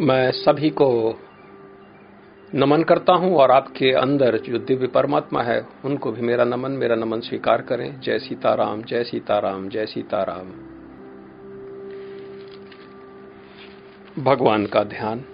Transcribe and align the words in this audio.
मैं 0.00 0.32
सभी 0.32 0.70
को 0.70 1.20
नमन 2.54 2.82
करता 2.82 3.12
हूँ 3.12 3.36
और 3.36 3.50
आपके 3.50 3.92
अंदर 3.92 4.38
जो 4.38 4.58
दिव्य 4.58 4.86
परमात्मा 4.86 5.42
है, 5.42 5.66
उनको 5.84 6.12
भी 6.12 6.22
मेरा 6.22 6.44
नमन 6.44 6.70
मेरा 6.70 6.96
नमन 6.96 7.20
स्वीकार 7.20 7.62
करें। 7.62 8.00
जय 8.00 8.18
सीताराम 8.18 8.82
जय 8.82 9.04
सीताराम 9.04 9.68
जय 9.68 9.86
सीताराम। 9.86 10.74
भगवान 14.24 14.66
का 14.66 14.84
ध्यान। 14.84 15.24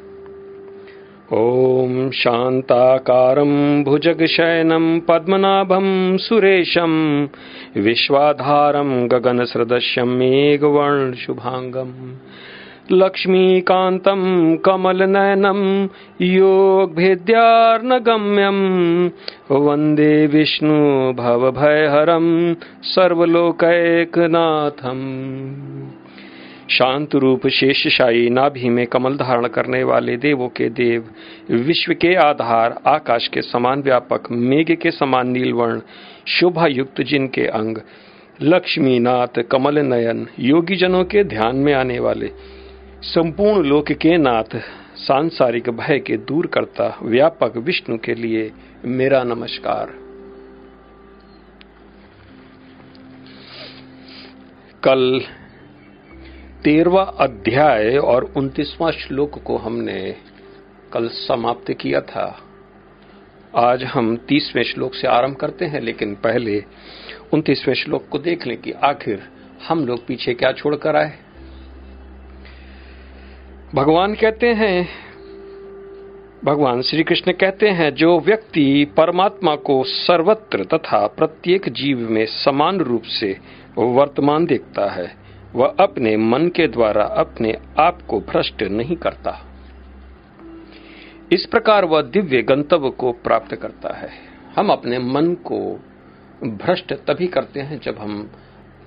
ओम 1.32 2.10
शांताकारम 2.10 3.84
भुजग 3.84 4.08
ॐ 4.08 4.10
शान्ताकारं 4.10 4.10
भुजगशयनं 4.20 5.00
पद्मनाभं 5.00 6.16
सुरेशं 6.16 7.28
विश्वाधारं 7.76 9.08
गगनसदृश्यं 9.08 10.04
मेघवर्णशुभाङ्गम् 10.04 12.16
लक्ष्मीकान्तं 12.90 14.56
कमलनयनं 14.56 15.88
योगभेद्यार्नगम्यं 16.20 17.28
वंदे 19.50 20.26
विष्णु 20.26 21.12
भवभयहरं 21.12 22.54
सर्वलोकैकनाथम्। 22.82 23.52
शांत 26.70 27.14
रूप 27.14 27.46
शेषशाही 27.46 28.30
नाभि 28.30 28.68
में 28.68 28.86
कमल 28.86 29.16
धारण 29.16 29.46
करने 29.46 29.84
वाले 29.84 30.16
देवों 30.16 30.48
के 30.48 30.68
देव, 30.68 31.04
विश्व 31.50 31.92
के 31.92 32.14
आधार, 32.14 32.80
आकाश 32.86 33.28
के 33.28 33.42
समान 33.42 33.82
व्यापक, 33.82 34.22
मेघ 34.30 34.72
के 34.72 34.90
समान 34.90 35.28
नीलवर्ण 35.28 35.80
शोभा 36.26 36.66
युक्त 36.66 37.02
जिनके 37.02 37.46
अंग, 37.46 37.78
लक्ष्मीनाथ 38.42 39.42
कमल 39.50 39.78
नयन 39.78 40.26
योगी 40.38 40.76
जनों 40.76 41.04
के 41.04 41.24
ध्यान 41.24 41.56
में 41.56 41.74
आने 41.74 41.98
वाले। 41.98 42.61
संपूर्ण 43.04 43.66
लोक 43.66 43.92
के 43.92 44.16
नाथ 44.16 44.56
सांसारिक 44.96 45.70
भय 45.70 45.98
के 45.98 46.16
दूर 46.16 46.46
करता 46.46 46.98
व्यापक 47.02 47.56
विष्णु 47.56 47.98
के 47.98 48.14
लिए 48.14 48.52
मेरा 48.84 49.22
नमस्कार। 49.24 49.86
कल 54.84 55.20
तेरवा 56.64 57.02
अध्याय 57.02 57.96
और 57.96 58.32
उन्तीसवां 58.36 58.92
श्लोक 58.92 59.42
को 59.42 59.56
हमने 59.56 60.16
कल 60.92 61.08
समाप्त 61.08 61.72
किया 61.72 62.00
था। 62.00 62.40
आज 63.56 63.84
हम 63.84 64.16
तीसवें 64.16 64.62
श्लोक 64.62 64.94
से 64.94 65.08
आरंभ 65.08 65.36
करते 65.36 65.64
हैं, 65.64 65.80
लेकिन 65.80 66.14
पहले 66.14 66.64
उन्तीसवें 67.32 67.74
श्लोक 67.74 68.08
को 68.08 68.18
देख 68.18 68.46
लें 68.46 68.60
कि 68.60 68.72
आखिर 68.72 69.28
हम 69.68 69.86
लोग 69.86 70.06
पीछे 70.06 70.34
क्या 70.34 70.52
छोड़कर 70.52 70.96
आए। 70.96 71.18
भगवान 73.74 74.14
कहते 74.14 74.46
हैं, 74.46 74.88
भगवान 76.44 76.82
श्री 76.82 77.02
कृष्ण 77.02 77.32
कहते 77.32 77.68
हैं, 77.68 77.94
जो 77.94 78.20
व्यक्ति 78.20 78.84
परमात्मा 78.96 79.56
को 79.56 79.84
सर्वत्र 79.84 80.64
तथा 80.64 81.06
प्रत्येक 81.06 81.68
जीव 81.68 82.10
में 82.10 82.26
समान 82.26 82.78
रूप 82.78 83.02
से 83.02 83.38
वर्तमान 83.78 84.46
देखता 84.46 84.90
है, 84.90 85.14
वह 85.54 85.74
अपने 85.80 86.16
मन 86.16 86.48
के 86.48 86.68
द्वारा 86.68 87.04
अपने 87.04 87.58
आप 87.78 88.02
को 88.02 88.20
भ्रष्ट 88.20 88.62
नहीं 88.62 88.96
करता। 88.96 89.46
इस 91.32 91.46
प्रकार 91.46 91.84
वह 91.84 92.02
दिव्य 92.02 92.42
गंतव्य 92.42 92.90
को 92.90 93.12
प्राप्त 93.12 93.54
करता 93.54 93.96
है। 93.96 94.10
हम 94.56 94.68
अपने 94.70 94.98
मन 94.98 95.34
को 95.34 95.80
भ्रष्ट 96.44 96.92
तभी 96.92 97.26
करते 97.26 97.60
हैं 97.60 97.80
जब 97.80 97.98
हम 97.98 98.30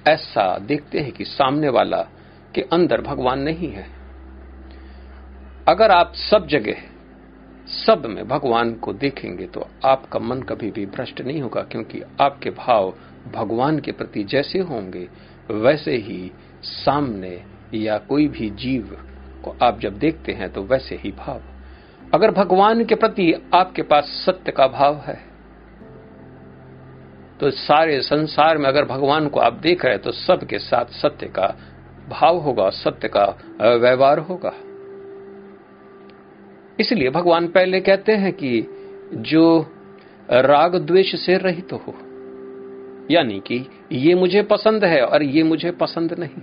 ऐसा 0.07 0.57
देखते 0.57 0.99
हैं 0.99 1.11
कि 1.11 1.23
सामने 1.23 1.69
वाला 1.69 2.07
के 2.55 2.61
अंदर 2.61 3.01
भगवान 3.01 3.39
नहीं 3.39 3.71
है। 3.71 3.94
अगर 5.67 5.91
आप 5.91 6.11
सब 6.15 6.45
जगह, 6.47 6.81
सब 7.67 8.05
में 8.05 8.27
भगवान 8.27 8.73
को 8.75 8.93
देखेंगे 8.93 9.45
तो 9.45 9.67
आपका 9.85 10.19
मन 10.19 10.41
कभी 10.41 10.69
भी 10.71 10.85
भ्रष्ट 10.85 11.21
नहीं 11.21 11.41
होगा, 11.41 11.61
क्योंकि 11.61 12.01
आपके 12.21 12.49
भाव 12.49 12.93
भगवान 13.33 13.79
के 13.79 13.91
प्रति 13.91 14.23
जैसे 14.23 14.59
होंगे, 14.61 15.07
वैसे 15.49 15.95
ही 15.97 16.31
सामने 16.63 17.41
या 17.73 17.97
कोई 17.99 18.27
भी 18.27 18.49
जीव 18.55 18.95
को 19.43 19.55
आप 19.63 19.79
जब 19.79 19.97
देखते 19.99 20.31
हैं 20.31 20.51
तो 20.53 20.63
वैसे 20.63 20.95
ही 20.95 21.11
भाव। 21.17 21.41
अगर 22.13 22.31
भगवान 22.31 22.83
के 22.85 22.95
प्रति 22.95 23.33
आपके 23.53 23.81
पास 23.83 24.11
सत्य 24.25 24.51
का 24.51 24.67
भाव 24.67 24.97
है 24.97 25.19
तो 27.39 27.49
सारे 27.51 27.99
संसार 28.01 28.57
में 28.57 28.67
अगर 28.67 28.85
भगवान 28.85 29.27
को 29.27 29.39
आप 29.39 29.53
देख 29.59 29.85
रहे 29.85 29.93
हैं 29.93 30.03
तो 30.03 30.11
सबके 30.11 30.59
साथ 30.59 30.93
सत्य 30.93 31.27
का 31.29 31.47
भाव 32.09 32.37
होगा 32.37 32.69
सत्य 32.75 33.07
का 33.07 33.25
व्यवहार 33.61 34.19
होगा। 34.19 34.53
इसलिए 36.79 37.09
भगवान 37.09 37.47
पहले 37.47 37.79
कहते 37.81 38.11
हैं 38.11 38.31
कि 38.33 38.67
जो 39.13 39.45
राग 40.29 40.75
द्वेष 40.77 41.15
से 41.15 41.37
रहित 41.37 41.67
तो 41.69 41.75
हो, 41.77 41.93
यानी 43.11 43.39
कि 43.47 43.65
ये 43.91 44.15
मुझे 44.15 44.41
पसंद 44.43 44.85
है 44.85 45.01
और 45.01 45.23
ये 45.23 45.43
मुझे 45.43 45.71
पसंद 45.71 46.15
नहीं। 46.19 46.41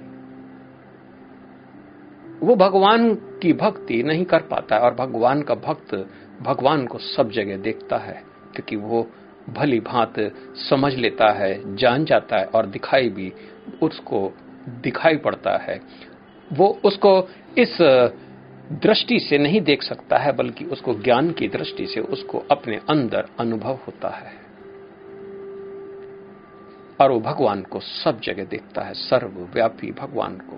वो 2.42 2.54
भगवान 2.56 3.14
की 3.42 3.52
भक्ति 3.52 4.02
नहीं 4.02 4.24
कर 4.24 4.42
पाता 4.42 4.78
और 4.78 4.94
भगवान 4.94 5.42
का 5.42 5.54
भक्त 5.54 5.94
भगवान 6.42 6.86
को 6.86 6.98
सब 6.98 7.30
जगह 7.30 7.56
देखता 7.56 7.96
है, 7.96 8.22
क्योंकि 8.54 8.76
वो 8.76 9.06
भली 9.50 9.80
भांत 9.80 10.14
समझ 10.60 10.94
लेता 10.94 11.30
है, 11.32 11.76
जान 11.76 12.04
जाता 12.04 12.38
है 12.38 12.44
और 12.46 12.66
दिखाई 12.66 13.08
भी 13.08 13.32
उसको 13.82 14.32
दिखाई 14.82 15.16
पड़ता 15.16 15.56
है। 15.58 15.80
वो 16.50 16.66
उसको 16.84 17.18
इस 17.58 17.76
दृष्टि 18.72 19.20
से 19.20 19.38
नहीं 19.38 19.60
देख 19.60 19.82
सकता 19.82 20.18
है, 20.18 20.32
बल्कि 20.32 20.64
उसको 20.64 20.94
ज्ञान 20.94 21.32
की 21.32 21.48
दृष्टि 21.48 21.86
से 21.86 22.00
उसको 22.00 22.38
अपने 22.50 22.80
अंदर 22.90 23.28
अनुभव 23.40 23.74
होता 23.74 24.08
है। 24.08 24.32
और 27.00 27.10
वो 27.10 27.20
भगवान 27.20 27.62
को 27.62 27.80
सब 27.80 28.20
जगह 28.20 28.44
देखता 28.44 28.82
है, 28.82 28.94
सर्वव्यापी 28.94 29.92
भगवान 29.92 30.36
को। 30.36 30.56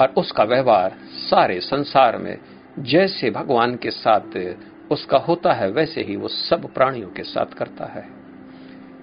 और 0.00 0.08
उसका 0.16 0.44
व्यवहार 0.44 0.98
सारे 1.04 1.60
संसार 1.60 2.16
में 2.16 2.38
जैसे 2.78 3.30
भगवान 3.30 3.76
के 3.76 3.90
साथ 3.90 4.54
उसका 4.90 5.18
होता 5.18 5.52
है, 5.52 5.70
वैसे 5.70 6.02
ही 6.02 6.16
वो 6.16 6.28
सब 6.28 6.74
प्राणियों 6.74 7.08
के 7.08 7.22
साथ 7.22 7.46
करता 7.46 7.84
है। 7.84 8.08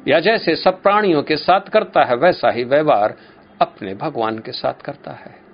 या 0.08 0.20
जैसे 0.20 0.56
सब 0.56 0.82
प्राणियों 0.82 1.24
के 1.24 1.38
साथ 1.38 1.62
करता 1.62 2.04
है, 2.04 2.16
वैसा 2.16 2.52
ही 2.52 2.64
व्यवहार 2.64 3.18
अपने 3.62 3.96
भगवान 3.96 4.40
के 4.40 4.52
साथ 4.52 4.74
करता 4.74 5.12
है। 5.12 5.49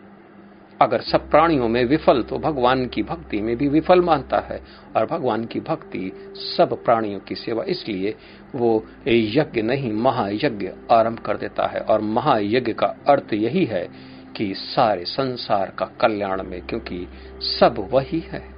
अगर 0.82 1.02
सब 1.02 1.30
प्राणियों 1.30 1.68
में 1.68 1.86
विफल 1.86 2.24
तो 2.24 2.38
भगवान 2.38 2.88
की 2.88 3.04
भक्ति 3.04 3.42
में 3.42 3.58
भी 3.58 3.68
विफल 3.68 4.02
मानता 4.02 4.40
है। 4.40 4.62
और 4.96 5.06
भगवान 5.06 5.46
की 5.46 5.60
भक्ति 5.60 6.34
सब 6.36 6.84
प्राणियों 6.84 7.20
की 7.20 7.36
सेवा, 7.36 7.64
इसलिए 7.64 8.16
वो 8.56 8.86
यज्ञ 9.08 9.62
नहीं, 9.62 9.94
महायज्ञ 9.94 10.70
आरंभ 10.92 11.20
कर 11.20 11.38
देता 11.38 11.68
है। 11.68 11.80
और 11.80 12.02
महायज्ञ 12.02 12.74
का 12.74 12.88
अर्थ 12.88 13.34
यही 13.34 13.66
है 13.66 13.90
कि 14.36 14.54
सारे 14.56 15.06
संसार 15.06 15.74
का 15.78 15.86
कल्याण 15.86 16.44
में, 16.44 16.68
क्योंकि 16.68 17.08
सब 17.40 17.90
वही 17.92 18.20
है। 18.20 18.50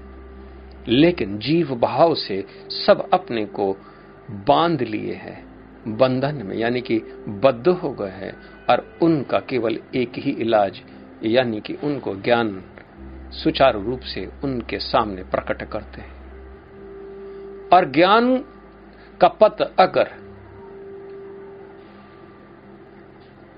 लेकिन 0.88 1.39
जीव 1.39 1.75
भाव 1.75 2.16
से 2.16 2.45
सब 2.69 3.09
अपने 3.13 3.45
को 3.45 3.78
बाँध 4.31 4.81
लिए 4.81 5.13
हैं, 5.13 5.47
बंधन 5.97 6.35
में, 6.35 6.57
यानी 6.57 6.81
कि 6.81 6.99
बद्ध 7.28 7.67
हो 7.67 7.91
गए 7.91 8.09
हैं, 8.09 8.35
और 8.69 8.97
उनका 9.01 9.39
केवल 9.39 9.79
एक 9.95 10.11
ही 10.16 10.31
इलाज 10.31 10.81
यानी 11.23 11.61
कि 11.61 11.73
उनको 11.73 12.16
ज्ञान 12.16 12.63
सुचारू 13.33 13.81
रूप 13.83 14.00
से 14.00 14.29
उनके 14.44 14.79
सामने 14.79 15.23
प्रकट 15.23 15.63
करते 15.63 16.01
हैं। 16.01 16.16
और 17.69 17.91
ज्ञान 17.91 18.38
का 19.22 19.28
पथ 19.28 19.61
अगर 19.79 20.09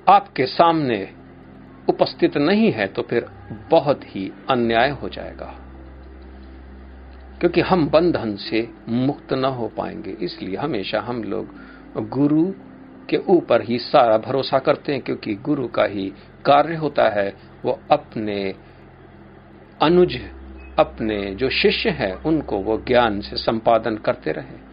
आपके 0.10 0.46
सामने 0.46 1.10
उपस्थित 1.90 2.38
नहीं 2.38 2.72
है 2.72 2.88
तो 2.88 3.02
फिर 3.02 3.26
बहुत 3.72 4.02
ही 4.06 4.32
अन्याय 4.50 4.90
हो 4.90 5.10
जाएगा। 5.10 5.56
क्योंकि 7.40 7.62
हम 7.62 7.88
बंधन 7.90 8.36
से 8.36 8.70
मुक्त 8.90 9.34
न 9.34 9.46
हो 9.46 9.68
पाएँगे, 9.68 10.12
इसलिए 10.12 10.56
हमेशा 10.56 11.00
हम 11.00 11.24
लोग 11.24 12.10
गुरु 12.10 12.52
के 13.10 13.18
ऊपर 13.18 13.62
ही 13.62 13.78
सारा 13.80 14.18
भरोसा 14.18 14.60
करते 14.60 14.92
हैं, 14.92 15.02
क्योंकि 15.02 15.36
गुरु 15.36 15.68
का 15.68 15.84
ही 15.84 16.14
कार्य 16.46 16.76
होता 16.76 17.10
है 17.10 17.49
वो 17.66 17.80
अपने 17.92 18.56
अनुज, 19.82 20.16
अपने 20.80 21.36
जो 21.36 21.50
शिष्य 21.50 21.90
है, 21.90 22.16
उनको 22.16 22.58
वो 22.58 22.78
ज्ञान 22.88 23.22
से 23.22 23.36
संपादन 23.36 23.98
करते 23.98 24.32
रहे। 24.32 24.70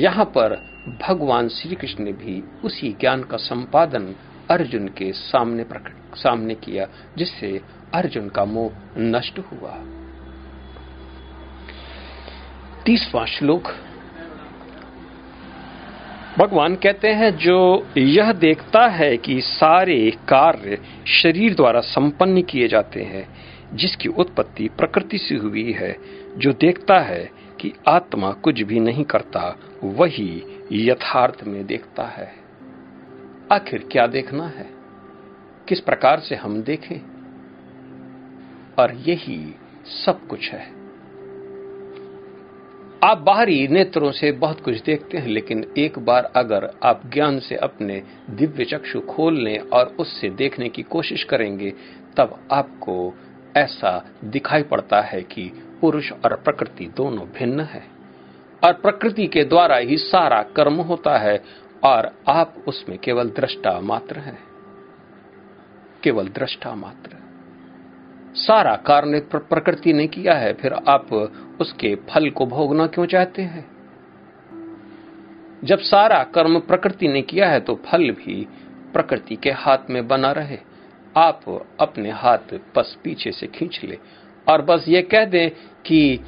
यहाँ 0.00 0.24
पर 0.24 0.72
भगवान 1.08 1.48
श्री 1.48 1.74
कृष्ण 1.74 2.04
ने 2.04 2.12
भी 2.12 2.44
उसी 2.64 2.96
ज्ञान 3.00 3.22
का 3.22 3.36
संपादन 3.36 4.14
अर्जुन 4.50 4.88
के 4.88 5.12
सामने 5.12 5.64
प्रकट, 5.64 6.16
सामने 6.16 6.54
किया, 6.54 6.88
जिससे 7.18 7.60
अर्जुन 7.94 8.28
का 8.28 8.44
मोह 8.44 8.72
नष्ट 8.98 9.38
हुआ। 9.38 9.84
तीसवा 12.86 13.24
श्लोक 13.24 13.62
भगवान 16.38 16.74
कहते 16.74 17.08
हैं, 17.08 17.36
जो 17.36 17.86
यह 17.98 18.32
देखता 18.32 18.88
है 18.88 19.16
कि 19.16 19.40
सारे 19.40 20.10
कार्य 20.10 20.78
शरीर 21.06 21.54
द्वारा 21.54 21.80
संपन्न 21.80 22.42
किए 22.42 22.68
जाते 22.68 23.02
हैं, 23.02 23.28
जिसकी 23.74 24.08
उत्पत्ति 24.08 24.68
प्रकृति 24.68 25.18
से 25.18 25.34
हुई 25.34 25.72
है, 25.72 25.96
जो 26.36 26.52
देखता 26.52 26.98
है 27.00 27.30
कि 27.60 27.72
आत्मा 27.88 28.32
कुछ 28.32 28.62
भी 28.62 28.80
नहीं 28.80 29.04
करता, 29.04 29.58
वही 29.84 30.42
यथार्थ 30.72 31.44
में 31.46 31.66
देखता 31.66 32.02
है। 32.02 32.32
आखिर 33.52 33.88
क्या 33.92 34.06
देखना 34.06 34.46
है? 34.46 34.70
किस 35.68 35.80
प्रकार 35.80 36.20
से 36.20 36.34
हम 36.34 36.62
देखें? 36.62 37.00
और 38.78 38.94
यही 38.94 39.54
सब 40.06 40.26
कुछ 40.26 40.52
है। 40.52 40.81
आप 43.04 43.18
बाहरी 43.18 43.68
नेत्रों 43.68 44.12
से 44.12 44.32
बहुत 44.32 44.60
कुछ 44.60 44.82
देखते 44.82 45.18
हैं, 45.18 45.26
लेकिन 45.26 45.72
एक 45.78 45.98
बार 45.98 46.32
अगर 46.36 46.74
आप 46.84 47.02
ज्ञान 47.12 47.38
से 47.38 47.56
अपने 47.56 48.02
दिव्य 48.30 48.64
चक्षु 48.64 49.00
खोल 49.00 49.40
लें 49.40 49.58
और 49.58 49.86
उससे 49.86 50.30
देखने 50.30 50.68
की 50.68 50.82
कोशिश 50.82 51.24
करेंगे, 51.24 51.72
तब 52.16 52.48
आपको 52.52 53.14
ऐसा 53.56 54.06
दिखाई 54.24 54.62
पड़ता 54.62 55.00
है 55.00 55.22
कि 55.22 55.52
पुरुष 55.80 56.12
और 56.12 56.36
प्रकृति 56.36 56.92
दोनों 56.96 57.26
भिन्न 57.38 57.60
है। 57.60 57.82
और 58.64 58.72
प्रकृति 58.72 59.26
के 59.26 59.44
द्वारा 59.44 59.76
ही 59.76 59.96
सारा 59.96 60.42
कर्म 60.42 60.74
होता 60.74 61.18
है, 61.18 61.42
और 61.84 62.12
आप 62.28 62.54
उसमें 62.68 62.98
केवल 62.98 63.28
दृष्टा 63.28 63.80
मात्र 63.80 64.18
हैं। 64.18 64.38
केवल 66.02 66.28
दृष्टा 66.28 66.74
मात्र। 66.74 67.16
सारा 68.34 68.76
कार्य 68.76 69.20
प्रकृति 69.34 69.92
ने 69.92 70.06
किया 70.06 70.34
है, 70.34 70.52
फिर 70.52 70.72
आप 70.72 71.08
उसके 71.62 71.94
फल 72.10 72.30
को 72.30 72.46
भोगना 72.46 72.86
क्यों 72.86 73.06
चाहते 73.06 73.42
हैं? 73.42 73.64
जब 75.64 75.78
सारा 75.78 76.22
कर्म 76.24 76.58
प्रकृति 76.60 77.08
ने 77.08 77.22
किया 77.22 77.48
है 77.50 77.60
तो 77.60 77.74
फल 77.86 78.10
भी 78.10 78.46
प्रकृति 78.92 79.36
के 79.36 79.50
हाथ 79.50 79.90
में 79.90 80.06
बना 80.08 80.32
रहे। 80.32 80.58
आप 81.16 81.44
अपने 81.80 82.10
हाथ 82.10 82.54
बस 82.76 82.96
पीछे 83.04 83.32
से 83.32 83.46
खींच 83.46 83.80
ले 83.84 83.98
और 84.46 84.62
बस 84.62 84.84
ये 84.88 85.02
कह 85.02 85.24
दें 85.24 85.50
कि 85.86 86.20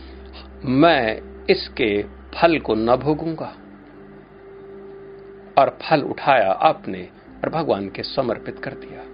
मैं 0.64 1.20
इसके 1.50 2.02
फल 2.34 2.58
को 2.58 2.74
न 2.74 2.96
भोगूँगा। 2.96 3.54
और 5.58 5.78
फल 5.82 6.02
उठाया 6.02 6.52
आपने 6.52 7.08
और 7.44 7.50
भगवान 7.50 7.88
के 7.88 8.02
समर्पित 8.02 8.58
कर 8.58 8.74
दिया। 8.74 9.13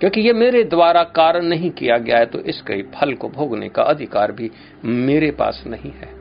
क्योंकि 0.00 0.20
ये 0.20 0.32
मेरे 0.32 0.62
द्वारा 0.64 1.02
कारण 1.16 1.44
नहीं 1.44 1.70
किया 1.70 1.98
गया 1.98 2.18
है 2.18 2.26
तो 2.26 2.38
इसके 2.40 2.82
फल 2.92 3.14
को 3.14 3.28
भोगने 3.28 3.68
का 3.68 3.82
अधिकार 3.82 4.32
भी 4.32 4.50
मेरे 4.84 5.30
पास 5.30 5.62
नहीं 5.66 5.92
है। 5.92 6.12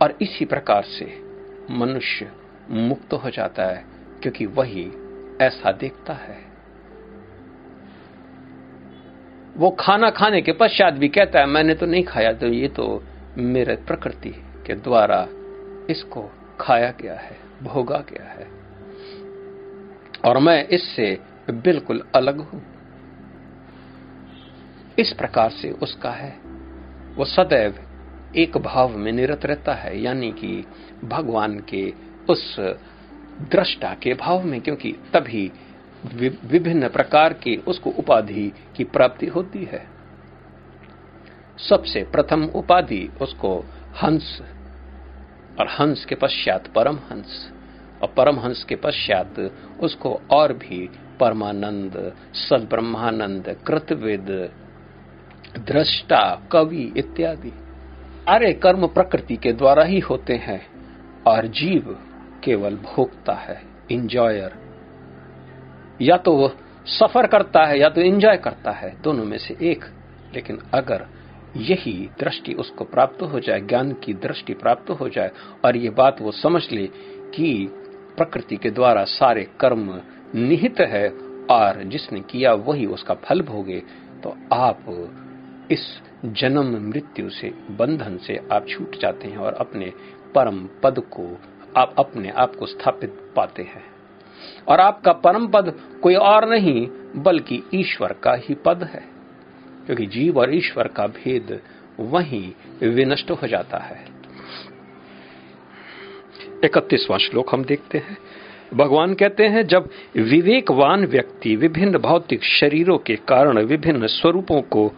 और 0.00 0.16
इसी 0.22 0.44
प्रकार 0.44 0.82
से 0.82 1.06
मनुष्य 1.70 2.30
मुक्त 2.70 3.12
हो 3.14 3.30
जाता 3.30 3.64
है, 3.64 3.84
क्योंकि 4.22 4.46
वही 4.46 4.90
ऐसा 5.40 5.72
देखता 5.72 6.12
है। 6.12 6.38
वो 9.56 9.70
खाना 9.70 10.10
खाने 10.10 10.40
के 10.42 10.52
पश्चात 10.52 10.94
भी 10.94 11.08
कहता 11.08 11.40
है, 11.40 11.46
मैंने 11.46 11.74
तो 11.74 11.86
नहीं 11.86 12.04
खाया 12.04 12.32
तो 12.32 12.46
ये 12.46 12.68
तो 12.68 13.02
मेरे 13.38 13.76
प्रकृति 13.86 14.34
के 14.66 14.74
द्वारा 14.74 15.26
इसको 15.90 16.30
खाया 16.60 16.90
गया 17.00 17.14
है, 17.14 17.36
भोगा 17.62 17.98
गया 18.10 18.28
है। 18.30 18.61
और 20.24 20.38
मैं 20.38 20.68
इससे 20.68 21.18
बिल्कुल 21.50 22.02
अलग 22.14 22.38
हूँ। 22.38 22.62
इस 24.98 25.12
प्रकार 25.12 25.50
से 25.50 25.70
उसका 25.70 26.10
है। 26.10 26.38
वो 27.14 27.24
सदैव 27.24 27.78
एक 28.36 28.58
भाव 28.58 28.96
में 28.96 29.12
निरत 29.12 29.46
रहता 29.46 29.74
है, 29.74 30.02
यानी 30.02 30.32
कि 30.32 30.66
भगवान 31.04 31.60
के 31.60 31.94
उस 32.30 32.56
दृष्टा 33.50 33.94
के 33.94 34.14
भाव 34.14 34.42
में, 34.42 34.60
क्योंकि 34.60 34.92
तभी 35.12 35.52
विभिन्न 36.44 36.88
प्रकार 36.88 37.32
की 37.32 37.56
उसको 37.56 37.90
उपाधि 37.90 38.52
की 38.76 38.84
प्राप्ति 38.84 39.26
होती 39.26 39.64
है। 39.64 39.86
सबसे 41.68 42.02
प्रथम 42.02 42.44
उपाधि 42.44 43.10
उसको 43.20 43.64
हंस, 44.02 44.42
और 45.60 45.68
हंस 45.68 46.04
के 46.04 46.14
पश्चात 46.14 46.66
परम 46.66 46.96
हंस 46.96 47.52
और 48.02 48.12
परमहंस 48.16 48.64
के 48.64 48.76
पश्चात 48.76 49.38
उसको 49.80 50.20
और 50.30 50.52
भी 50.52 50.88
परमानंद 51.20 52.12
सद 52.34 52.66
ब्रह्मानंद 52.70 53.56
कृतविद, 53.66 54.30
दृष्टा, 55.58 56.48
कवि 56.52 56.92
इत्यादि। 56.96 57.52
अरे 58.28 58.52
कर्म 58.52 58.86
प्रकृति 58.86 59.36
के 59.36 59.52
द्वारा 59.52 59.84
ही 59.84 59.98
होते 59.98 60.34
हैं 60.34 60.60
और 61.26 61.46
जीव 61.46 61.96
केवल 62.44 62.76
भोगता 62.76 63.32
है 63.32 63.62
इंजॉयर 63.90 64.52
या 66.02 66.16
तो 66.16 66.32
वह 66.32 66.56
सफ़र 66.86 67.26
करता 67.26 67.64
है 67.64 67.78
या 67.78 67.88
तो 67.88 68.00
इंजॉय 68.00 68.36
करता 68.36 68.70
है, 68.70 69.02
दोनों 69.02 69.24
में 69.24 69.38
से 69.38 69.56
एक। 69.62 69.84
लेकिन 70.34 70.58
अगर 70.74 71.06
यही 71.56 71.92
दृष्टि 72.20 72.52
उसको 72.52 72.84
प्राप्त 72.84 73.22
हो 73.22 73.40
जाए, 73.40 73.60
ज्ञान 73.60 73.92
की 73.92 74.14
दृष्टि 74.14 74.54
प्राप्त 74.54 74.90
हो 74.90 75.08
जाए, 75.08 75.30
और 75.64 75.76
ये 75.76 75.90
बात 75.90 76.20
वो 76.20 76.32
समझ 76.32 76.62
ले 76.72 76.86
कि 77.34 77.68
प्रकृति 78.16 78.56
के 78.56 78.70
द्वारा 78.70 79.04
सारे 79.04 79.50
कर्म 79.60 80.00
निहित 80.34 80.80
है 80.80 81.08
और 81.50 81.82
जिसने 81.84 82.20
किया 82.20 82.52
वही 82.52 82.86
उसका 82.86 83.14
फल 83.14 83.42
भोगे 83.42 83.82
तो 84.22 84.36
आप 84.52 84.84
इस 85.70 86.00
जन्म 86.24 86.88
मृत्यु 86.88 87.30
से, 87.30 87.54
बंधन 87.70 88.18
से 88.18 88.40
आप 88.52 88.68
छूट 88.68 88.98
जाते 88.98 89.28
हैं 89.28 89.36
और 89.36 89.54
अपने 89.54 89.92
परम 90.34 90.68
पद 90.82 90.98
को 90.98 91.38
आप 91.76 91.94
अपने 91.98 92.30
आप 92.30 92.56
को 92.56 92.66
स्थापित 92.66 93.32
पाते 93.36 93.62
हैं। 93.62 93.84
और 94.68 94.80
आपका 94.80 95.12
परम 95.12 95.46
पद 95.48 95.80
कोई 96.02 96.14
और 96.14 96.48
नहीं, 96.48 96.88
बल्कि 97.16 97.62
ईश्वर 97.74 98.12
का 98.12 98.34
ही 98.34 98.54
पद 98.54 98.84
है। 98.84 99.02
क्योंकि 99.86 100.06
जीव 100.06 100.38
और 100.38 100.54
ईश्वर 100.54 100.88
का 100.88 101.06
भेद 101.06 101.62
वहीं 102.00 102.52
विनष्ट 102.88 103.30
हो 103.30 103.46
जाता 103.46 103.78
है। 103.78 104.11
इकतीसवां 106.64 107.18
श्लोक 107.18 107.54
हम 107.54 107.64
देखते 107.64 107.98
हैं। 107.98 108.16
भगवान 108.74 109.14
कहते 109.14 109.46
हैं, 109.46 109.62
जब 109.66 109.88
विवेकवान 110.16 111.04
व्यक्ति 111.06 111.54
विभिन्न 111.56 111.98
भौतिक 111.98 112.44
शरीरों 112.44 112.98
के 112.98 113.16
कारण 113.28 113.58
विभिन्न 113.58 114.06
स्वरूपों 114.06 114.60
को 114.62 114.90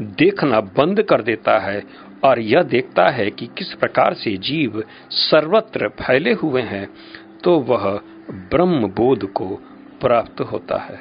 देखना 0.00 0.60
बंद 0.76 1.02
कर 1.02 1.22
देता 1.22 1.58
है 1.58 1.82
और 2.24 2.40
यह 2.40 2.62
देखता 2.62 3.08
है 3.10 3.30
कि 3.30 3.46
किस 3.58 3.72
प्रकार 3.74 4.14
से 4.14 4.36
जीव 4.38 4.82
सर्वत्र 5.10 5.88
फैले 6.00 6.32
हुए 6.32 6.62
हैं 6.62 6.86
तो 7.44 7.58
वह 7.60 7.88
ब्रह्म 8.50 8.88
बोध 8.88 9.24
को 9.32 9.48
प्राप्त 10.00 10.40
होता 10.42 10.76
है। 10.80 11.00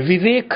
विवेक 0.00 0.54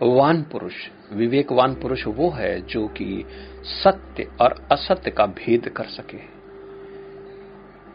वान 0.00 0.42
पुरुष, 0.42 0.74
विवेकवान 1.12 1.74
पुरुष 1.74 2.06
वो 2.06 2.30
है 2.30 2.60
जो 2.66 2.86
कि 2.88 3.24
सत्य 3.64 4.28
और 4.40 4.68
असत्य 4.72 5.10
का 5.10 5.26
भेद 5.26 5.68
कर 5.68 5.84
सके। 5.84 6.40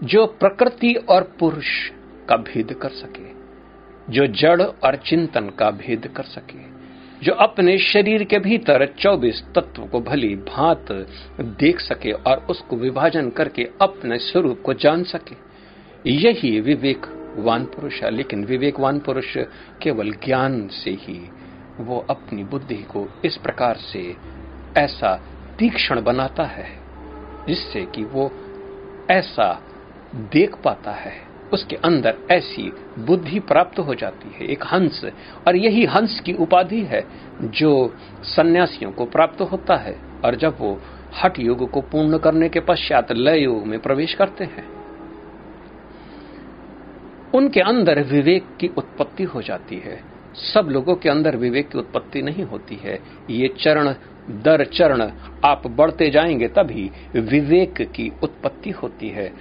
जो 0.03 0.25
प्रकृति 0.25 0.93
और 0.93 1.36
पुरुष 1.39 1.89
का 2.29 2.38
भेद 2.38 2.74
कर 2.74 2.89
सके, 2.89 3.36
जो 4.13 4.27
जड़ 4.27 4.62
और 4.62 4.95
चिंतन 4.95 5.50
का 5.50 5.72
भेद 5.72 6.07
कर 6.07 6.24
सके, 6.24 6.75
जो 7.25 7.34
अपने 7.34 7.77
शरीर 7.77 8.24
के 8.24 8.39
भीतर 8.39 8.93
24 9.00 9.43
तत्व 9.55 9.86
को 9.86 10.01
भली 10.01 10.36
भांत 10.36 11.07
देख 11.41 11.79
सके 11.79 12.12
और 12.12 12.38
उसको 12.38 12.75
विभाजन 12.75 13.29
करके 13.29 13.69
अपने 13.81 14.17
स्वरूप 14.17 14.62
को 14.65 14.74
जान 14.74 15.03
सके, 15.03 15.36
यही 16.12 16.60
विवेकवान 16.62 17.65
पुरुष 17.65 18.03
है। 18.03 18.12
लेकिन 18.12 18.45
विवेकवान 18.45 19.00
पुरुष 19.00 19.38
केवल 19.81 20.12
ज्ञान 20.12 20.67
से 20.67 20.91
ही 20.91 21.29
वो 21.77 22.05
अपनी 22.10 22.43
बुद्धि 22.43 22.75
को 22.75 23.22
इस 23.25 23.38
प्रकार 23.38 23.75
से 23.75 24.15
ऐसा 24.77 25.35
तीक्ष्ण 25.59 26.03
बनाता 26.03 26.43
है, 26.43 26.65
जिससे 27.47 27.85
कि 27.85 28.03
वो 28.03 28.31
ऐसा 29.12 29.63
देख 30.15 30.55
पाता 30.55 30.91
है। 30.91 31.13
उसके 31.53 31.75
अंदर 31.75 32.17
ऐसी 32.31 32.74
बुद्धि 33.00 33.39
प्राप्त 33.39 33.79
हो 33.79 33.95
जाती 33.95 34.31
है, 34.35 34.47
एक 34.51 34.63
हंस। 34.63 35.05
और 35.47 35.55
यही 35.55 35.85
हंस 35.85 36.19
की 36.19 36.33
उपाधि 36.33 36.81
है 36.81 37.05
जो 37.41 37.95
सन्यासियों 38.24 38.91
को 38.91 39.05
प्राप्त 39.05 39.41
होता 39.41 39.75
है। 39.75 40.01
और 40.25 40.35
जब 40.35 40.55
वो 40.59 40.81
हट 41.24 41.39
युग 41.39 41.71
को 41.71 41.81
पूर्ण 41.81 42.17
करने 42.17 42.50
के 42.50 42.59
पश्चात 42.59 43.12
लय 43.12 43.39
युग 43.39 43.67
में 43.67 43.79
प्रवेश 43.79 44.13
करते 44.13 44.43
हैं, 44.43 44.75
उनके 47.33 47.59
अंदर 47.59 48.03
विवेक 48.03 48.45
की 48.59 48.67
उत्पत्ति 48.67 49.24
हो 49.24 49.41
जाती 49.41 49.77
है। 49.77 50.14
सब 50.36 50.68
लोगों 50.70 50.96
के 50.96 51.10
अंदर 51.10 51.36
विवेक 51.36 51.70
की 51.70 51.77
उत्पत्ति 51.77 52.22
नहीं 52.22 52.44
होती 52.44 52.75
है। 52.75 53.00
ये 53.30 53.48
चरण, 53.60 53.94
दर 54.42 54.65
चरण, 54.65 55.01
आप 55.46 55.68
बढ़ते 55.68 56.10
जाएँगे 56.10 56.48
तभी 56.48 56.89
विवेक 57.15 57.82
की 57.82 58.12
उत्पत्ति 58.24 58.70
होती 58.70 59.10
है। 59.10 59.32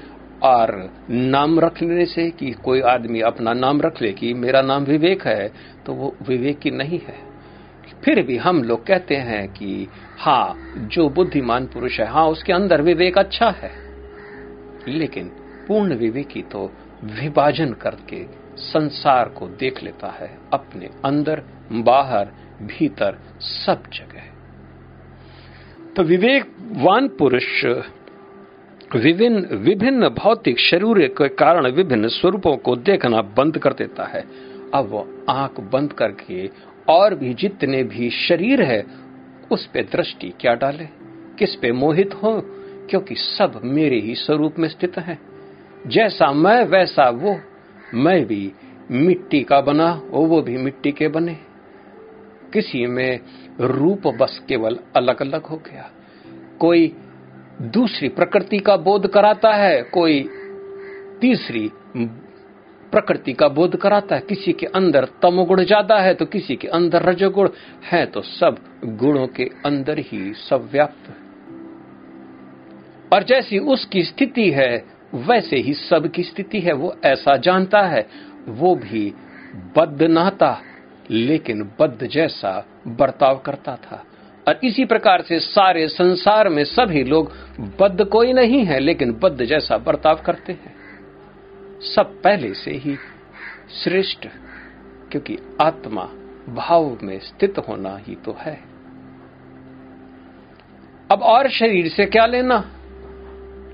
और 0.43 0.71
नाम 1.11 1.61
रख 1.61 1.83
लेने 1.83 2.07
से 2.07 2.31
कि 2.31 2.51
कोई 2.65 2.81
आदमी 2.81 3.21
अपना 3.21 3.53
नाम 3.53 3.81
रख 3.81 4.03
ले 4.03 4.13
कि 4.13 4.33
मेरा 4.35 4.61
नाम 4.63 4.85
विवेक 4.85 5.23
है 5.23 5.53
तो 5.87 5.93
वो 5.93 6.15
विवेक 6.29 6.59
की 6.59 6.71
नहीं 6.71 6.99
है। 6.99 7.17
फिर 8.05 8.23
भी 8.23 8.37
हम 8.37 8.63
लोग 8.65 8.85
कहते 8.87 9.17
हैं 9.17 9.49
कि 9.49 9.89
हाँ 10.19 10.57
जो 10.77 11.09
बुद्धिमान 11.09 11.67
पुरुष 11.67 12.01
है 12.01 12.07
हाँ 12.07 12.27
उसके 12.29 12.53
अंदर 12.53 12.83
विवेक 12.83 13.19
अच्छा 13.19 13.51
है। 13.51 13.71
लेकिन 14.89 15.29
पूर्ण 15.69 15.95
विवेकी 15.95 16.43
तो 16.43 16.71
विभाजन 17.05 17.73
करके 17.73 18.44
संसार 18.57 19.29
को 19.29 19.49
देख 19.49 19.83
लेता 19.83 20.07
है, 20.07 20.39
अपने 20.53 20.91
अंदर, 21.05 21.43
बाहर, 21.73 22.25
भीतर, 22.63 23.19
सब 23.41 23.83
जगह। 23.93 24.21
तो 25.97 26.03
विवेकवान 26.03 27.09
पुरुष 27.09 27.65
विभिन्न 28.97 29.57
विभिन्न 29.57 30.09
भौतिक 30.09 30.59
शरीर 30.59 31.09
के 31.09 31.29
कारण 31.29 31.71
विभिन्न 31.71 32.09
स्वरूपों 32.09 32.57
को 32.57 32.77
देखना 32.77 33.23
बंद 33.23 33.59
कर 33.59 33.73
देता 33.73 34.05
है। 34.05 34.25
अब 34.75 34.89
वो 34.89 35.25
आँख 35.31 35.61
बंद 35.61 35.93
करके 35.93 36.51
और 36.89 37.15
भी 37.15 37.35
जितने 37.35 37.83
भी 37.83 38.11
शरीर 38.11 38.63
है, 38.63 38.87
उस 39.51 39.67
पे 39.67 39.83
दृष्टि 39.83 40.33
क्या 40.41 40.55
डाले? 40.55 40.89
किस 41.39 41.55
पे 41.55 41.73
मोहित 41.73 42.15
हो? 42.15 42.43
क्योंकि 42.91 43.15
सब 43.15 43.61
मेरे 43.65 44.01
ही 44.01 44.15
स्वरूप 44.15 44.55
में 44.59 44.69
स्थित 44.69 44.99
है। 44.99 45.19
जैसा 45.87 46.33
मैं, 46.33 46.65
वैसा 46.65 47.11
वो 47.11 47.41
मैं 47.95 48.25
भी 48.27 48.53
मिट्टी 48.91 49.43
का 49.43 49.61
बना 49.61 49.89
हो 50.13 50.21
वो 50.23 50.41
भी 50.43 50.57
मिट्टी 50.57 50.93
के 50.93 51.09
बने। 51.09 51.37
किसी 52.53 52.87
में 52.87 53.21
रूप 53.61 54.07
बस 54.21 54.41
केवल 54.49 54.79
अलग 54.97 55.21
अलग 55.23 55.45
हो 55.45 55.57
गया। 55.67 55.91
कोई 56.61 56.87
दूसरी 57.73 58.09
प्रकृति 58.11 58.59
का 58.59 58.77
बोध 58.79 59.07
कराता 59.07 59.55
है, 59.55 59.83
कोई 59.85 60.23
तीसरी 61.21 61.71
प्रकृति 62.93 63.33
का 63.33 63.49
बोध 63.49 63.77
कराता 63.77 64.15
है। 64.15 64.21
किसी 64.21 64.53
के 64.53 64.67
अंदर 64.69 65.05
तमोगुण 65.23 65.65
ज़्यादा 65.65 65.99
है 65.99 66.15
तो 66.15 66.27
किसी 66.27 66.57
के 66.57 66.69
अंदर 66.71 67.03
रजोगुण 67.03 67.49
है 67.85 68.05
तो 68.07 68.21
सब 68.23 68.57
गुणों 68.97 69.27
के 69.27 69.45
अंदर 69.67 69.99
ही 70.01 70.33
सब 70.41 70.69
व्याप्त 70.73 71.13
और 73.13 73.23
जैसी 73.25 73.59
उसकी 73.59 74.03
स्थिति 74.05 74.51
है 74.51 74.94
वैसे 75.15 75.57
ही 75.57 75.75
सबकी 75.75 76.23
स्थिति 76.23 76.61
है, 76.61 76.73
वो 76.73 76.97
ऐसा 77.05 77.37
जानता 77.37 77.83
है, 77.83 78.09
वो 78.49 78.75
भी 78.75 79.15
बद्ध 79.77 80.03
नहता 80.03 80.61
लेकिन 81.11 81.71
बद्ध 81.81 82.07
जैसा 82.07 82.67
बर्ताव 82.87 83.39
करता 83.39 83.77
था। 83.77 84.05
और 84.49 84.61
इसी 84.65 84.85
प्रकार 84.85 85.23
से 85.23 85.41
सारे 85.41 85.89
संसार 85.89 86.49
में 86.49 86.65
सभी 86.65 87.05
लोग 87.05 87.33
बद्ध 87.81 88.05
कोई 88.05 88.33
नहीं 88.33 88.65
है, 88.65 88.79
लेकिन 88.79 89.13
बद्ध 89.13 89.45
जैसा 89.45 89.79
बर्ताव 89.79 90.23
करते 90.27 90.53
हैं। 90.53 90.75
सब 91.81 92.23
पहले 92.23 92.55
से 92.55 92.71
ही 92.71 92.97
श्रेष्ठ, 93.85 94.27
क्योंकि 95.11 95.39
आत्मा 95.61 96.09
भाव 96.49 96.99
में 97.03 97.19
स्थित 97.19 97.59
होना 97.59 97.97
ही 97.97 98.15
तो 98.15 98.37
है। 98.41 98.61
अब 101.11 101.21
और 101.23 101.49
शरीर 101.49 101.89
से 101.89 102.07
क्या 102.07 102.27
लेना? 102.27 102.71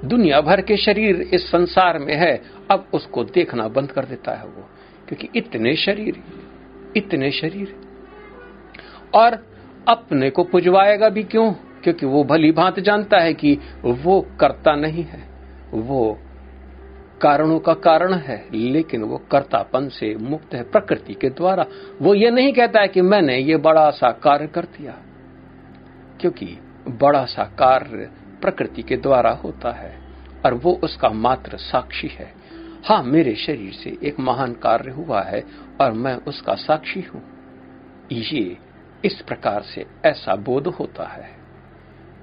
दुनिया 0.05 0.41
भर 0.41 0.61
के 0.61 0.77
शरीर 0.77 1.21
इस 1.35 1.47
संसार 1.51 1.99
में 1.99 2.15
है, 2.15 2.43
अब 2.71 2.87
उसको 2.95 3.25
देखना 3.25 3.69
बंद 3.69 3.93
कर 3.93 4.05
देता 4.05 4.35
है 4.35 4.45
वो, 4.45 4.69
क्योंकि 5.09 5.29
इतने 5.37 5.75
शरीर 5.77 6.23
इतने 6.97 7.31
शरीर। 7.31 7.75
और 9.15 9.39
अपने 9.89 10.31
को 10.31 10.45
पुजवाएगा 10.45 11.09
भी 11.09 11.23
क्यों? 11.23 11.53
क्योंकि 11.53 12.07
वो 12.07 12.25
भली 12.25 12.53
भांत 12.53 12.81
जानता 12.81 13.19
है 13.19 13.35
कि 13.35 13.59
वो 13.83 14.21
करता 14.41 14.75
नहीं 14.75 15.05
है। 15.05 15.23
वो 15.73 16.19
कारणों 17.23 17.59
का 17.59 17.75
कारण 17.75 18.15
है, 18.15 18.45
लेकिन 18.53 19.03
वो 19.03 19.19
कर्तापन 19.31 19.89
से 19.89 20.15
मुक्त 20.15 20.55
है 20.55 20.63
प्रकृति 20.63 21.15
के 21.15 21.29
द्वारा। 21.31 21.67
वो 22.03 22.15
ये 22.15 22.31
नहीं 22.31 22.53
कहता 22.53 22.81
है 22.81 22.89
कि 22.89 23.01
मैंने 23.01 23.39
ये 23.39 23.57
बड़ा 23.57 23.91
सा 23.91 24.11
कार्य 24.11 24.47
कर 24.47 24.65
दिया, 24.77 24.95
क्योंकि 26.21 26.47
बड़ा 26.89 27.25
सा 27.25 27.45
कार्य 27.59 28.09
प्रकृति 28.43 28.83
के 28.83 28.97
द्वारा 28.97 29.31
होता 29.31 29.73
है, 29.73 30.01
और 30.45 30.55
वो 30.55 30.81
उसका 30.85 31.09
मात्र 31.09 31.57
साक्षी 31.57 32.09
है। 32.09 32.35
हाँ 32.85 33.03
मेरे 33.03 33.35
शरीर 33.35 33.73
से 33.73 33.99
एक 34.03 34.21
महान 34.21 34.53
कार्य 34.53 34.91
हुआ 34.91 35.23
है, 35.23 35.45
और 35.81 35.93
मैं 35.93 36.15
उसका 36.15 36.55
साक्षी 36.55 37.01
हूँ। 37.01 37.23
ये 38.13 38.59
इस 39.05 39.21
प्रकार 39.21 39.63
से 39.63 39.87
ऐसा 40.05 40.37
बोध 40.37 40.67
होता 40.67 41.05
है। 41.05 41.31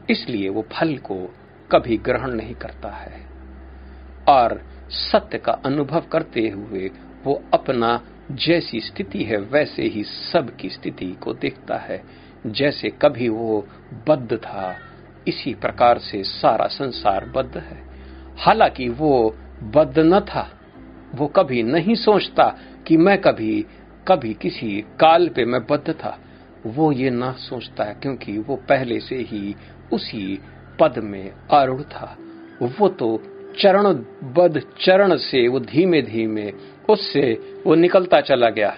इसलिए 0.09 0.50
वो 0.50 0.62
फल 0.62 0.97
को 0.97 1.36
कभी 1.71 1.97
ग्रहण 1.97 2.31
नहीं 2.31 2.55
करता 2.55 2.89
है। 2.89 3.27
और 4.29 4.62
सत्य 4.89 5.38
का 5.38 5.51
अनुभव 5.51 6.01
करते 6.01 6.50
हुए 6.50 6.91
वो 7.24 7.43
अपना 7.53 8.01
जैसी 8.31 8.79
स्थिति 8.79 9.24
है, 9.24 9.38
वैसे 9.38 9.83
ही 9.83 10.03
सब 10.03 10.55
की 10.55 10.69
स्थिति 10.69 11.17
को 11.21 11.33
देखता 11.33 11.77
है। 11.77 12.03
जैसे 12.47 12.89
कभी 12.89 13.29
वो 13.29 13.67
बद्ध 14.07 14.38
था 14.38 14.75
इसी 15.27 15.53
प्रकार 15.53 15.98
से 15.98 16.24
सारा 16.24 16.67
संसार 16.67 17.25
बद्ध 17.25 17.57
है। 17.57 17.88
हालाँकि 18.38 18.89
वो 18.89 19.36
बद्ध 19.63 20.00
न 20.00 20.19
था, 20.19 20.60
वो 21.15 21.27
कभी 21.27 21.63
नहीं 21.63 21.96
सोचता 21.96 22.55
कि 22.88 22.98
मैं 22.98 23.22
कभी 23.22 23.65
कभी 24.07 24.34
किसी 24.34 24.81
काल 24.81 25.29
पे 25.29 25.46
मैं 25.46 25.62
बद्ध 25.69 25.93
था। 25.93 26.19
वो 26.65 26.91
ये 26.91 27.10
ना 27.10 27.31
सोचता 27.31 27.84
है 27.84 27.93
क्योंकि 27.93 28.38
वो 28.38 28.55
पहले 28.55 29.00
से 29.00 29.15
ही 29.15 29.55
उसी 29.93 30.39
पद 30.79 30.98
में 30.98 31.31
आरूढ़ 31.53 31.81
था। 31.81 32.17
वो 32.62 32.88
तो 32.88 33.24
चरण 33.60 33.84
बद 34.34 34.62
चरण 34.81 35.15
से 35.15 35.48
वो 35.48 35.60
धीमे 35.60 36.01
धीमे 36.01 36.51
उससे 36.89 37.34
वो 37.67 37.75
निकलता 37.75 38.22
चला 38.22 38.50
गया। 38.50 38.77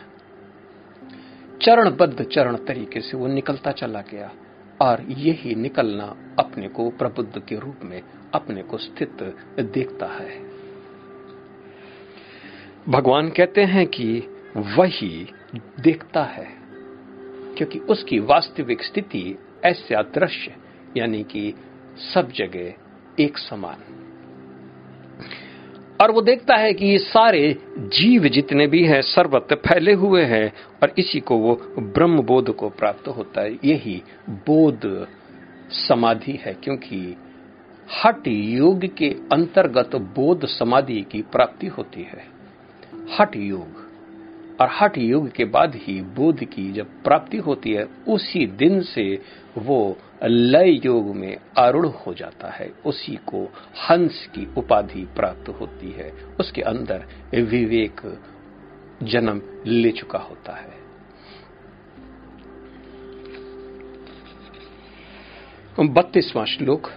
चरण 1.62 1.84
चरणबद्ध 1.84 2.24
चरण 2.24 2.56
तरीके 2.56 3.02
से 3.02 3.18
वो 3.18 3.28
निकलता 3.28 3.72
चला 3.72 4.02
गया। 4.02 4.32
और 4.82 5.02
यही 5.10 5.56
निकलना 5.56 6.16
अपने 6.40 6.68
को 6.68 6.90
प्रबुद्ध 6.90 7.40
के 7.40 7.56
रूप 7.60 7.80
में 7.84 8.02
अपने 8.34 8.62
को 8.62 8.78
स्थित 8.78 9.24
देखता 9.60 10.06
है। 10.06 10.50
भगवान 12.90 13.30
कहते 13.30 13.64
हैं 13.64 13.88
कि 13.88 14.24
वही 14.58 15.32
देखता 15.80 16.24
है, 16.24 16.48
क्योंकि 17.58 17.80
उसकी 17.80 18.20
वास्तविक 18.20 18.84
स्थिति 18.84 19.38
ऐसा 19.66 20.02
दृश्य 20.02 20.56
यानी 20.98 21.24
कि 21.24 21.54
सब 22.14 22.32
जगह 22.32 22.74
एक 23.20 23.38
समान। 23.38 23.99
और 26.02 26.12
वो 26.12 26.22
देखता 26.22 26.56
है 26.56 26.74
कि 26.74 26.86
ये 26.86 26.98
सारे 26.98 27.58
जीव 27.78 28.28
जितने 28.28 28.68
भी 28.68 28.84
हैं, 28.84 29.02
सर्वत्र 29.02 29.56
फैले 29.56 29.94
हुए 29.94 30.24
हैं 30.24 30.54
और 30.84 30.94
इसी 30.98 31.20
को 31.20 31.38
वो 31.38 31.56
ब्रह्म 31.80 32.22
बोध 32.22 32.56
को 32.56 32.70
प्राप्त 32.70 33.08
होता 33.08 33.42
है। 33.42 33.58
यही 33.64 34.02
बोध 34.30 35.08
समाधि 35.72 36.40
है, 36.42 36.54
क्योंकि 36.54 37.18
हट 38.06 38.28
योग 38.28 38.86
के 38.98 39.16
अंतर्गत 39.32 39.96
बोध 39.96 40.46
समाधि 40.46 41.06
की 41.12 41.22
प्राप्ति 41.22 41.68
होती 41.68 42.02
है। 42.02 42.24
हट 43.20 43.36
योग। 43.36 43.79
और 44.62 44.70
हट 44.82 44.98
योग 44.98 45.32
के 45.32 45.46
बाद 45.46 45.76
ही 45.76 46.02
बोध 46.02 46.44
की 46.44 46.72
जब 46.72 47.04
प्राप्ति 47.04 47.38
होती 47.38 47.72
है, 47.72 47.88
उसी 48.08 48.48
दिन 48.48 48.82
से 48.82 49.22
वो 49.58 49.98
लय 50.24 50.82
योग 50.86 51.16
में 51.16 51.38
आरूढ़ 51.58 51.88
हो 51.88 52.14
जाता 52.14 52.48
है। 52.48 52.74
उसी 52.86 53.16
को 53.16 53.54
हंस 53.90 54.30
की 54.36 54.54
उपाधि 54.58 55.08
प्राप्त 55.16 55.50
होती 55.50 55.92
है। 55.92 56.14
उसके 56.40 56.62
अंदर 56.62 57.06
विवेक 57.42 58.20
जन्म 59.04 59.42
ले 59.66 59.92
चुका 59.92 60.20
होता 60.20 60.54
है। 60.54 60.80
बत्तीसवां 65.80 66.46
श्लोक 66.46 66.92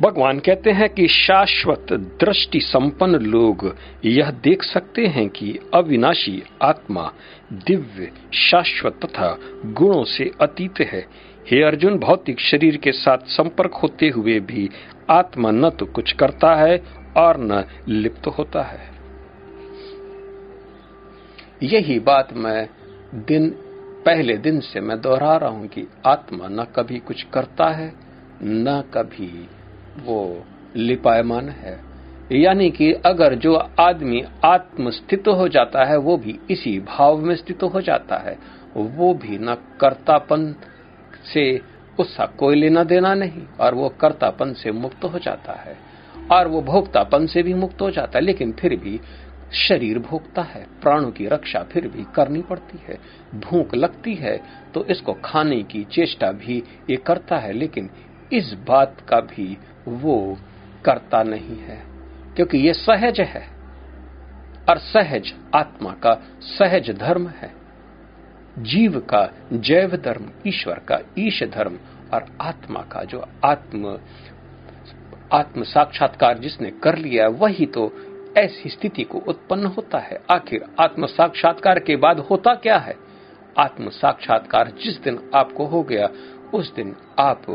भगवान 0.00 0.38
कहते 0.38 0.70
हैं 0.70 0.88
कि 0.88 1.06
शाश्वत 1.08 1.92
दृष्टि 2.20 2.60
संपन्न 2.60 3.14
लोग 3.14 3.76
यह 4.04 4.30
देख 4.44 4.62
सकते 4.62 5.06
हैं 5.06 5.28
कि 5.28 5.58
अविनाशी 5.74 6.42
आत्मा 6.62 7.12
दिव्य, 7.66 8.10
शाश्वत 8.34 8.98
तथा 9.04 9.38
गुणों 9.64 10.04
से 10.04 10.30
अतीत 10.40 10.80
है। 10.80 11.06
हे 11.50 11.62
अर्जुन, 11.62 11.98
भौतिक 11.98 12.40
शरीर 12.40 12.76
के 12.76 12.92
साथ 12.92 13.18
संपर्क 13.18 13.74
होते 13.74 14.08
हुए 14.08 14.38
भी 14.40 14.68
आत्मा 15.10 15.50
न 15.50 15.70
तो 15.70 15.86
कुछ 15.86 16.12
करता 16.12 16.54
है 16.56 16.76
और 17.16 17.36
न 17.40 17.64
लिप्त 17.88 18.26
होता 18.26 18.62
है। 18.62 18.92
यही 21.62 21.98
बात 21.98 22.32
मैं 22.36 22.68
दिन, 23.14 23.50
पहले 24.06 24.36
दिन 24.36 24.60
से 24.60 24.80
मैं 24.80 25.00
दोहरा 25.00 25.36
रहा 25.36 25.50
हूँ 25.50 25.66
कि 25.66 25.86
आत्मा 26.06 26.48
न 26.48 26.66
कभी 26.76 26.98
कुछ 26.98 27.22
करता 27.22 27.68
है, 27.70 27.92
न 28.42 28.82
कभी 28.94 29.48
वो 29.98 30.44
लिपायमान 30.76 31.48
है। 31.48 31.78
यानी 32.32 32.70
कि 32.70 32.92
अगर 33.06 33.34
जो 33.34 33.54
आदमी 33.80 34.22
आत्म 34.44 34.90
स्थित 34.90 35.28
हो 35.28 35.48
जाता 35.48 35.84
है, 35.84 35.96
वो 35.96 36.16
भी 36.16 36.38
इसी 36.50 36.78
भाव 36.80 37.18
में 37.18 37.34
स्थित 37.36 37.62
हो 37.64 37.80
जाता 37.80 38.16
है। 38.16 38.36
वो 38.76 39.12
भी 39.14 39.38
न 39.38 39.54
कर्तापन 39.80 40.54
से 41.24 41.60
उसका 41.98 42.26
कोई 42.26 42.54
लेना 42.54 42.84
देना 42.84 43.14
नहीं, 43.14 43.42
और 43.60 43.74
वो 43.74 43.88
कर्तापन 44.00 44.52
से 44.52 44.72
मुक्त 44.72 45.04
हो 45.04 45.18
जाता 45.18 45.52
है, 45.52 45.76
और 46.32 46.48
वो 46.48 46.62
भोक्तापन 46.62 47.26
से 47.26 47.42
भी 47.42 47.54
मुक्त 47.54 47.82
हो 47.82 47.90
जाता 47.90 48.18
है। 48.18 48.24
लेकिन 48.24 48.52
फिर 48.52 48.76
भी 48.76 49.00
शरीर 49.52 49.98
भोगता 49.98 50.42
है, 50.42 50.66
प्राणों 50.82 51.10
की 51.10 51.26
रक्षा 51.26 51.62
फिर 51.62 51.88
भी 51.88 52.04
करनी 52.14 52.42
पड़ती 52.42 52.80
है। 52.88 52.98
भूख 53.40 53.74
लगती 53.74 54.14
है 54.14 54.36
तो 54.74 54.84
इसको 54.84 55.12
खाने 55.24 55.62
की 55.62 55.84
चेष्टा 55.84 56.32
भी 56.32 56.62
ये 56.90 56.96
करता 56.96 57.36
है, 57.36 57.52
लेकिन 57.52 57.90
इस 58.32 58.52
बात 58.68 59.00
का 59.08 59.20
भी 59.20 59.56
वो 59.86 60.36
करता 60.84 61.22
नहीं 61.22 61.58
है, 61.58 61.82
क्योंकि 62.36 62.58
ये 62.58 62.72
सहज 62.74 63.20
है 63.20 63.46
और 64.68 64.78
सहज 64.80 65.32
आत्मा 65.54 65.92
का 66.02 66.14
सहज 66.40 66.90
धर्म 66.90 67.28
है। 67.32 67.52
जीव 68.58 68.98
का, 69.00 69.28
जैव 69.52 69.96
धर्म, 69.96 70.30
ईश्वर 70.46 70.78
का, 70.88 70.98
ईश 71.18 71.42
धर्म 71.44 71.78
और 72.14 72.26
आत्मा 72.40 72.80
का 72.82 73.02
जो 73.04 73.24
आत्म 73.44 73.98
आत्म 75.32 75.62
साक्षात्कार 75.64 76.38
जिसने 76.38 76.70
कर 76.82 76.96
लिया 76.98 77.26
वही 77.28 77.66
तो 77.66 77.90
ऐसी 78.38 78.68
स्थिति 78.68 79.02
को 79.02 79.18
उत्पन्न 79.18 79.66
होता 79.66 79.98
है। 79.98 80.18
आखिर 80.30 80.64
आत्म 80.80 81.06
साक्षात्कार 81.06 81.78
के 81.78 81.96
बाद 81.96 82.18
होता 82.20 82.54
क्या 82.54 82.76
है? 82.78 82.94
आत्म 83.58 83.88
साक्षात्कार 83.90 84.72
जिस 84.82 85.00
दिन 85.02 85.18
आपको 85.34 85.66
हो 85.66 85.82
गया, 85.82 86.08
उस 86.54 86.74
दिन 86.74 86.94
आप 87.18 87.46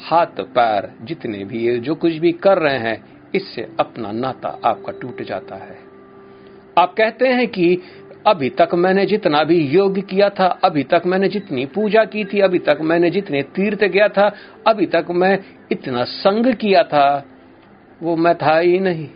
हाथ, 0.00 0.40
पैर 0.40 0.92
जितने 1.02 1.44
भी 1.44 1.78
जो 1.78 1.94
कुछ 1.94 2.12
भी 2.12 2.32
कर 2.32 2.58
रहे 2.58 2.78
हैं, 2.78 3.04
इससे 3.34 3.68
अपना 3.80 4.12
नाता 4.12 4.60
आपका 4.64 4.92
टूट 4.92 5.22
जाता 5.22 5.54
है। 5.54 5.78
आप 6.78 6.94
कहते 6.98 7.28
हैं 7.28 7.48
कि 7.48 7.82
अभी 8.26 8.50
तक 8.50 8.68
मैंने 8.74 9.06
जितना 9.06 9.44
भी 9.44 9.68
योग 9.68 9.98
किया 9.98 10.30
था, 10.30 10.46
अभी 10.64 10.84
तक 10.84 11.02
मैंने 11.06 11.28
जितनी 11.28 11.66
पूजा 11.66 12.04
की 12.04 12.24
थी, 12.24 12.40
अभी 12.40 12.58
तक 12.58 12.78
मैंने 12.80 13.10
जितने 13.10 13.42
तीर्थ 13.42 13.84
गया 13.84 14.08
था, 14.08 14.32
अभी 14.66 14.86
तक 14.86 15.06
मैं 15.10 15.38
इतना 15.72 16.04
संग 16.04 16.54
किया 16.54 16.82
था, 16.82 17.24
वो 18.02 18.16
मैं 18.16 18.34
था 18.34 18.58
ही 18.58 18.78
नहीं। 18.78 19.08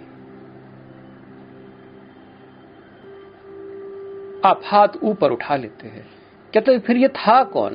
आप 4.44 4.60
हाथ 4.64 4.88
ऊपर 5.02 5.30
उठा 5.30 5.56
लेते 5.56 5.88
हैं। 5.88 6.06
कहते 6.54 6.78
फिर 6.78 6.96
ये 6.96 7.08
था 7.08 7.44
कौन? 7.44 7.74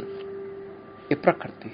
ये 1.11 1.15
प्रकृति 1.15 1.71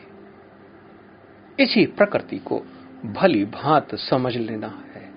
इसी 1.60 1.86
प्रकृति 1.86 2.38
को 2.38 2.62
भली 3.06 3.46
भांत 3.46 3.96
समझ 3.96 4.38
लेना 4.38 4.84
है। 4.96 5.10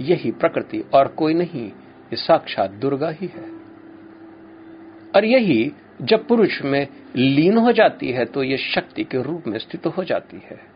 यही 0.00 0.30
प्रकृति 0.30 0.84
और 0.94 1.08
कोई 1.08 1.34
नहीं, 1.34 1.66
ये 1.66 2.16
साक्षात 2.16 2.70
दुर्गा 2.70 3.10
ही 3.10 3.26
है। 3.26 3.52
और 5.16 5.24
यही 5.24 5.72
जब 6.02 6.26
पुरुष 6.26 6.62
में 6.62 6.88
लीन 7.16 7.58
हो 7.58 7.72
जाती 7.72 8.10
है 8.10 8.24
तो 8.24 8.42
ये 8.42 8.56
शक्ति 8.56 9.04
के 9.04 9.22
रूप 9.22 9.44
में 9.46 9.58
स्थित 9.58 9.86
हो 9.86 10.04
जाती 10.04 10.36
है। 10.36 10.72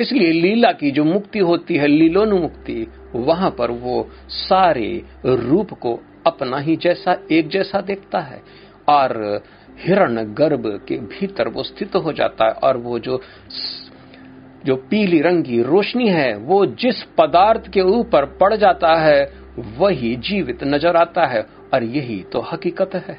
इसलिए 0.00 0.32
लीला 0.32 0.72
की 0.72 0.90
जो 0.90 1.04
मुक्ति 1.04 1.38
होती 1.38 1.76
है, 1.76 1.86
लीलोन्मुक्ति, 1.86 2.86
वहाँ 3.14 3.50
पर 3.50 3.70
वो 3.70 4.10
सारे 4.28 5.02
रूप 5.26 5.70
को 5.70 6.00
अपना 6.26 6.58
ही 6.58 6.76
जैसा, 6.76 7.16
एक 7.32 7.48
जैसा 7.48 7.80
देखता 7.80 8.20
है। 8.20 8.42
और 8.88 9.42
हिरण 9.80 10.34
गर्भ 10.34 10.80
के 10.88 10.96
भीतर 10.96 11.48
वो 11.48 11.62
स्थित 11.62 11.96
हो 11.96 12.12
जाता 12.12 12.46
है 12.46 12.52
और 12.52 12.76
वो 12.76 12.98
जो 12.98 13.22
जो 14.66 14.76
पीली 14.76 15.20
रंग 15.20 15.44
की 15.44 15.62
रोशनी 15.62 16.08
है, 16.08 16.36
वो 16.36 16.66
जिस 16.66 17.02
पदार्थ 17.02 17.70
के 17.70 17.80
ऊपर 17.80 18.24
पड़ 18.24 18.54
जाता 18.54 18.94
है, 18.94 19.32
वही 19.58 20.16
जीवित 20.16 20.64
नज़र 20.64 20.96
आता 20.96 21.26
है 21.26 21.46
और 21.74 21.84
यही 21.84 22.22
तो 22.22 22.40
हकीकत 22.40 22.94
है। 22.94 23.18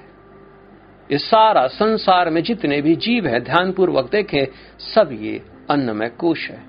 ये 1.12 1.18
सारा 1.18 1.68
संसार 1.68 2.30
में 2.30 2.44
जितने 2.44 2.82
भी 2.82 2.96
जीव 2.96 3.28
है, 3.28 3.40
ध्यानपूर्वक 3.40 4.12
देखें, 4.12 4.48
सब 4.80 5.10
ये 5.22 5.42
अन्नमय 5.70 6.10
कोश 6.10 6.50
है। 6.50 6.64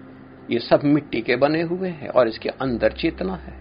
ये 0.51 0.59
सब 0.59 0.81
मिट्टी 0.85 1.21
के 1.21 1.37
बने 1.37 1.63
हुए 1.63 1.89
हैं 1.89 2.09
और 2.09 2.29
इसके 2.29 2.49
अंदर 2.49 2.93
चेतना 2.93 3.35
है। 3.35 3.55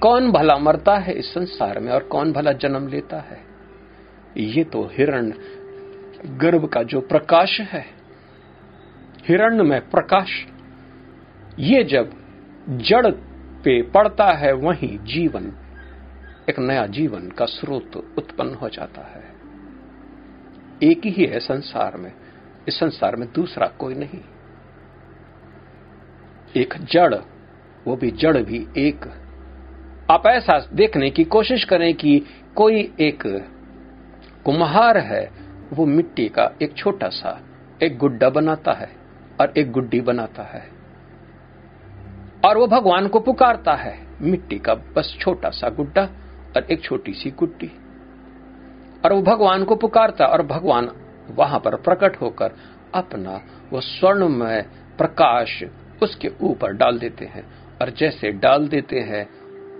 कौन 0.00 0.32
भला 0.32 0.56
मरता 0.56 0.96
है 0.96 1.12
इस 1.12 1.34
संसार 1.34 1.78
में 1.78 1.92
और 1.92 2.02
कौन 2.02 2.32
भला 2.32 2.52
जन्म 2.52 2.88
लेता 2.88 3.16
है? 3.16 3.51
ये 4.36 4.64
तो 4.64 4.82
हिरण, 4.82 5.32
गर्भ 6.26 6.68
का 6.68 6.82
जो 6.82 7.00
प्रकाश 7.00 7.60
है 7.60 8.02
हिरण्य 9.28 9.62
में 9.62 9.90
प्रकाश। 9.90 10.46
ये 11.58 11.84
जब 11.84 12.12
जड़ 12.68 13.10
पे 13.64 13.82
पड़ता 13.82 14.32
है, 14.32 14.52
वहीं 14.52 14.98
जीवन, 14.98 15.52
एक 16.50 16.58
नया 16.58 16.86
जीवन 16.86 17.28
का 17.28 17.44
स्रोत 17.44 17.96
उत्पन्न 17.96 18.54
हो 18.54 18.68
जाता 18.68 19.02
है। 19.02 19.24
एक 20.82 21.06
ही 21.06 21.24
है 21.24 21.40
संसार 21.40 21.96
में, 21.96 22.12
इस 22.68 22.74
संसार 22.74 23.16
में 23.16 23.28
दूसरा 23.32 23.66
कोई 23.66 23.94
नहीं। 23.94 24.20
एक 26.56 26.74
जड़, 26.82 27.14
वो 27.86 27.96
भी 27.96 28.10
जड़ 28.10 28.38
भी 28.38 28.66
एक। 28.76 29.04
आप 30.10 30.22
ऐसा 30.26 30.68
देखने 30.72 31.10
की 31.10 31.24
कोशिश 31.24 31.64
करें 31.64 31.94
कि 31.94 32.22
कोई 32.54 32.94
एक 33.00 33.48
कुम्हार 34.44 34.98
है, 34.98 35.30
वो 35.72 35.86
मिट्टी 35.86 36.28
का 36.28 36.52
एक 36.62 36.76
छोटा 36.76 37.08
सा 37.08 37.40
एक 37.82 37.98
गुड्डा 37.98 38.30
बनाता 38.30 38.72
है 38.72 38.92
और 39.40 39.52
एक 39.56 39.72
गुड्डी 39.72 40.00
बनाता 40.00 40.42
है। 40.42 40.68
और 42.44 42.58
वो 42.58 42.66
भगवान 42.66 43.08
को 43.08 43.20
पुकारता 43.20 43.74
है, 43.74 44.06
मिट्टी 44.20 44.58
का 44.58 44.74
बस 44.74 45.16
छोटा 45.20 45.50
सा 45.50 45.68
गुड्डा 45.68 46.02
और 46.56 46.64
एक 46.64 46.82
छोटी 46.82 47.12
सी 47.12 47.30
गुड्डी। 47.30 47.70
और 49.04 49.12
वो 49.12 49.22
भगवान 49.22 49.64
को 49.64 49.76
पुकारता 49.76 50.26
और 50.26 50.46
भगवान 50.46 50.90
वहाँ 51.30 51.60
पर 51.60 51.76
प्रकट 51.76 52.16
होकर 52.20 52.52
अपना 52.94 53.40
वो 53.70 53.80
स्वर्णमय 53.80 54.66
प्रकाश 54.98 55.64
उसके 56.02 56.30
ऊपर 56.42 56.72
डाल 56.72 56.98
देते 56.98 57.24
हैं। 57.24 57.44
और 57.82 57.90
जैसे 57.90 58.32
डाल 58.32 58.68
देते 58.68 59.00
हैं, 59.00 59.28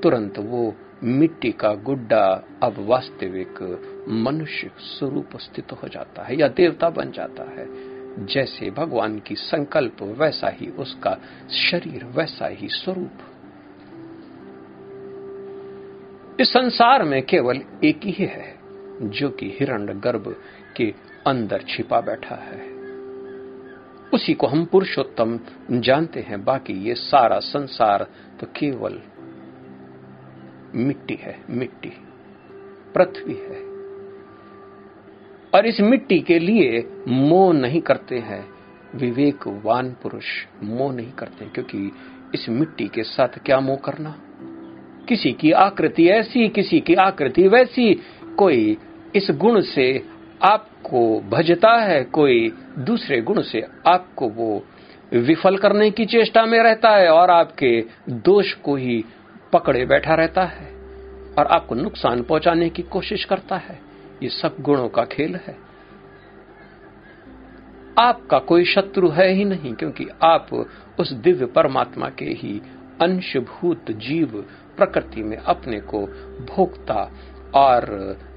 तुरंत 0.01 0.39
वो 0.39 0.75
मिट्टी 1.05 1.53
का 1.53 1.75
गुड्डा 1.75 2.45
अब 2.63 2.75
वास्तविक 2.79 3.89
मनुष्य 4.09 4.71
स्वरूप 4.79 5.37
स्थित 5.37 5.73
हो 5.73 5.89
जाता 5.89 6.23
है 6.23 6.39
या 6.39 6.49
देवता 6.49 6.91
बन 6.91 7.13
जाता 7.13 7.43
है। 7.43 7.93
जैसे 8.27 8.71
भगवान 8.71 9.19
की 9.19 9.35
संकल्प, 9.35 10.03
वैसा 10.03 10.49
ही 10.49 10.67
उसका 10.67 11.19
शरीर, 11.51 12.05
वैसा 12.05 12.47
ही 12.47 12.69
स्वरूप। 12.69 13.11
इस 16.41 16.49
संसार 16.49 17.03
में 17.03 17.23
केवल 17.23 17.61
एक 17.85 18.01
ही 18.05 18.25
है, 18.25 18.59
जो 19.03 19.31
कि 19.31 19.57
हिरण्य 19.61 19.95
गर्भ 19.95 20.37
के 20.77 20.95
अंदर 21.27 21.65
छिपा 21.69 22.01
बैठा 22.01 22.35
है। 22.35 22.73
उसी 24.15 24.35
को 24.35 24.47
हम 24.47 24.65
पुरुषोत्तम 24.65 25.41
जानते 25.71 26.21
हैं, 26.21 26.45
बाकी 26.45 26.73
ये 26.73 26.95
सारा 26.95 27.39
संसार 27.39 28.07
तो 28.41 28.47
केवल 28.47 29.01
मिट्टी 30.75 31.15
है, 31.15 31.43
मिट्टी, 31.51 31.93
पृथ्वी 32.95 33.35
है। 33.35 33.72
और 35.55 35.67
इस 35.67 35.81
मिट्टी 35.81 36.21
के 36.21 36.39
लिए 36.39 36.89
मोह 37.09 37.55
नहीं 37.55 37.81
करते 37.81 38.19
हैं। 38.19 38.49
विवेकवान 38.95 39.97
पुरुष 40.03 40.25
मोह 40.63 40.95
नहीं 40.95 41.13
करते 41.13 41.45
क्योंकि 41.45 41.93
इस 42.35 42.49
मिट्टी 42.49 42.89
के 42.89 43.03
साथ 43.03 43.29
क्या 43.29 43.61
मोह 43.61 43.77
करना? 43.77 44.17
किसी 45.09 45.33
की 45.33 45.53
आकृति 45.53 46.09
ऐसी, 46.09 46.49
किसी 46.49 46.81
की 46.81 46.95
आकृति 46.95 47.49
वैसी। 47.49 48.01
कोई 48.39 48.77
इस 49.15 49.29
गुण 49.31 49.61
से 49.61 50.07
आपको 50.43 51.21
भजता 51.21 51.73
है, 51.73 52.05
कोई 52.05 52.53
दूसरे 52.79 53.21
गुण 53.21 53.43
से 53.43 53.67
आपको 53.87 54.29
वो 54.29 54.65
विफल 55.13 55.57
करने 55.57 55.91
की 55.91 56.07
चेष्टा 56.07 56.47
में 56.47 56.63
रहता 56.63 56.91
है 56.91 57.09
और 57.09 57.31
आपके 57.31 57.85
दोष 58.11 58.53
को 58.53 58.77
ही 58.77 59.05
पकड़े 59.53 59.87
बैठा 59.87 60.15
रहता 60.15 60.45
है 60.45 60.67
और 61.39 61.47
आपको 61.47 61.75
नुकसान 61.75 62.23
पहुँचाने 62.23 62.71
की 62.71 62.83
कोशिश 62.83 63.25
करता 63.25 63.57
है। 63.57 63.92
ये 64.23 64.29
सब 64.29 64.57
गुणों 64.61 64.89
का 64.89 65.05
खेल 65.05 65.37
है। 65.37 65.57
आपका 67.99 68.39
कोई 68.39 68.65
शत्रु 68.65 69.09
है 69.09 69.29
ही 69.29 69.45
नहीं, 69.45 69.75
क्योंकि 69.75 70.07
आप 70.23 70.53
उस 71.01 71.13
दिव्य 71.13 71.47
परमात्मा 71.47 72.09
के 72.09 72.25
ही 72.25 72.61
अंशभूत 73.03 73.91
जीव 73.91 74.45
प्रकृति 74.77 75.23
में 75.23 75.37
अपने 75.37 75.81
को 75.81 76.07
भोगता 76.47 77.11
और 77.55 77.85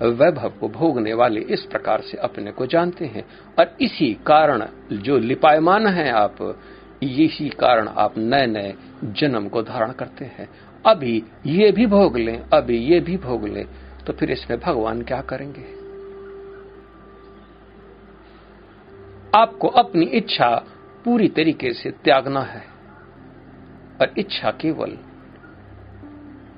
वैभव 0.02 0.50
को 0.50 0.69
भोगने 0.69 1.13
वाले 1.13 1.41
इस 1.41 1.62
प्रकार 1.62 2.02
से 2.02 2.17
अपने 2.17 2.52
को 2.52 2.65
जानते 2.65 3.06
हैं। 3.06 3.26
और 3.60 3.76
इसी 3.82 4.13
कारण 4.28 4.65
जो 4.91 5.17
लिपायमान 5.17 5.88
है 5.88 6.10
आप 6.12 6.38
इसी 7.04 7.50
कारण 7.50 7.88
आप 7.88 8.17
नए 8.17 8.45
नए 8.48 8.74
जन्म 9.04 9.48
को 9.48 9.62
धारण 9.63 9.91
करते 9.91 10.26
हैं। 10.26 10.50
अभी 10.86 11.24
ये 11.45 11.71
भी 11.71 11.86
भोग 11.86 12.17
लें, 12.17 12.38
अभी 12.54 12.78
ये 12.78 13.00
भी 13.00 13.17
भोग 13.17 13.48
लें 13.48 13.65
तो 14.08 14.13
फिर 14.13 14.32
इसमें 14.32 14.60
भगवान 14.60 15.02
क्या 15.02 15.22
करेंगे? 15.22 15.65
आपको 19.36 19.68
अपनी 19.68 20.06
इच्छा 20.06 20.50
पूरी 21.06 21.28
तरीके 21.28 21.74
से 21.74 21.91
त्यागना 22.04 22.41
है 22.41 22.63
और 24.02 24.13
इच्छा 24.18 24.52
केवल 24.52 24.98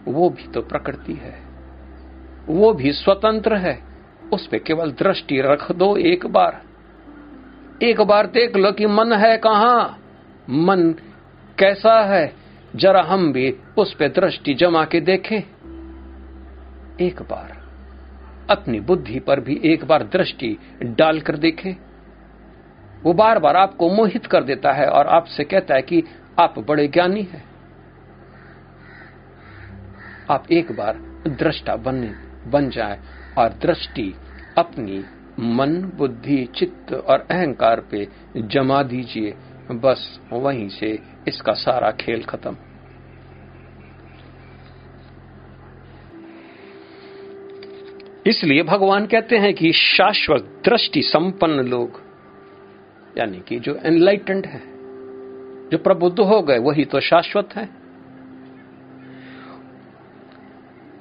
वो 0.08 0.30
भी 0.30 0.48
तो 0.48 0.62
प्रकृति 0.62 1.14
है, 1.14 1.36
वो 2.48 2.74
भी 2.74 2.92
स्वतंत्र 2.92 3.56
है। 3.56 3.82
उस 4.34 4.48
पर 4.48 4.58
केवल 4.58 4.92
दृष्टि 4.92 5.42
रख 5.42 5.72
दो 5.72 5.96
एक 5.98 6.26
बार। 6.28 6.62
एक 7.84 8.02
बार 8.02 8.28
देख 8.28 8.56
लो 8.56 8.72
कि 8.72 8.86
मन 8.86 9.14
है 9.14 9.38
कहा? 9.38 9.98
मन 10.50 10.94
कैसा 11.60 12.00
है? 12.06 12.34
जरा 12.76 13.02
हम 13.02 13.32
भी 13.34 13.52
उस 13.78 13.94
पर 13.94 14.08
दृष्टि 14.10 14.54
जमा 14.54 14.84
के 14.86 15.00
देखें। 15.02 15.42
एक 17.02 17.22
बार, 17.22 17.58
अपनी 18.50 18.80
बुद्धि 18.80 19.20
पर 19.20 19.40
भी 19.40 19.62
एक 19.64 19.86
बार 19.86 20.04
दृष्टि 20.04 20.58
डालकर 20.84 21.38
देखें। 21.38 21.76
वो 23.04 23.14
बार 23.14 23.40
बार 23.40 23.56
आपको 23.56 23.90
मोहित 23.90 24.26
कर 24.26 24.44
देता 24.44 24.72
है 24.72 24.88
और 24.88 25.08
आपसे 25.08 25.44
कहता 25.44 25.76
है 25.76 25.82
कि 25.82 26.04
आप 26.40 26.60
बड़े 26.60 26.88
ज्ञानी 26.88 27.22
हैं। 27.22 27.44
आप 30.32 30.52
एक 30.52 30.72
बार 30.72 30.94
दृष्टा 31.28 31.76
बन 31.76 32.16
बन 32.48 32.70
जाए 32.70 33.00
और 33.38 33.50
दृष्टि 33.50 34.16
अपनी 34.58 35.06
मन, 35.40 35.92
बुद्धि, 35.96 36.50
चित्त 36.56 36.94
और 36.94 37.28
अहंकार 37.32 37.82
पे 37.82 38.08
जमा 38.38 38.84
दीजिए। 38.84 39.38
बस 39.72 40.20
वहीं 40.34 40.70
से 40.70 41.00
इसका 41.28 41.54
सारा 41.54 41.92
खेल 41.92 42.24
खत्म। 42.24 42.58
इसलिए 48.28 48.64
भगवान 48.64 49.06
कहते 49.06 49.38
हैं 49.38 49.54
कि 49.54 49.72
शाश्वत 49.72 50.62
दृष्टि 50.66 51.02
संपन्न 51.02 51.54
लोग, 51.54 52.02
यानी 53.18 53.42
कि 53.48 53.60
जो 53.60 53.80
एनलाइटेंड 53.86 54.46
है, 54.46 54.62
जो 55.70 55.78
प्रबुद्ध 55.78 56.20
हो 56.20 56.42
गए, 56.42 56.58
वही 56.58 56.86
तो 56.86 57.00
शाश्वत 57.00 57.50
है। 57.56 57.70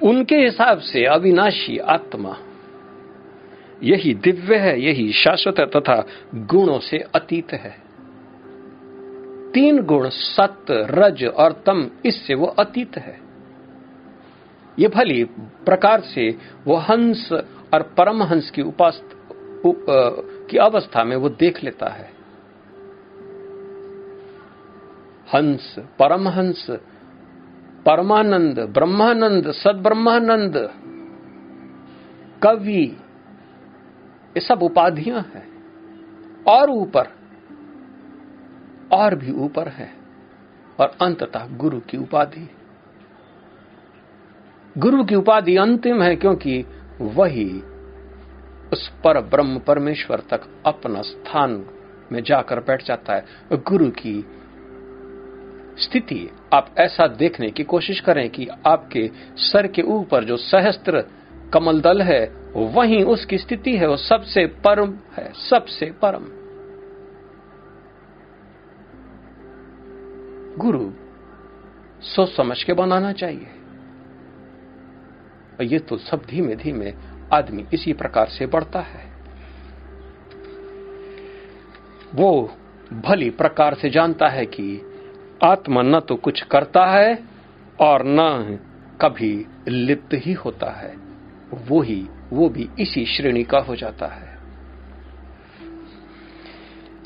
उनके 0.03 0.35
हिसाब 0.35 0.79
से 0.79 1.05
अविनाशी 1.05 1.77
आत्मा 1.77 2.37
यही 3.83 4.13
दिव्य 4.13 4.55
है, 4.55 4.81
यही 4.81 5.11
शाश्वत 5.11 5.59
है, 5.59 5.65
तथा 5.65 6.07
गुणों 6.35 6.79
से 6.79 6.97
अतीत 6.97 7.53
है। 7.53 7.77
तीन 9.51 9.81
गुण, 9.81 10.09
सत्य, 10.09 10.87
रज 10.89 11.25
और 11.25 11.63
तम, 11.65 11.89
इससे 12.05 12.35
वो 12.35 12.45
अतीत 12.45 12.97
है। 12.97 13.26
ये 14.79 14.87
भली 14.87 15.23
प्रकार 15.65 16.01
से 16.01 16.37
वो 16.65 16.75
हंस 16.75 17.29
और 17.73 17.81
परमहंस 17.83 18.51
की 18.51 18.61
उपास 18.61 19.01
उप, 19.65 19.85
की 20.49 20.57
अवस्था 20.57 21.03
में 21.03 21.15
वो 21.15 21.29
देख 21.29 21.63
लेता 21.63 21.87
है। 21.87 22.11
हंस 25.33 25.75
परमहंस 25.79 26.67
परमानंद 27.85 28.59
ब्रह्मानंद 28.59 29.51
सदब्रह्मानंद 29.51 30.69
कवि 32.43 32.97
ये 34.37 34.39
सब 34.39 34.63
उपाधियाँ 34.63 35.31
हैं। 35.35 35.57
और 36.43 36.69
ऊपर 36.69 37.07
और 38.91 39.15
भी 39.15 39.31
ऊपर 39.31 39.67
है। 39.67 39.93
और 40.79 40.95
अंततः 41.01 41.47
गुरु 41.57 41.79
की 41.79 41.97
उपाधि। 41.97 42.49
गुरु 44.77 45.03
की 45.03 45.15
उपाधि 45.15 45.55
अंतिम 45.55 46.01
है 46.01 46.15
क्योंकि 46.15 46.65
वही 47.01 47.61
उस 48.73 48.87
पर 49.03 49.21
ब्रह्म 49.21 49.59
परमेश्वर 49.59 50.19
तक 50.19 50.41
अपना 50.65 51.01
स्थान 51.01 51.65
में 52.11 52.23
जाकर 52.23 52.59
बैठ 52.59 52.85
जाता 52.85 53.13
है। 53.13 53.25
गुरु 53.53 53.89
की 53.89 54.25
स्थिति 55.77 56.29
आप 56.53 56.75
ऐसा 56.77 57.07
देखने 57.07 57.51
की 57.51 57.63
कोशिश 57.63 57.99
करें 57.99 58.29
कि 58.29 58.47
आपके 58.67 59.11
सर 59.37 59.67
के 59.67 59.81
ऊपर 59.81 60.23
जो 60.23 60.37
सहस्त्र 60.37 61.03
कमल 61.53 61.81
दल 61.81 62.01
है, 62.01 62.33
वहीं 62.55 63.03
उसकी 63.03 63.37
स्थिति 63.37 63.77
है, 63.77 63.87
वो 63.87 63.97
सबसे 63.97 64.45
परम 64.45 64.93
है, 65.17 65.33
सबसे 65.33 65.85
परम। 65.85 66.25
गुरु 70.57 70.91
सोच 72.01 72.29
समझ 72.35 72.63
के 72.63 72.73
बनाना 72.73 73.11
चाहिए। 73.11 73.47
ये 75.61 75.79
तो 75.79 75.97
सब 75.97 76.21
धीमे 76.29 76.55
धीमे 76.55 76.93
आदमी 77.33 77.65
इसी 77.73 77.93
प्रकार 77.93 78.27
से 78.27 78.45
बढ़ता 78.45 78.79
है। 78.79 79.11
वो 82.15 82.57
भली 82.93 83.29
प्रकार 83.29 83.73
से 83.73 83.89
जानता 83.89 84.27
है 84.27 84.45
कि 84.45 84.81
आत्मा 85.43 85.81
न 85.81 85.99
तो 85.99 86.15
कुछ 86.15 86.41
करता 86.41 86.85
है 86.85 87.23
और 87.79 88.03
न 88.05 88.59
कभी 89.01 89.45
लिप्त 89.67 90.09
ही 90.13 90.33
होता 90.33 90.69
है। 90.69 90.95
वो 91.53 91.81
ही, 91.81 92.07
वो 92.33 92.49
भी 92.49 92.69
इसी 92.79 93.05
श्रेणी 93.05 93.43
का 93.43 93.59
हो 93.59 93.75
जाता 93.75 94.05
है। 94.05 94.37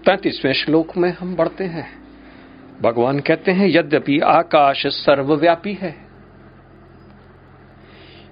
तैतीसवें 0.06 0.54
श्लोक 0.54 0.98
में 0.98 1.14
हम 1.14 1.36
बढ़ते 1.36 1.64
हैं। 1.64 2.02
भगवान 2.82 3.20
कहते 3.20 3.52
हैं, 3.52 3.68
यद्यपि 3.70 4.20
आकाश 4.20 4.88
सर्वव्यापी 4.88 5.74
है 5.74 6.11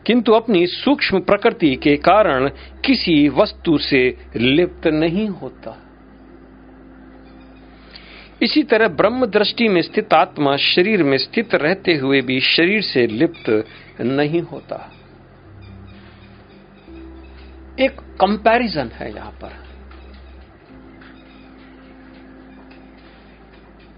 किंतु 0.09 0.31
अपनी 0.31 0.67
सूक्ष्म 0.67 1.19
प्रकृति 1.19 1.75
के 1.75 1.97
कारण 1.97 2.49
किसी 2.85 3.29
वस्तु 3.29 3.77
से 3.77 4.17
लिप्त 4.35 4.87
नहीं 4.87 5.27
होता। 5.27 5.77
इसी 8.41 8.63
तरह 8.63 8.87
ब्रह्म 8.87 9.25
दृष्टि 9.25 9.67
में 9.67 9.81
स्थित 9.81 10.13
आत्मा 10.13 10.57
शरीर 10.57 11.03
में 11.03 11.17
स्थित 11.17 11.55
रहते 11.55 11.95
हुए 11.95 12.21
भी 12.21 12.39
शरीर 12.39 12.81
से 12.81 13.07
लिप्त 13.07 13.65
नहीं 14.01 14.41
होता। 14.41 14.91
एक 17.79 17.91
कंपैरिजन 17.99 18.87
है 18.87 19.15
यहाँ 19.15 19.31
पर। 19.31 19.49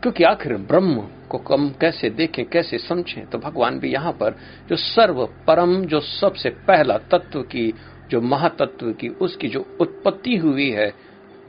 क्योंकि 0.01 0.23
आखिर 0.23 0.53
ब्रह्म 0.53 1.07
को 1.31 1.37
कम 1.37 1.69
कैसे 1.81 2.09
देखें, 2.09 2.45
कैसे 2.45 2.77
समझें 2.77 3.25
तो 3.25 3.37
भगवान 3.37 3.79
भी 3.79 3.91
यहाँ 3.91 4.11
पर 4.13 4.35
जो 4.69 4.75
सर्व 4.75 5.25
परम, 5.47 5.85
जो 5.85 5.99
सबसे 5.99 6.49
पहला 6.67 6.97
तत्व 7.11 7.41
की, 7.41 7.73
जो 8.09 8.21
महातत्व 8.21 8.91
की, 8.91 9.09
उसकी 9.21 9.47
जो 9.47 9.65
उत्पत्ति 9.79 10.35
हुई 10.37 10.69
है, 10.69 10.91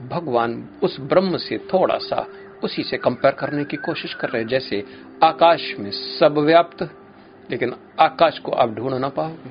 भगवान 0.08 0.68
उस 0.82 1.00
ब्रह्म 1.00 1.36
से 1.36 1.58
थोड़ा 1.58 1.98
सा 1.98 2.26
उसी 2.64 2.82
से 2.82 2.96
कंपेयर 2.96 3.34
करने 3.34 3.64
की 3.64 3.76
कोशिश 3.76 4.14
कर 4.14 4.28
रहे 4.28 4.42
हैं। 4.42 4.48
जैसे 4.48 4.84
आकाश 5.22 5.74
में 5.78 5.90
सब 5.90 6.38
व्याप्त, 6.38 6.82
लेकिन 7.50 7.74
आकाश 8.00 8.38
को 8.38 8.52
आप 8.52 8.70
ढूंढ 8.70 8.94
ना 8.94 9.08
पाओगे, 9.08 9.50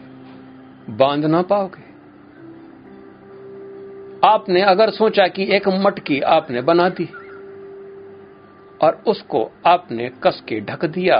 बाँध 0.93 1.25
ना 1.25 1.41
पाओगे। 1.41 1.89
आपने 4.27 4.61
अगर 4.61 4.89
सोचा 4.89 5.27
कि 5.27 5.43
एक 5.55 5.67
मटकी 5.67 6.19
आपने 6.29 6.61
बना 6.61 6.89
दी 6.89 7.09
और 8.81 9.03
उसको 9.07 9.51
आपने 9.65 10.09
कस 10.23 10.43
के 10.47 10.59
ढक 10.61 10.85
दिया। 10.85 11.17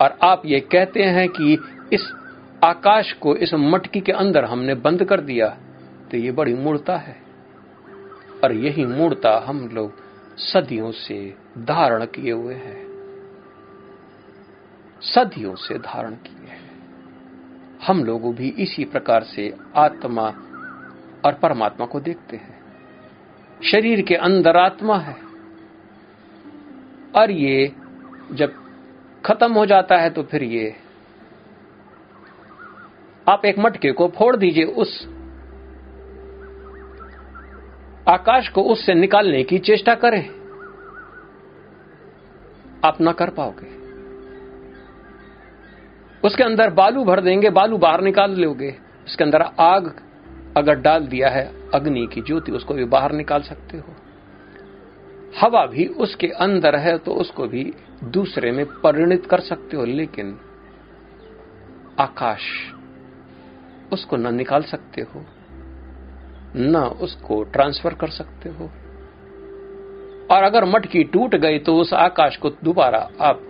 और 0.00 0.18
आप 0.22 0.42
ये 0.46 0.60
कहते 0.60 1.02
हैं 1.02 1.28
कि 1.28 1.58
इस 1.92 2.12
आकाश 2.64 3.12
को 3.12 3.36
इस 3.36 3.54
मटकी 3.54 4.00
के 4.00 4.12
अंदर 4.12 4.44
हमने 4.44 4.74
बंद 4.74 5.04
कर 5.04 5.20
दिया 5.20 5.48
तो 6.10 6.16
ये 6.16 6.32
बड़ी 6.32 6.54
मूर्ता 6.54 6.96
है। 6.96 7.16
और 8.44 8.52
यही 8.52 8.86
मूर्ता 8.86 9.44
हम 9.46 9.68
लोग 9.72 9.92
सदियों 10.38 10.90
से 10.92 11.34
धारण 11.58 12.04
किए 12.04 12.32
हुए 12.32 12.54
हैं। 12.54 12.84
सदियों 15.00 15.54
से 15.54 15.78
धारण 15.78 16.10
किए 16.10 16.48
हैं। 16.48 16.70
हम 17.86 18.04
लोग 18.04 18.34
भी 18.34 18.48
इसी 18.48 18.84
प्रकार 18.84 19.22
से 19.22 19.54
आत्मा 19.76 20.26
और 21.24 21.34
परमात्मा 21.42 21.86
को 21.86 22.00
देखते 22.00 22.36
हैं। 22.36 22.58
शरीर 23.64 24.02
के 24.02 24.14
अंदर 24.14 24.56
आत्मा 24.56 24.98
है। 24.98 25.23
और 27.14 27.30
ये 27.30 27.72
जब 28.32 28.52
खत्म 29.24 29.52
हो 29.52 29.66
जाता 29.66 29.96
है 29.96 30.10
तो 30.10 30.22
फिर 30.22 30.42
ये 30.42 30.76
आप 33.28 33.44
एक 33.44 33.58
मटके 33.58 33.92
को 33.92 34.08
फोड़ 34.08 34.36
दीजिए 34.36 34.64
उस 34.64 35.08
आकाश 38.08 38.48
को 38.48 38.62
उससे 38.62 38.94
निकालने 38.94 39.42
की 39.42 39.58
चेष्टा 39.58 39.94
करें। 39.94 40.30
आप 42.84 43.00
ना 43.00 43.12
कर 43.12 43.30
पाओगे। 43.30 43.74
उसके 46.28 46.44
अंदर 46.44 46.70
बालू 46.70 47.04
भर 47.04 47.20
देंगे, 47.20 47.50
बालू 47.50 47.78
बाहर 47.78 48.00
निकाल 48.00 48.30
लोगे। 48.30 48.76
उसके 49.06 49.24
अंदर 49.24 49.42
आग 49.42 50.00
अगर 50.56 50.74
डाल 50.74 51.06
दिया 51.06 51.28
है, 51.28 51.70
अग्नि 51.74 52.08
की 52.14 52.20
ज्योति, 52.20 52.52
उसको 52.52 52.74
भी 52.74 52.84
बाहर 52.84 53.12
निकाल 53.12 53.42
सकते 53.42 53.78
हो। 53.78 53.94
हवा 55.36 55.64
भी 55.66 55.86
उसके 55.86 56.26
अंदर 56.40 56.76
है 56.76 56.96
तो 56.98 57.14
उसको 57.14 57.46
भी 57.48 57.64
दूसरे 58.04 58.50
में 58.52 58.64
परिणित 58.80 59.26
कर 59.26 59.40
सकते 59.40 59.76
हो, 59.76 59.84
लेकिन 59.84 60.38
आकाश 62.00 62.42
उसको 63.92 64.16
न 64.16 64.34
निकाल 64.34 64.62
सकते 64.62 65.02
हो, 65.02 65.24
न 66.56 66.76
उसको 67.00 67.42
ट्रांसफ़र 67.44 67.94
कर 67.94 68.10
सकते 68.10 68.48
हो। 68.48 68.70
और 70.30 70.42
अगर 70.42 70.64
मटकी 70.64 71.02
टूट 71.04 71.34
गई 71.36 71.58
तो 71.58 71.76
उस 71.76 71.92
आकाश 71.94 72.36
को 72.36 72.50
दोबारा 72.64 73.08
आप 73.20 73.46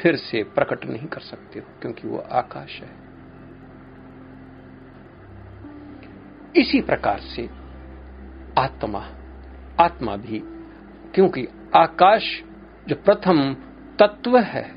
फिर 0.00 0.16
से 0.16 0.42
प्रकट 0.54 0.84
नहीं 0.86 1.08
कर 1.08 1.20
सकते 1.20 1.58
हो, 1.58 1.66
क्योंकि 1.80 2.08
वो 2.08 2.18
आकाश 2.32 2.80
है। 2.80 2.98
इसी 6.56 6.80
प्रकार 6.80 7.20
से 7.26 7.48
आत्मा 8.58 9.04
आत्मा 9.80 10.16
भी 10.16 10.42
क्योंकि 11.14 11.48
आकाश 11.76 12.42
जो 12.88 12.94
प्रथम 12.94 13.54
तत्व 13.98 14.38
है, 14.38 14.74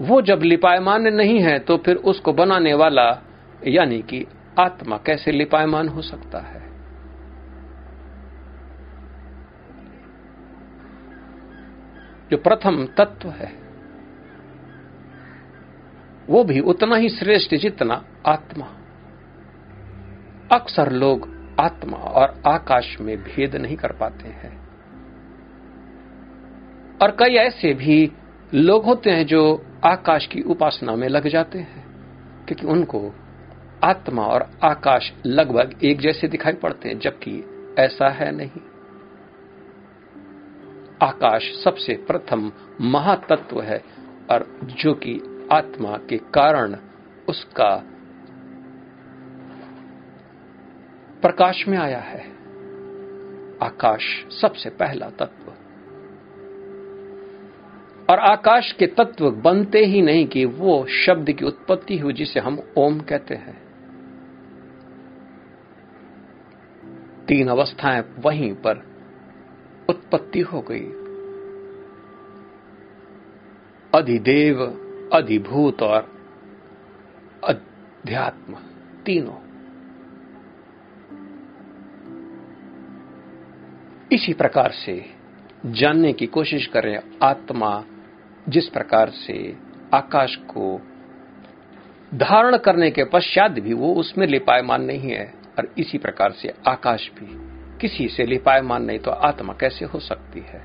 वो 0.00 0.22
जब 0.22 0.40
लिपायमान 0.42 1.02
नहीं 1.02 1.40
है 1.40 1.58
तो 1.58 1.76
फिर 1.76 1.96
उसको 1.96 2.32
बनाने 2.32 2.74
वाला, 2.74 3.22
यानी 3.66 4.02
कि 4.02 4.26
आत्मा 4.60 4.96
कैसे 4.96 5.32
लिपायमान 5.32 5.88
हो 5.88 6.02
सकता 6.02 6.38
है? 6.38 6.74
जो 12.30 12.36
प्रथम 12.36 12.86
तत्व 12.86 13.28
है, 13.28 13.52
वो 16.26 16.44
भी 16.44 16.60
उतना 16.60 16.96
ही 16.96 17.08
श्रेष्ठ 17.08 17.54
जितना 17.54 18.04
आत्मा। 18.26 18.66
अक्सर 20.52 20.92
लोग 20.92 21.28
आत्मा 21.60 21.96
और 21.96 22.42
आकाश 22.46 23.00
में 23.00 23.16
भेद 23.18 23.56
नहीं 23.56 23.76
कर 23.76 23.92
पाते 23.92 24.28
हैं। 24.28 24.63
और 27.04 27.10
कई 27.10 27.34
ऐसे 27.34 27.74
भी 27.74 28.12
लोग 28.54 28.84
होते 28.84 29.10
हैं 29.10 29.26
जो 29.26 29.64
आकाश 29.84 30.26
की 30.26 30.40
उपासना 30.40 30.96
में 30.96 31.08
लग 31.08 31.28
जाते 31.28 31.58
हैं, 31.58 31.84
क्योंकि 32.46 32.66
उनको 32.66 33.14
आत्मा 33.84 34.22
और 34.22 34.50
आकाश 34.64 35.12
लगभग 35.26 35.84
एक 35.84 36.00
जैसे 36.00 36.28
दिखाई 36.28 36.52
पड़ते 36.52 36.88
हैं, 36.88 36.98
जबकि 36.98 37.44
ऐसा 37.78 38.08
है 38.08 38.32
नहीं। 38.32 38.60
आकाश 41.02 41.52
सबसे 41.64 41.94
प्रथम 41.94 42.52
महातत्व 42.80 43.62
है, 43.62 43.84
और 44.30 44.58
जो 44.62 44.94
कि 44.94 45.46
आत्मा 45.52 45.96
के 45.96 46.16
कारण 46.16 46.76
उसका 47.28 47.82
प्रकाश 51.22 51.68
में 51.68 51.78
आया 51.78 52.00
है। 52.00 52.32
आकाश 53.62 54.26
सबसे 54.40 54.70
पहला 54.70 55.10
तत्व 55.10 55.53
और 58.10 58.18
आकाश 58.18 58.72
के 58.72 58.86
तत्व 58.86 59.30
बनते 59.30 59.78
ही 59.78 60.02
नहीं 60.02 60.26
कि 60.26 60.44
वो 60.44 60.86
शब्द 60.86 61.32
की 61.32 61.44
उत्पत्ति 61.44 61.98
हुई 61.98 62.12
जिसे 62.12 62.40
हम 62.40 62.62
ओम 62.78 63.00
कहते 63.00 63.34
हैं। 63.34 63.64
तीन 67.28 67.48
अवस्थाएँ 67.48 68.04
वहीं 68.18 68.54
पर 68.54 68.76
उत्पत्ति 69.88 70.40
हो 70.40 70.60
गई। 70.60 70.84
अधिदेव, 73.94 74.62
अधिभूत 75.12 75.82
और 75.82 76.14
अध्यात्म, 77.44 78.54
तीनों। 79.06 79.44
इसी 84.12 84.32
प्रकार 84.32 84.70
से 84.70 85.10
जानने 85.66 86.12
की 86.12 86.26
कोशिश 86.26 86.66
करें 86.66 86.98
आत्मा 87.22 87.84
जिस 88.48 88.68
प्रकार 88.68 89.10
से 89.10 89.36
आकाश 89.94 90.36
को 90.50 90.80
धारण 92.14 92.56
करने 92.56 92.90
के 92.90 93.04
पश्चात 93.04 93.50
भी 93.50 93.72
वो 93.72 93.94
उसमें 93.94 94.26
लिपायमान 94.26 94.82
नहीं 94.82 95.10
है, 95.10 95.24
और 95.58 95.68
इसी 95.78 95.98
प्रकार 95.98 96.32
से 96.32 96.52
आकाश 96.68 97.10
भी 97.18 97.26
किसी 97.80 98.08
से 98.08 98.24
लिपायमान 98.24 98.84
नहीं 98.84 98.98
तो 98.98 99.10
आत्मा 99.10 99.52
कैसे 99.52 99.84
हो 99.84 99.98
सकती 100.00 100.40
है? 100.40 100.62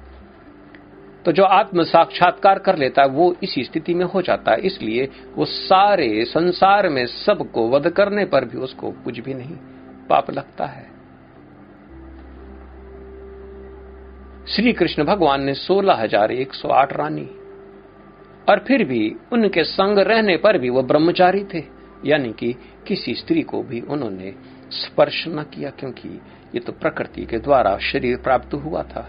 तो 1.25 1.31
जो 1.31 1.43
आत्म 1.43 1.83
साक्षात्कार 1.83 2.59
कर 2.59 2.77
लेता 2.77 3.01
है, 3.01 3.09
वो 3.09 3.35
इसी 3.43 3.63
स्थिति 3.63 3.93
में 3.93 4.05
हो 4.05 4.21
जाता 4.21 4.51
है, 4.51 4.59
इसलिए 4.59 5.09
वो 5.35 5.45
सारे 5.45 6.25
संसार 6.25 6.89
में 6.89 7.05
सबको 7.05 7.67
वध 7.69 7.89
करने 7.89 8.25
पर 8.25 8.45
भी 8.45 8.57
उसको 8.57 8.91
कुछ 9.03 9.19
भी 9.19 9.33
नहीं 9.33 9.55
पाप 10.09 10.31
लगता 10.31 10.65
है। 10.65 10.87
श्री 14.47 14.73
कृष्ण 14.73 15.03
भगवान 15.03 15.43
ने 15.43 15.53
सोलह 15.53 15.93
हज़ार 15.93 16.31
एक 16.31 16.53
सौ 16.53 16.67
आठ 16.67 16.93
रानी 16.93 17.29
और 18.49 18.59
फिर 18.59 18.83
भी 18.83 19.15
उनके 19.33 19.63
संग 19.63 19.99
रहने 19.99 20.37
पर 20.37 20.57
भी 20.57 20.69
वो 20.69 20.81
ब्रह्मचारी 20.83 21.43
थे। 21.43 21.63
यानी 22.05 22.31
कि 22.33 22.53
किसी 22.87 23.13
स्त्री 23.13 23.41
को 23.41 23.61
भी 23.63 23.79
उन्होंने 23.81 24.33
स्पर्श 24.71 25.23
न 25.27 25.43
किया, 25.53 25.69
क्योंकि 25.69 26.09
ये 26.55 26.59
तो 26.59 26.71
प्रकृति 26.71 27.25
के 27.25 27.37
द्वारा 27.37 27.77
शरीर 27.77 28.17
प्राप्त 28.17 28.53
हुआ 28.55 28.83
था। 28.83 29.07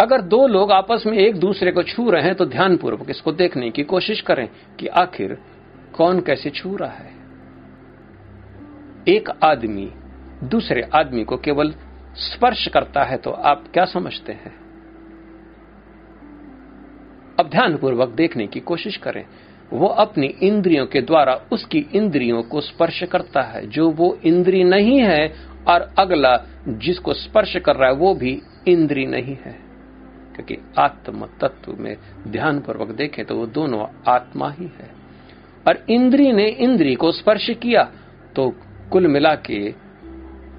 अगर 0.00 0.20
दो 0.20 0.46
लोग 0.46 0.72
आपस 0.72 1.04
में 1.06 1.16
एक 1.18 1.36
दूसरे 1.36 1.70
को 1.72 1.82
छू 1.82 2.10
रहे 2.10 2.22
हैं 2.22 2.34
तो 2.34 2.46
ध्यानपूर्वक 2.46 3.10
इसको 3.10 3.32
देखने 3.32 3.70
की 3.70 3.82
कोशिश 3.82 4.20
करें 4.20 4.48
कि 4.80 4.86
आखिर 4.86 5.36
कौन 5.94 6.20
कैसे 6.20 6.50
छू 6.50 6.76
रहा 6.76 6.90
है। 6.90 7.16
एक 9.08 9.30
आदमी 9.44 9.88
दूसरे 10.44 10.82
आदमी 10.94 11.24
को 11.24 11.36
केवल 11.36 11.74
स्पर्श 12.14 12.66
करता 12.68 13.02
है 13.02 13.16
तो 13.16 13.30
आप 13.30 13.64
क्या 13.72 13.84
समझते 13.84 14.32
हैं? 14.32 14.54
अब 17.48 17.52
ध्यानपूर्वक 17.52 18.08
देखने 18.08 18.46
की 18.46 18.60
कोशिश 18.60 18.96
करें। 18.96 19.24
वो 19.72 19.86
अपनी 19.86 20.26
इंद्रियों 20.26 20.86
के 20.86 21.00
द्वारा 21.00 21.40
उसकी 21.52 21.86
इंद्रियों 21.94 22.42
को 22.42 22.60
स्पर्श 22.60 23.02
करता 23.02 23.42
है। 23.42 23.66
जो 23.66 23.90
वो 23.90 24.18
इंद्री 24.24 24.64
नहीं 24.64 25.00
है 25.00 25.34
और 25.68 25.94
अगला 25.98 26.46
जिसको 26.68 27.12
स्पर्श 27.12 27.56
कर 27.56 27.76
रहा 27.76 27.88
है, 27.88 27.94
वो 27.94 28.14
भी 28.14 28.42
इंद्री 28.68 29.06
नहीं 29.06 29.36
है। 29.44 29.58
क्योंकि 30.34 30.56
आत्म 30.78 31.26
तत्व 31.40 31.72
में 31.72 31.96
ध्यान 32.28 32.60
पूर्वक 32.60 32.88
देखें 32.88 33.24
तो 33.24 33.36
वो 33.36 33.46
दोनों 33.46 33.86
आत्मा 34.08 34.50
ही 34.50 34.64
है। 34.64 34.90
और 35.68 35.84
इंद्री 35.90 36.32
ने 36.32 36.48
इंद्री 36.48 36.94
को 36.94 37.12
स्पर्श 37.12 37.50
किया 37.50 37.82
तो 38.36 38.54
कुल 38.92 39.06
मिला 39.06 39.34
के 39.34 39.74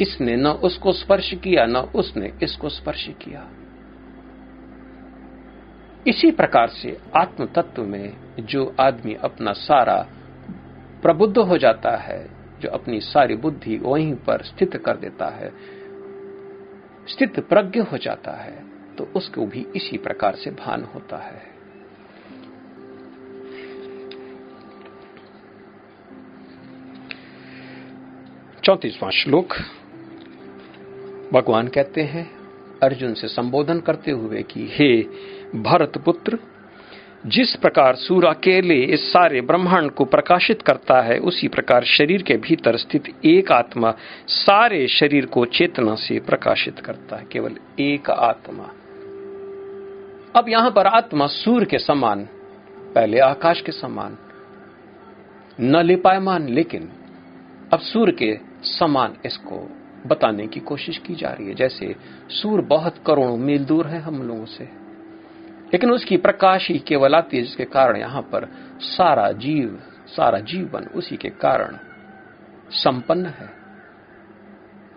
इसने 0.02 0.36
न 0.36 0.48
उसको 0.48 0.92
स्पर्श 0.92 1.34
किया, 1.34 1.66
न 1.66 1.76
उसने 1.76 2.34
इसको 2.44 2.70
स्पर्श 2.70 3.10
किया। 3.22 3.48
इसी 6.10 6.32
प्रकार 6.32 6.70
से 6.70 6.98
आत्म 7.18 7.46
तत्व 7.46 7.84
में 7.84 8.18
जो 8.40 8.76
आदमी 8.80 9.14
अपना 9.14 9.52
सारा 9.54 10.08
प्रबुद्ध 11.02 11.38
हो 11.38 11.58
जाता 11.58 11.96
है, 11.98 12.30
जो 12.60 12.70
अपनी 12.70 13.00
सारी 13.02 13.36
बुद्धि 13.36 13.78
वहीं 13.78 14.16
पर 14.16 14.42
स्थित 14.42 14.76
कर 14.76 14.98
देता 14.98 15.28
है, 15.28 15.52
स्थित 17.08 17.40
प्रज्ञ 17.40 17.80
हो 17.80 17.98
जाता 17.98 18.32
है 18.32 18.64
तो 18.96 19.04
उसको 19.16 19.46
भी 19.46 19.68
इसी 19.76 19.98
प्रकार 19.98 20.36
से 20.36 20.52
भान 20.52 20.84
होता 20.84 21.18
है। 21.18 21.60
चौतीसवां 28.64 29.12
श्लोक। 29.12 29.54
भगवान 31.34 31.68
कहते 31.68 32.02
हैं, 32.04 32.32
अर्जुन 32.84 33.14
से 33.14 33.28
संबोधन 33.28 33.80
करते 33.80 34.12
हुए 34.12 34.44
कि, 34.44 34.68
हे 34.72 35.04
भरत 35.56 35.98
पुत्र, 35.98 36.38
जिस 37.26 37.56
प्रकार 37.56 37.96
सूर्य 37.96 38.28
अकेले 38.28 38.76
इस 38.76 39.14
सारे 39.14 39.42
ब्रह्मांड 39.42 39.92
को 39.92 40.06
प्रकाशित 40.06 40.62
करता 40.62 41.02
है, 41.02 41.20
उसी 41.20 41.48
प्रकार 41.48 41.84
शरीर 41.84 42.24
के 42.24 42.38
भीतर 42.38 42.78
स्थित 42.78 43.04
एक 43.26 43.52
आत्मा 43.52 43.94
सारे 44.28 44.88
शरीर 44.88 45.26
को 45.26 45.46
चेतना 45.46 45.96
से 45.96 46.20
प्रकाशित 46.20 46.80
करता 46.80 47.16
है, 47.16 47.26
केवल 47.32 47.56
एक 47.80 48.10
आत्मा। 48.10 48.64
अब 50.36 50.46
यहाँ 50.50 50.72
पर 50.72 50.88
आत्मा 50.88 51.28
सूर्य 51.28 51.66
के 51.66 51.80
समान, 51.80 52.28
पहले 52.96 53.20
आकाश 53.20 53.62
के 53.62 53.72
समान, 53.72 54.18
न 55.60 55.76
ले 55.76 55.84
लिपायमान 55.84 56.50
लेकिन 56.50 56.90
अब 57.74 57.80
सूर्य 57.80 58.12
के 58.12 58.40
समान 58.64 59.16
इसको 59.26 59.70
बताने 60.08 60.48
की 60.48 60.60
कोशिश 60.60 60.98
की 60.98 61.16
जा 61.16 61.30
रही 61.30 61.48
है। 61.48 61.54
जैसे 61.54 61.96
सूर्य 62.30 62.64
बहुत 62.64 62.96
करोड़ों 63.06 63.38
मील 63.38 63.66
दूर 63.66 63.88
है 63.88 64.00
हम 64.00 64.24
लोगों 64.24 64.46
से। 64.46 64.89
लेकिन 65.74 65.92
उसकी 65.92 66.18
प्रकाश 66.18 66.70
ही 66.72 66.80
केवल 66.80 67.16
आती 67.16 67.38
है, 67.38 67.44
जिसके 67.44 67.66
कारण 67.66 67.98
यहाँ 67.98 68.22
पर 68.22 68.48
सारा 68.80 69.32
जीव, 69.32 69.80
सारा 70.08 70.40
जीवन 70.40 70.86
उसी 70.96 71.18
के 71.18 71.30
कारण 71.30 71.78
संपन्न 72.74 73.26
है। 73.26 73.50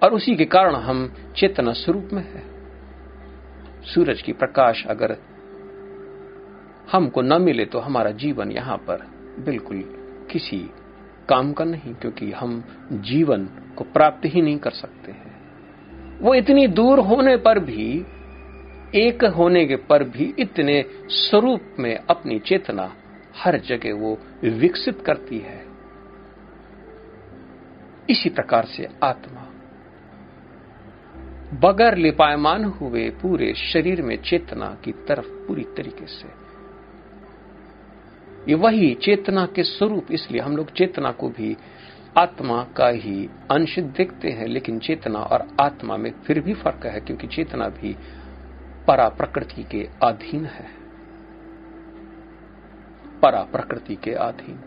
और 0.03 0.15
उसी 0.15 0.37
के 0.37 0.45
कारण 0.45 0.75
हम 0.75 1.13
चेतना 1.37 1.73
स्वरूप 1.73 2.09
में 2.13 2.23
है। 2.23 2.43
सूरज 3.85 4.23
की 4.23 4.33
प्रकाश 4.33 4.85
अगर 4.87 5.17
हमको 6.93 7.23
न 7.23 7.41
मिले 7.43 7.65
तो 7.65 7.79
हमारा 7.79 8.11
जीवन 8.11 8.51
यहाँ 8.53 8.77
पर 8.79 9.07
बिल्कुल 9.39 9.83
किसी 10.31 10.59
काम 11.29 11.53
का 11.53 11.65
नहीं, 11.65 11.95
क्योंकि 11.95 12.31
हम 12.33 12.63
जीवन 12.93 13.45
को 13.77 13.85
प्राप्त 13.85 14.25
ही 14.25 14.43
नहीं 14.43 14.59
कर 14.59 14.71
सकते 14.71 15.13
हैं। 15.13 16.19
वो 16.21 16.35
इतनी 16.35 16.67
दूर 16.67 16.99
होने 16.99 17.37
पर 17.37 17.59
भी 17.59 18.05
एक 18.95 19.25
होने 19.25 19.67
के 19.67 19.77
पर 19.77 20.05
भी 20.05 20.35
इतने 20.39 20.85
स्वरूप 21.09 21.61
में 21.79 21.97
अपनी 21.97 22.39
चेतना 22.39 22.95
हर 23.37 23.59
जगह 23.61 23.95
वो 23.95 24.19
विकसित 24.45 25.01
करती 25.07 25.39
है। 25.39 25.65
इसी 28.11 28.29
प्रकार 28.29 28.65
से 28.65 28.89
आत्मा। 29.05 29.49
बगैर 31.55 31.97
लिपायमान 31.97 32.65
हुए 32.65 33.11
पूरे 33.11 33.55
शरीर 33.55 34.03
में 34.03 34.23
चेतना 34.23 34.79
की 34.85 34.93
तरफ़ 34.93 35.27
पूरी 35.27 35.63
तरीके 35.63 36.07
से। 36.07 36.29
ये 38.49 38.55
वही 38.55 38.95
चेतना 38.95 39.47
के 39.47 39.63
स्वरूप, 39.63 40.07
इसलिए 40.13 40.41
हम 40.41 40.57
लोग 40.57 40.73
चेतना 40.73 41.11
को 41.11 41.29
भी 41.29 41.57
आत्मा 42.19 42.65
का 42.77 42.89
ही 42.89 43.29
अंश 43.51 43.79
देखते 43.79 44.29
हैं, 44.29 44.47
लेकिन 44.47 44.79
चेतना 44.79 45.19
और 45.19 45.49
आत्मा 45.61 45.97
में 45.97 46.11
फिर 46.11 46.41
भी 46.41 46.55
फ़र्क 46.55 46.87
है, 46.87 47.01
क्योंकि 47.01 47.27
चेतना 47.27 47.69
भी 47.69 47.97
परा 48.89 49.09
प्रकृति 49.09 49.63
के 49.63 49.89
अधीन 50.03 50.45
है। 50.47 50.83
परा 53.21 53.43
प्रकृति 53.43 53.97
के 53.97 54.11
अधीन। 54.11 54.61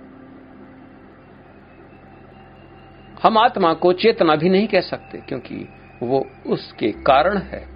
हम 3.23 3.37
आत्मा 3.37 3.73
को 3.73 3.93
चेतना 3.93 4.35
भी 4.35 4.49
नहीं 4.49 4.67
कह 4.67 4.81
सकते, 4.81 5.17
क्योंकि 5.17 5.69
वो 6.03 6.25
उसके 6.47 6.91
कारण 6.91 7.37
है। 7.37 7.75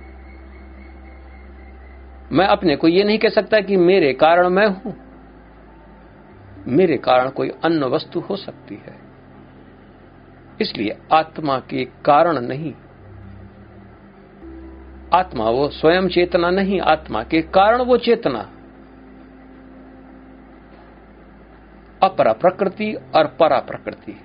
मैं 2.32 2.48
अपने 2.48 2.76
को 2.76 2.88
यह 2.88 3.06
नहीं 3.06 3.20
कह 3.20 3.30
सकता 3.30 3.62
कि 3.62 3.78
मेरे 3.78 4.14
कारण 4.14 4.50
मैं 4.50 4.68
हूँ। 4.68 5.10
मेरे 6.68 6.98
कारण 6.98 7.30
कोई 7.30 7.50
अन्य 7.50 7.86
वस्तु 7.86 8.20
हो 8.20 8.36
सकती 8.36 8.76
है। 8.76 9.00
इसलिए 10.62 10.98
आत्मा 11.14 11.60
के 11.60 11.86
कारण 11.86 12.40
नहीं। 12.40 12.74
आत्मा, 15.14 15.50
वो 15.50 15.70
स्वयं 15.70 16.08
चेतना 16.08 16.50
नहीं 16.50 16.82
आत्मा 16.82 17.24
के 17.24 17.42
कारण 17.42 17.82
वो 17.82 17.98
चेतना। 17.98 18.40
अपरा 22.04 22.34
प्रकृति 22.34 22.94
और 23.16 23.28
परा 23.28 23.60
प्रकृति। 23.60 24.22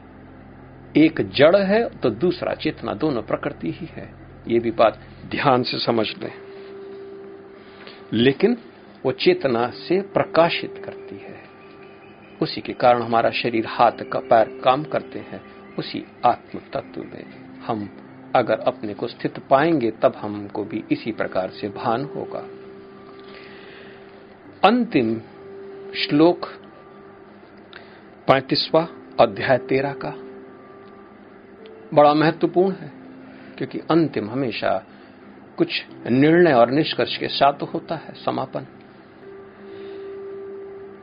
एक 0.97 1.31
जड़ 1.31 1.57
है 1.57 1.89
तो 1.89 2.11
दूसरा 2.11 2.55
चेतना 2.55 2.95
दोनों 2.95 3.23
प्रकृति 3.23 3.71
ही 3.71 3.87
है। 3.87 4.15
ये 4.49 4.59
भी 4.59 4.71
बात 4.71 5.01
ध्यान 5.27 5.63
से 5.63 5.79
समझ 5.79 6.07
लें। 6.23 6.33
लेकिन 8.13 8.57
वो 9.07 9.13
चेतना 9.13 9.71
से 9.71 10.03
प्रकाशित 10.03 10.83
करती 10.85 11.17
है। 11.17 11.37
उसी 12.43 12.61
के 12.61 12.73
कारण 12.73 13.03
हमारा 13.03 13.31
शरीर 13.31 13.67
हाथ 13.67 14.05
का 14.13 14.19
पैर 14.19 14.61
काम 14.65 14.85
करते 14.85 15.19
हैं। 15.19 15.43
उसी 15.79 16.05
आत्म 16.27 16.59
तत्व 16.59 17.01
में 17.01 17.25
हम 17.67 18.04
अगर 18.35 18.59
अपने 18.59 18.95
को 18.95 19.07
स्थित 19.07 19.39
पाएँगे, 19.39 19.91
तब 19.91 20.15
हमको 20.17 20.65
भी 20.65 20.85
इसी 20.91 21.13
प्रकार 21.13 21.51
से 21.51 21.69
भान 21.69 22.05
होगा। 22.05 22.49
अंतिम 24.65 25.21
श्लोक, 25.97 26.47
पैतीसवा 28.29 28.89
अध्याय 29.21 29.59
तेरह 29.59 29.93
का। 29.93 30.15
बड़ा 31.95 32.15
महत्वपूर्ण 32.15 32.75
है, 32.75 32.93
क्योंकि 33.59 33.79
अंतिम 33.79 34.31
हमेशा 34.31 34.87
कुछ 35.57 35.85
निर्णय 36.11 36.53
और 36.53 36.71
निष्कर्ष 36.71 37.17
के 37.17 37.29
साथ 37.29 37.63
होता 37.63 37.95
है, 37.95 38.15
समापन। 38.15 38.67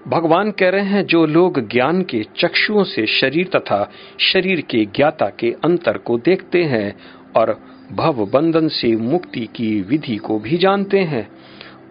भगवान 0.07 0.51
कह 0.51 0.69
रहे 0.69 0.85
हैं, 0.85 1.05
जो 1.05 1.25
लोग 1.25 1.67
ज्ञान 1.67 2.01
के 2.01 2.25
चक्षुओं 2.35 2.83
से 2.83 3.05
शरीर 3.05 3.47
तथा 3.47 3.91
शरीर 4.19 4.61
के 4.61 4.85
ज्ञाता 4.85 5.29
के 5.29 5.55
अंतर 5.63 5.97
को 5.97 6.17
देखते 6.17 6.63
हैं 6.63 7.20
और 7.35 7.61
भव 7.91 8.25
बंधन 8.25 8.67
से 8.67 8.95
मुक्ति 8.95 9.45
की 9.45 9.81
विधि 9.81 10.17
को 10.17 10.39
भी 10.39 10.57
जानते 10.57 10.99
हैं। 10.99 11.29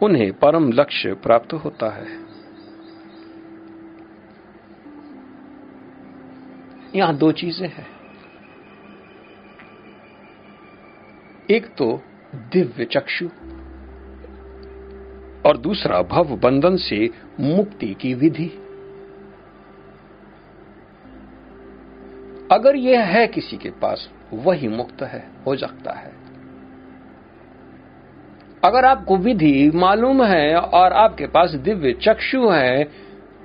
उन्हें 0.03 0.33
परम 0.33 0.73
लक्ष्य 0.73 1.15
प्राप्त 1.15 1.53
होता 1.53 1.91
है। 1.91 2.07
यहाँ 6.95 7.17
दो 7.17 7.33
चीज़ें 7.33 7.69
हैं। 7.69 7.87
एक 11.51 11.67
तो 11.67 12.03
दिव्य 12.35 12.85
चक्षु 12.85 13.27
और 15.49 15.57
दूसरा 15.57 16.03
भव 16.03 16.37
बंधन 16.37 16.77
से 16.77 17.11
मुक्ति 17.41 17.95
की 17.95 18.15
विधि। 18.15 18.49
अगर 22.53 22.77
यह 22.77 23.01
है 23.01 23.27
किसी 23.27 23.57
के 23.57 23.71
पास 23.71 24.09
वही 24.33 24.69
मुक्त 24.69 25.03
है, 25.03 25.27
हो 25.47 25.57
सकता 25.57 25.93
है। 25.93 26.13
अगर 28.65 28.85
आपको 28.85 29.17
विधि 29.17 29.71
मालूम 29.75 30.23
है 30.25 30.57
और 30.57 30.93
आपके 30.93 31.27
पास 31.27 31.51
दिव्य 31.51 31.93
चक्षु 31.93 32.49
है 32.49 32.85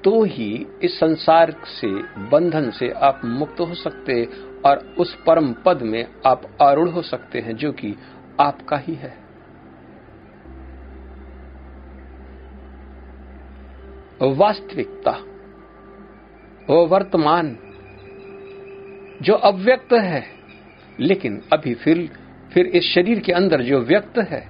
तो 0.04 0.24
ही 0.24 0.68
इस 0.84 1.00
संसार 1.00 1.52
से, 1.66 1.88
बंधन 2.30 2.70
से 2.72 2.90
आप 2.92 3.22
मुक्त 3.26 3.60
हो 3.60 3.74
सकते 3.74 4.24
और 4.66 4.78
उस 5.00 5.16
परम 5.28 5.54
पद 5.66 5.82
में 5.82 6.06
आप 6.26 6.42
आरूढ़ 6.62 6.90
हो 6.90 7.02
सकते 7.02 7.40
हैं, 7.40 7.56
जो 7.56 7.72
कि 7.72 7.96
आपका 8.40 8.78
ही 8.78 8.96
है। 8.96 9.14
वास्तविकता, 14.22 15.12
वो 16.70 16.86
वर्तमान, 16.88 17.58
जो 19.22 19.34
अव्यक्त 19.34 19.94
है 19.94 20.24
लेकिन 21.00 21.42
अभी 21.54 21.74
फिर 21.74 22.10
फिर 22.54 22.66
इस 22.66 22.84
शरीर 22.84 23.20
के 23.20 23.32
अंदर 23.32 23.62
जो 23.62 23.80
व्यक्त 23.80 24.18
है, 24.18 24.48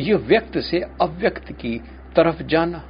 ये 0.00 0.14
व्यक्त 0.14 0.58
से 0.58 0.80
अव्यक्त 0.80 1.52
की 1.52 1.78
तरफ़ 2.16 2.42
जाना, 2.42 2.84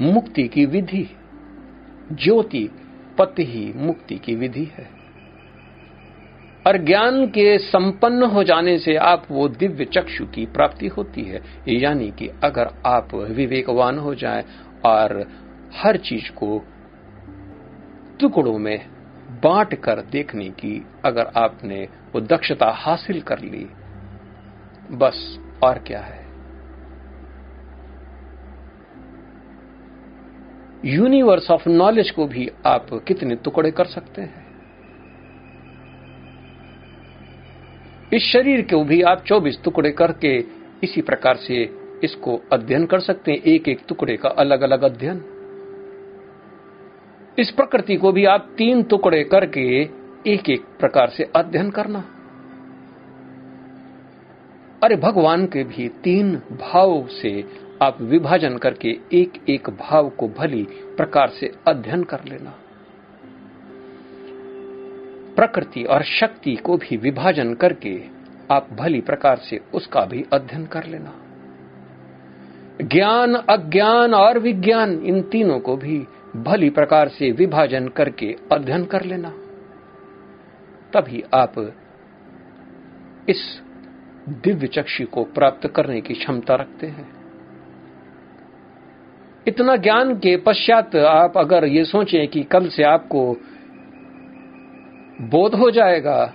मुक्ति 0.00 0.48
की 0.48 0.66
विधि, 0.66 1.16
ज्योति 2.12 2.70
पति 3.18 3.44
ही 3.44 3.72
मुक्ति 3.76 4.18
की 4.18 4.34
विधि 4.34 4.64
है। 4.64 4.90
और 6.66 6.76
ज्ञान 6.76 7.26
के 7.26 7.58
संपन्न 7.58 8.22
हो 8.22 8.44
जाने 8.44 8.78
से 8.78 8.96
आप 8.96 9.26
वो 9.30 9.48
दिव्य 9.48 9.84
चक्षु 9.84 10.26
की 10.26 10.46
प्राप्ति 10.46 10.86
होती 10.86 11.22
है। 11.22 11.42
यानी 11.68 12.10
कि 12.10 12.28
अगर 12.44 12.68
आप 12.86 13.14
विवेकवान 13.14 13.98
हो 13.98 14.14
जाएँ 14.14 14.44
और 14.84 15.30
हर 15.74 15.96
चीज़ 15.96 16.30
को 16.30 16.62
टुकड़ों 18.20 18.58
में 18.58 18.91
बांट 19.32 19.74
कर 19.74 20.00
देखने 20.00 20.48
की 20.48 20.86
अगर 21.04 21.26
आपने 21.26 21.88
वो 22.14 22.20
दक्षता 22.20 22.70
हासिल 22.70 23.20
कर 23.20 23.38
ली, 23.38 23.66
बस 24.90 25.38
और 25.64 25.78
क्या 25.78 26.00
है? 26.00 26.22
यूनिवर्स 30.84 31.50
ऑफ़ 31.50 31.68
नॉलेज 31.68 32.10
को 32.10 32.26
भी 32.26 32.50
आप 32.66 32.86
कितने 33.08 33.36
टुकड़े 33.36 33.70
कर 33.70 33.84
सकते 33.84 34.22
हैं? 34.22 34.52
इस 38.12 38.22
शरीर 38.22 38.62
को 38.62 38.84
भी 38.84 39.02
आप 39.02 39.24
24 39.24 39.62
टुकड़े 39.64 39.90
करके 39.90 40.38
इसी 40.82 41.02
प्रकार 41.02 41.36
से 41.36 41.78
इसको 42.04 42.40
अध्ययन 42.52 42.86
कर 42.86 43.00
सकते 43.00 43.32
हैं। 43.32 43.38
एक 43.38 43.68
एक 43.68 43.80
टुकड़े 43.88 44.16
का 44.16 44.28
अलग 44.28 44.60
अलग 44.60 44.82
अध्ययन। 44.82 45.41
इस 47.38 47.50
प्रकृति 47.50 47.96
को 47.96 48.12
भी 48.12 48.24
आप 48.24 48.54
तीन 48.58 48.82
टुकड़े 48.82 49.24
करके 49.24 49.82
एक 50.26 50.50
एक 50.50 50.64
प्रकार 50.80 51.08
से 51.08 51.30
अध्ययन 51.36 51.70
करना। 51.70 52.04
अरे, 54.82 54.96
भगवान 54.96 55.46
के 55.46 55.64
भी 55.64 55.88
तीन 55.88 56.36
भाव 56.36 57.06
से 57.06 57.44
आप 57.82 58.00
विभाजन 58.00 58.58
करके 58.58 58.98
एक 59.12 59.32
एक 59.48 59.70
भाव 59.70 60.08
को 60.08 60.28
भली 60.28 60.62
प्रकार 60.72 61.28
से 61.28 61.52
अध्ययन 61.68 62.02
कर 62.02 62.20
लेना। 62.24 62.54
प्रकृति 65.36 65.84
और 65.84 66.02
शक्ति 66.02 66.56
को 66.56 66.76
भी 66.76 66.96
विभाजन 66.96 67.54
करके 67.54 68.02
आप 68.50 68.68
भली 68.72 69.00
प्रकार 69.00 69.36
से 69.36 69.60
उसका 69.74 70.04
भी 70.04 70.24
अध्ययन 70.32 70.66
कर 70.66 70.84
लेना। 70.84 71.12
ज्ञान, 72.82 73.34
अज्ञान 73.34 74.14
और 74.14 74.38
विज्ञान, 74.38 74.92
इन 74.92 75.22
तीनों 75.22 75.60
को 75.60 75.76
भी 75.76 76.06
भली 76.36 76.70
प्रकार 76.70 77.08
से 77.08 77.30
विभाजन 77.30 77.88
करके 77.88 78.36
अध्ययन 78.52 78.84
कर 78.84 79.04
लेना। 79.04 79.30
तभी 80.92 81.22
आप 81.34 81.54
इस 83.28 83.62
दिव्य 84.28 84.66
चक्षु 84.66 85.06
को 85.06 85.24
प्राप्त 85.24 85.66
करने 85.68 86.00
की 86.00 86.14
क्षमता 86.14 86.54
रखते 86.54 86.86
हैं। 86.86 87.22
इतना 89.46 89.76
ज्ञान 89.76 90.14
के 90.14 90.36
पश्चात 90.36 90.96
आप 90.96 91.38
अगर 91.38 91.64
ये 91.64 91.84
सोचें 91.84 92.28
कि 92.28 92.42
कल 92.42 92.68
से 92.68 92.82
आपको 92.82 93.36
बोध 95.20 95.54
हो 95.54 95.70
जाएगा 95.70 96.26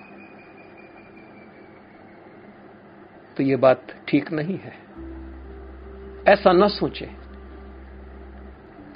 तो 3.37 3.43
ये 3.43 3.55
बात 3.55 3.87
ठीक 4.07 4.31
नहीं 4.31 4.57
है। 4.57 4.73
ऐसा 6.33 6.51
न 6.51 6.67
सोचें। 6.67 7.16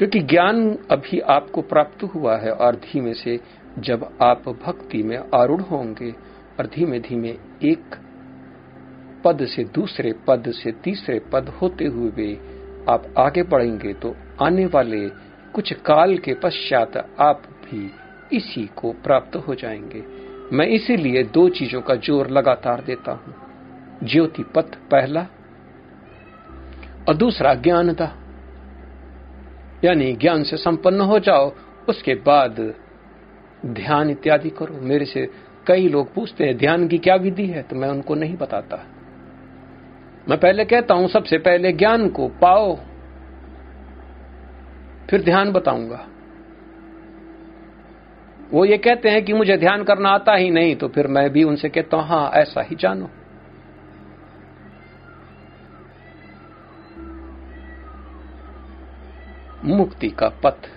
क्योंकि 0.02 0.20
ज्ञान 0.20 0.78
अभी 0.92 1.20
आपको 1.20 1.62
प्राप्त 1.62 2.04
हुआ 2.04 2.38
है 2.38 2.52
और 2.52 2.76
धीमे 2.76 3.14
से 3.14 3.39
जब 3.80 4.18
आप 4.22 4.49
भक्ति 4.49 5.04
में 5.04 5.18
आरूढ़ 5.36 5.62
होंगे 5.62 6.12
और 6.60 6.66
धीमे 6.68 6.99
धीमे 6.99 7.30
एक 7.64 7.95
पद 9.24 9.45
से 9.45 9.64
दूसरे 9.64 10.14
पद 10.28 10.52
से 10.52 10.72
तीसरे 10.72 11.20
पद 11.20 11.49
होते 11.49 11.86
हुए 11.86 12.34
आप 12.89 13.14
आगे 13.18 13.43
बढ़ेंगे 13.43 13.93
तो 13.93 14.16
आने 14.41 14.66
वाले 14.66 15.10
कुछ 15.54 15.74
काल 15.74 16.18
के 16.18 16.34
पश्चात 16.34 16.97
आप 17.20 17.43
भी 17.66 17.91
इसी 18.38 18.70
को 18.76 18.91
प्राप्त 18.91 19.36
हो 19.36 19.56
जाएँगे। 19.56 20.04
मैं 20.54 20.68
इसीलिए 20.68 21.24
दो 21.24 21.49
चीज़ों 21.49 21.82
का 21.82 21.95
ज़ोर 21.95 22.30
लगातार 22.30 22.84
देता 22.84 23.12
हूँ। 23.12 23.36
ज्योति 24.04 24.43
पथ 24.43 24.76
पहला 24.76 25.28
और 27.10 27.16
दूसरा 27.16 27.54
ज्ञानता। 27.54 28.20
यानी 29.86 30.13
ज्ञान 30.13 30.43
से 30.43 30.57
संपन्न 30.57 31.01
हो 31.01 31.19
जाओ, 31.19 31.51
उसके 31.89 32.15
बाद 32.15 32.73
ध्यान 33.65 34.09
इत्यादि 34.09 34.49
करो। 34.49 34.82
मेरे 34.82 35.05
से 35.05 35.29
कई 35.67 35.88
लोग 35.88 36.13
पूछते 36.13 36.43
हैं, 36.43 36.57
ध्यान 36.57 36.88
की 36.88 36.97
क्या 36.97 37.15
विधि 37.15 37.45
है? 37.45 37.61
तो 37.63 37.75
मैं 37.75 37.89
उनको 37.89 38.15
नहीं 38.15 38.38
बताता। 38.38 38.77
मैं 40.29 40.39
पहले 40.39 40.65
कहता 40.65 40.93
हूँ, 40.93 41.07
सबसे 41.07 41.38
पहले 41.38 41.71
ज्ञान 41.73 42.07
को 42.09 42.27
पाओ, 42.41 42.75
फिर 45.09 45.23
ध्यान 45.23 45.51
बताऊँगा। 45.51 46.07
वो 48.51 48.65
ये 48.65 48.77
कहते 48.77 49.09
हैं 49.09 49.23
कि 49.25 49.34
मुझे 49.34 49.57
ध्यान 49.57 49.84
करना 49.84 50.09
आता 50.09 50.36
ही 50.36 50.49
नहीं 50.51 50.75
तो 50.75 50.88
फिर 50.88 51.07
मैं 51.07 51.29
भी 51.29 51.43
उनसे 51.43 51.69
कहता 51.69 51.97
हूँ, 51.97 52.07
हाँ, 52.07 52.32
ऐसा 52.32 52.61
ही 52.61 52.75
जानो। 52.75 53.09
मुक्ति 59.66 60.09
का 60.09 60.30
पथ, 60.30 60.70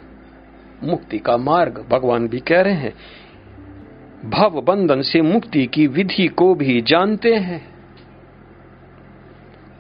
मुक्ति 0.85 1.19
का 1.19 1.37
मार्ग 1.37 1.87
भगवान 1.91 2.29
भी 2.29 2.41
कह 2.41 2.61
रहे 2.61 2.75
हैं। 2.75 2.95
भव 4.31 4.61
बंधन 4.61 5.03
से 5.03 5.23
मुक्ति 5.23 5.67
की 5.67 5.87
विधि 5.87 6.29
को 6.29 6.55
भी 6.55 6.81
जानते 6.81 7.35
हैं। 7.35 7.75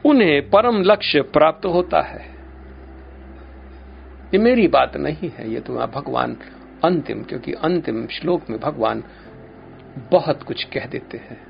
उन्हें 0.04 0.50
परम 0.50 0.82
लक्ष्य 0.82 1.20
प्राप्त 1.20 1.66
होता 1.66 2.00
है। 2.00 2.34
ये 4.34 4.38
मेरी 4.38 4.68
बात 4.68 4.96
नहीं 4.96 5.30
है, 5.38 5.52
ये 5.52 5.60
तो 5.60 5.74
भगवान 5.74 6.36
अंतिम, 6.84 7.22
क्योंकि 7.22 7.52
अंतिम 7.52 8.06
श्लोक 8.06 8.50
में 8.50 8.60
भगवान 8.60 9.04
बहुत 10.12 10.42
कुछ 10.42 10.64
कह 10.64 10.86
देते 10.86 11.18
हैं। 11.18 11.46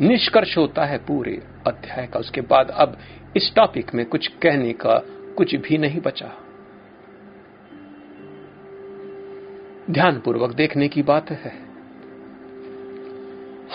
निष्कर्ष 0.00 0.58
होता 0.58 0.84
है 0.84 0.98
पूरे 0.98 1.42
अध्याय 1.66 2.06
का, 2.06 2.18
उसके 2.18 2.40
बाद 2.40 2.70
अब 2.70 2.98
इस 3.36 3.52
टॉपिक 3.54 3.94
में 3.94 4.06
कुछ 4.06 4.26
कहने 4.26 4.72
का 4.72 5.02
कुछ 5.38 5.54
भी 5.54 5.78
नहीं 5.78 6.00
बचा। 6.00 6.32
ध्यानपूर्वक 9.90 10.54
देखने 10.54 10.88
की 10.88 11.02
बात 11.02 11.30
है। 11.30 11.52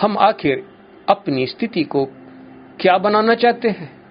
हम 0.00 0.18
आखिर 0.18 0.66
अपनी 1.08 1.46
स्थिति 1.46 1.84
को 1.84 2.04
क्या 2.80 2.98
बनाना 2.98 3.34
चाहते 3.34 3.68
हैं? 3.68 4.02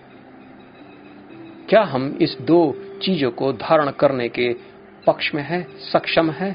क्या 1.69 1.83
हम 1.83 2.17
इस 2.21 2.37
दो 2.41 2.75
चीज़ों 3.01 3.31
को 3.31 3.53
धारण 3.53 3.91
करने 3.91 4.29
के 4.29 4.55
पक्ष 5.07 5.35
में 5.35 5.43
है, 5.43 5.67
सक्षम 5.79 6.31
है? 6.31 6.53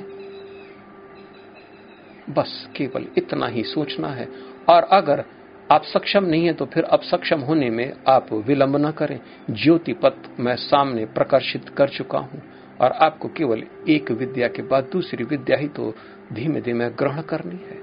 बस 2.31 2.69
केवल 2.77 3.07
इतना 3.19 3.47
ही 3.47 3.63
सोचना 3.63 4.09
है। 4.09 4.29
और 4.69 4.83
अगर 4.83 5.25
आप 5.71 5.83
सक्षम 5.85 6.25
नहीं 6.25 6.47
है 6.47 6.53
तो 6.53 6.67
फिर 6.67 6.85
अब 6.85 7.01
सक्षम 7.01 7.41
होने 7.41 7.69
में 7.71 7.93
आप 8.09 8.33
विलंब 8.47 8.77
न 8.77 8.91
करें। 8.91 9.19
ज्योति 9.53 9.93
पथ 9.93 10.29
मैं 10.41 10.55
सामने 10.57 11.05
प्रकर्षित 11.07 11.69
कर 11.69 11.89
चुका 11.89 12.19
हूँ 12.19 12.43
और 12.81 12.93
आपको 13.03 13.29
केवल 13.29 13.63
एक 13.89 14.11
विद्या 14.11 14.49
के 14.49 14.63
बाद 14.63 14.89
दूसरी 14.93 15.25
विद्या 15.25 15.57
ही 15.57 15.69
तो 15.69 15.93
धीमे 16.33 16.61
धीमे 16.61 16.89
ग्रहण 16.91 17.23
करनी 17.23 17.61
है। 17.65 17.77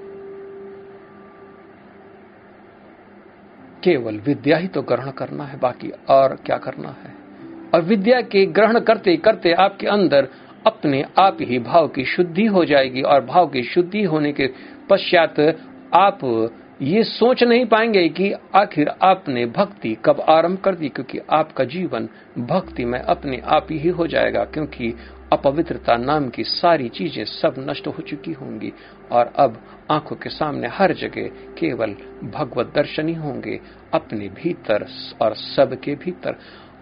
केवल 3.83 4.19
विद्या 4.25 4.57
ही 4.57 4.67
तो 4.67 4.81
ग्रहण 4.81 5.11
करना 5.11 5.43
है, 5.43 5.59
बाकी 5.59 5.91
और 6.09 6.35
क्या 6.35 6.57
करना 6.57 6.95
है? 7.03 7.13
और 7.73 7.81
विद्या 7.81 8.21
के 8.21 8.45
ग्रहण 8.45 8.79
करते 8.79 9.17
करते 9.17 9.51
आपके 9.53 9.87
अंदर 9.87 10.27
अपने 10.65 11.03
आप 11.19 11.37
ही 11.41 11.59
भाव 11.59 11.87
की 11.87 12.05
शुद्धि 12.05 12.45
हो 12.45 12.65
जाएगी 12.65 13.01
और 13.01 13.25
भाव 13.25 13.47
की 13.47 13.63
शुद्धि 13.63 14.03
होने 14.03 14.31
के 14.33 14.47
पश्चात 14.89 15.39
आप 15.93 16.19
ये 16.81 17.03
सोच 17.03 17.43
नहीं 17.43 17.65
पाएँगे 17.65 18.07
कि 18.09 18.31
आखिर 18.55 18.89
आपने 19.01 19.45
भक्ति 19.47 19.95
कब 20.05 20.19
आरंभ 20.29 20.57
कर 20.57 20.75
दी? 20.75 20.89
क्योंकि 20.89 21.19
आपका 21.29 21.63
जीवन 21.63 22.07
भक्ति 22.37 22.85
में 22.85 22.99
अपने 22.99 23.37
आप 23.47 23.67
ही 23.71 23.89
हो 23.89 24.07
जाएगा, 24.07 24.43
क्योंकि 24.43 24.93
अपवित्रता 25.33 25.95
नाम 25.97 26.27
की 26.29 26.43
सारी 26.43 26.89
चीज़ें 26.89 27.23
सब 27.25 27.55
नष्ट 27.59 27.87
हो 27.87 28.01
चुकी 28.01 28.31
होंगी। 28.31 28.71
और 29.11 29.31
अब 29.35 29.61
आँखों 29.91 30.15
के 30.15 30.29
सामने 30.29 30.67
हर 30.67 30.93
जगह 30.93 31.27
केवल 31.57 31.95
भगवत 32.29 32.71
दर्शन 32.75 33.07
ही 33.07 33.15
होंगे, 33.15 33.59
अपने 33.93 34.27
भीतर 34.35 34.85
और 35.21 35.35
सबके 35.35 35.95
भीतर। 35.95 36.35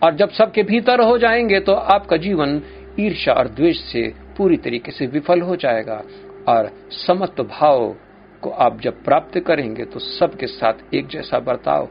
और 0.03 0.15
जब 0.15 0.31
सबके 0.31 0.63
भीतर 0.63 1.01
हो 1.01 1.17
जाएँगे 1.17 1.59
तो 1.59 1.73
आपका 1.73 2.17
जीवन 2.17 2.61
ईर्षा 2.99 3.33
और 3.33 3.47
द्वेष 3.49 3.83
से 3.83 4.07
पूरी 4.37 4.57
तरीके 4.57 4.91
से 4.91 5.07
विफल 5.07 5.41
हो 5.41 5.55
जाएगा। 5.55 6.01
और 6.47 6.71
समत्व 6.91 7.43
भाव 7.43 7.95
को 8.43 8.49
आप 8.49 8.79
जब 8.81 9.03
प्राप्त 9.03 9.39
करेंगे 9.39 9.85
तो 9.85 9.99
सबके 9.99 10.47
साथ 10.47 10.93
एक 10.93 11.07
जैसा 11.07 11.39
बर्ताव। 11.39 11.89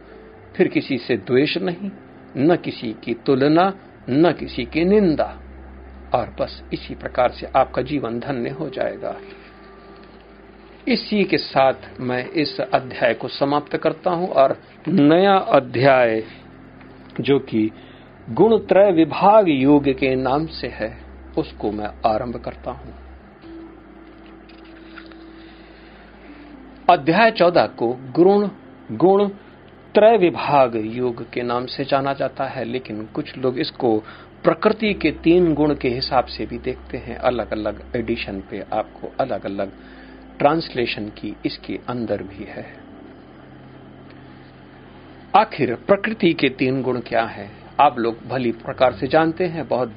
फिर 0.56 0.68
किसी 0.68 0.98
से 0.98 1.16
द्वेष 1.16 1.56
नहीं, 1.58 1.90
न 2.36 2.56
किसी 2.56 2.92
की 3.04 3.14
तुलना, 3.26 3.72
न 4.10 4.32
किसी 4.32 4.64
की 4.64 4.84
निंदा। 4.84 5.38
और 6.14 6.34
बस 6.40 6.62
इसी 6.72 6.94
प्रकार 6.94 7.30
से 7.30 7.46
आपका 7.56 7.82
जीवन 7.82 8.18
धन्य 8.20 8.50
हो 8.50 8.68
जाएगा। 8.70 9.16
इसी 10.88 11.24
के 11.24 11.38
साथ 11.38 12.00
मैं 12.00 12.24
इस 12.30 12.60
अध्याय 12.60 13.14
को 13.14 13.28
समाप्त 13.28 13.76
करता 13.76 14.10
हूँ 14.10 14.28
और 14.28 14.56
नया 14.88 15.36
अध्याय, 15.36 16.22
जो 17.20 17.38
कि 17.38 17.70
गुण 18.30 18.58
त्रय 18.58 18.92
विभाग 18.92 19.48
योग 19.48 19.88
के 19.88 20.14
नाम 20.14 20.46
से 20.46 20.68
है, 20.68 20.96
उसको 21.38 21.72
मैं 21.72 21.88
आरंभ 22.06 22.36
करता 22.36 22.70
हूँ। 22.70 23.01
अध्याय 26.90 27.30
चौदह 27.30 27.66
को 27.66 27.88
गुण 27.92 28.48
गुण, 28.96 29.28
त्रय 29.94 30.16
विभाग 30.16 30.76
योग 30.76 31.30
के 31.30 31.42
नाम 31.42 31.66
से 31.66 31.84
जाना 31.84 32.12
जाता 32.12 32.44
है, 32.44 32.64
लेकिन 32.64 33.06
कुछ 33.06 33.38
लोग 33.38 33.58
इसको 33.58 33.98
प्रकृति 34.44 34.94
के 34.94 35.10
तीन 35.10 35.54
गुण 35.54 35.74
के 35.74 35.88
हिसाब 35.88 36.24
से 36.24 36.46
भी 36.46 36.58
देखते 36.58 36.98
हैं। 36.98 37.16
अलग 37.16 37.52
अलग 37.52 37.92
एडिशन 37.96 38.40
पे 38.50 38.64
आपको 38.72 39.12
अलग 39.20 39.46
अलग 39.46 39.72
ट्रांसलेशन 40.38 41.08
की 41.08 41.36
इसके 41.46 41.80
अंदर 41.88 42.22
भी 42.22 42.44
है। 42.44 42.66
आखिर 45.36 45.74
प्रकृति 45.74 46.32
के 46.32 46.48
तीन 46.48 46.82
गुण 46.82 47.00
क्या 47.00 47.24
है? 47.24 47.50
आप 47.80 47.98
लोग 47.98 48.16
भली 48.28 48.52
प्रकार 48.52 48.92
से 48.92 49.06
जानते 49.06 49.44
हैं, 49.44 49.68
बहुत 49.68 49.92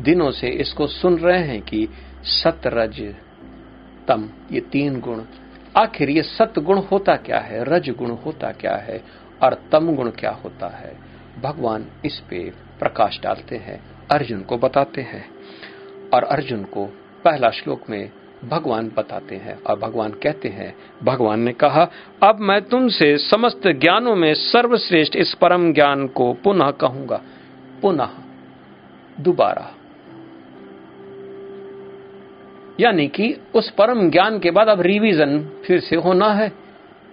दिनों 0.00 0.30
से 0.30 0.48
इसको 0.48 0.86
सुन 0.86 1.18
रहे 1.18 1.42
हैं 1.42 1.62
कि 1.62 1.88
सतरज, 2.22 3.14
तम, 4.08 4.30
ये 4.52 4.60
तीन 4.60 5.00
गुण 5.00 5.22
आखिर 5.76 6.10
ये 6.10 6.22
सत 6.22 6.52
गुण 6.58 6.78
होता 6.78 7.16
क्या 7.16 7.38
है? 7.38 7.64
रज 7.64 7.90
गुण 7.90 8.10
होता 8.10 8.52
क्या 8.52 8.76
है? 8.76 9.02
और 9.42 9.62
तम 9.72 9.96
गुण 9.96 10.10
क्या 10.10 10.30
होता 10.30 10.66
है? 10.66 10.96
भगवान 11.42 11.86
इस 12.04 12.22
पे 12.30 12.52
प्रकाश 12.78 13.20
डालते 13.22 13.56
हैं, 13.56 13.82
अर्जुन 14.10 14.42
को 14.42 14.58
बताते 14.58 15.00
हैं। 15.00 15.30
और 16.14 16.24
अर्जुन 16.24 16.64
को 16.64 16.84
पहला 17.24 17.50
श्लोक 17.50 17.90
में 17.90 18.10
भगवान 18.44 18.92
बताते 18.96 19.36
हैं 19.36 19.62
और 19.62 19.78
भगवान 19.78 20.10
कहते 20.10 20.48
हैं, 20.48 20.76
भगवान 21.02 21.40
ने 21.40 21.52
कहा, 21.52 21.90
अब 22.22 22.38
मैं 22.38 22.62
तुमसे 22.62 23.18
समस्त 23.18 23.62
ज्ञानों 23.66 24.16
में 24.16 24.34
सर्वश्रेष्ठ 24.34 25.16
इस 25.16 25.34
परम 25.34 25.72
ज्ञान 25.72 26.06
को 26.06 26.32
पुनः 26.32 26.70
कहूँगा। 26.70 27.22
पुनः, 27.82 28.10
दोबारा। 29.20 29.74
यानी 32.82 33.08
कि 33.08 33.36
उस 33.54 33.70
परम 33.70 34.10
ज्ञान 34.10 34.38
के 34.38 34.50
बाद 34.50 34.68
अब 34.68 34.80
रिवीजन 34.80 35.50
फिर 35.66 35.80
से 35.80 35.96
होना 35.96 36.32
है। 36.32 36.48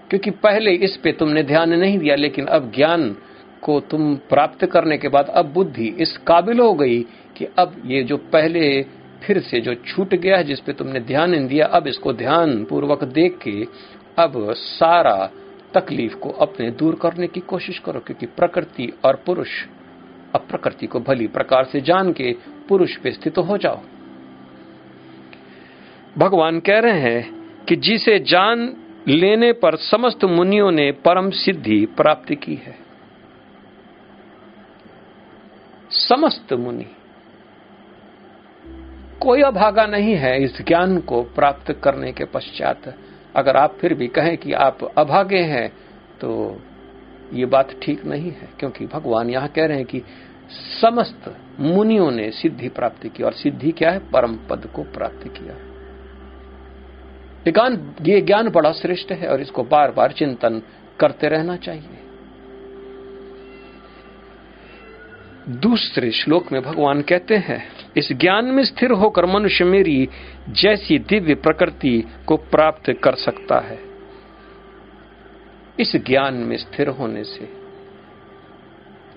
क्योंकि 0.10 0.32
पहले 0.32 0.72
इस 0.72 0.98
पे 0.98 1.12
तुमने 1.12 1.44
ध्यान 1.44 1.74
नहीं 1.74 2.00
दिया, 2.00 2.16
लेकिन 2.16 2.46
अब 2.46 2.72
ज्ञान 2.76 3.16
को 3.62 3.80
तुम 3.80 4.16
प्राप्त 4.16 4.66
करने 4.66 4.98
के 4.98 5.08
बाद 5.08 5.28
अब 5.28 5.54
बुद्धि 5.54 5.96
इस 6.00 6.18
काबिल 6.18 6.60
हो 6.60 6.74
गई 6.74 7.06
कि 7.38 7.48
अब 7.58 7.82
ये 7.86 8.04
जो 8.04 8.18
पहले 8.18 8.86
फिर 9.24 9.40
से 9.40 9.62
जो 9.62 9.74
छूट 9.74 10.16
गया 10.16 10.38
है, 10.38 10.44
जिस 10.44 10.60
पे 10.60 10.74
तुमने 10.74 11.00
ध्यान 11.00 11.30
नहीं 11.30 11.48
दिया, 11.48 11.66
अब 11.66 11.88
इसको 11.88 12.14
ध्यान 12.14 12.66
पूर्वक 12.66 13.04
देख 13.04 13.38
के 13.38 13.68
अब 14.18 14.54
सारा 14.54 15.32
तकलीफ़ 15.74 16.16
को 16.16 16.30
अपने 16.30 16.72
दूर 16.72 16.96
करने 16.96 17.28
की 17.28 17.40
कोशिश 17.40 17.80
करो। 17.80 18.00
क्योंकि 18.00 18.26
प्रकृति 18.26 18.94
और 19.06 19.24
पुरुष 19.26 19.50
अब 20.36 20.42
प्रकृति 20.42 20.88
को 20.88 21.00
भली 21.00 21.28
प्रकार 21.28 21.64
से 21.64 21.82
जान 21.82 22.14
के 22.14 22.36
पुरुष 22.70 22.98
पे 22.98 23.12
स्थित 23.12 23.38
हो 23.38 23.58
जाओ। 23.58 23.80
भगवान 26.16 26.60
कह 26.60 26.80
रहे 26.80 27.00
हैं 27.02 27.66
कि 27.66 27.76
जिसे 27.76 28.20
जान 28.20 28.74
लेने 29.08 29.52
पर 29.54 29.76
समस्त 29.76 30.24
मुनियों 30.26 30.72
ने 30.72 30.92
परम 31.06 31.30
सिद्धि 31.32 31.86
प्राप्त 31.98 32.34
की 32.34 32.56
है। 32.56 32.76
समस्त 35.90 36.54
मुनि। 36.54 36.86
कोई 39.22 39.42
अभागा 39.42 39.86
नहीं 39.86 40.16
है 40.16 40.44
इस 40.44 40.62
ज्ञान 40.62 40.98
को 41.02 41.22
प्राप्त 41.36 41.72
करने 41.84 42.12
के 42.12 42.26
पश्चात। 42.26 42.94
अगर 43.36 43.58
आप 43.58 43.78
फिर 43.82 43.94
भी 43.94 44.08
कहें 44.08 44.38
कि 44.38 44.54
आप 44.54 44.84
अभागे 44.98 45.42
हैं 45.46 45.70
तो 46.22 46.62
ये 47.34 47.46
बात 47.46 47.76
ठीक 47.82 48.06
नहीं 48.06 48.32
है, 48.32 48.50
क्योंकि 48.60 48.86
भगवान 48.88 49.30
यहाँ 49.30 49.48
कह 49.48 49.66
रहे 49.66 49.78
हैं 49.78 49.86
कि 49.86 50.02
समस्त 50.82 51.34
मुनियों 51.60 52.12
ने 52.12 52.30
सिद्धि 52.32 52.70
प्राप्त 52.70 53.08
की 53.08 53.24
और 53.24 53.34
सिद्धि 53.34 53.72
क्या 53.72 53.92
है? 53.92 54.00
परम 54.12 54.38
पद 54.50 54.70
को 54.76 54.84
प्राप्त 54.84 55.28
किया। 55.30 55.69
ये 57.48 58.22
ज्ञान 58.22 58.50
बड़ा 58.50 58.72
श्रेष्ठ 58.72 59.12
है 59.12 59.28
और 59.28 59.42
इसको 59.42 59.64
बार 59.64 59.92
बार 59.92 60.12
चिंतन 60.12 60.62
करते 61.00 61.28
रहना 61.28 61.56
चाहिए। 61.58 61.98
दूसरे 65.50 66.12
श्लोक 66.12 66.52
में 66.52 66.62
भगवान 66.62 67.02
कहते 67.02 67.36
हैं, 67.36 67.64
इस 67.98 68.12
ज्ञान 68.14 68.46
में 68.46 68.64
स्थिर 68.66 68.92
होकर 68.92 69.26
मनुष्य 69.26 69.66
मेरी 69.66 70.10
जैसी 70.50 71.00
दिव्य 71.00 71.36
प्रकृति 71.36 72.04
को 72.28 72.38
प्राप्त 72.38 72.92
कर 73.04 73.16
सकता 73.16 73.60
है। 73.60 73.80
इस 75.80 75.96
ज्ञान 75.96 76.34
में 76.34 76.58
स्थिर 76.58 76.88
होने 76.88 77.24
से 77.24 77.50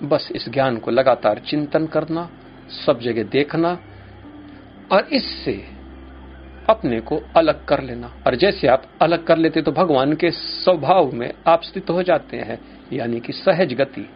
बस 0.03 0.29
इस 0.35 0.49
ज्ञान 0.49 0.77
को 0.77 0.91
लगातार 0.91 1.39
चिंतन 1.39 1.87
करना, 1.87 2.31
सब 2.87 3.01
जगह 3.01 3.23
देखना 3.23 3.79
और 4.93 5.09
इससे 5.12 5.82
अपने 6.71 7.01
को 7.01 7.21
अलग 7.37 7.65
कर 7.65 7.83
लेना। 7.83 8.13
और 8.27 8.35
जैसे 8.35 8.69
आप 8.69 8.83
अलग 9.03 9.25
कर 9.25 9.39
लेते 9.39 9.63
तो 9.63 9.73
भगवान 9.73 10.15
के 10.15 10.31
स्वभाव 10.31 11.13
में 11.13 11.33
आप 11.47 11.63
स्थित 11.63 11.91
हो 11.91 12.03
जाते 12.03 12.37
हैं, 12.37 12.59
यानी 12.93 13.21
कि 13.21 13.33
सहज 13.33 13.75
गति। 13.75 14.09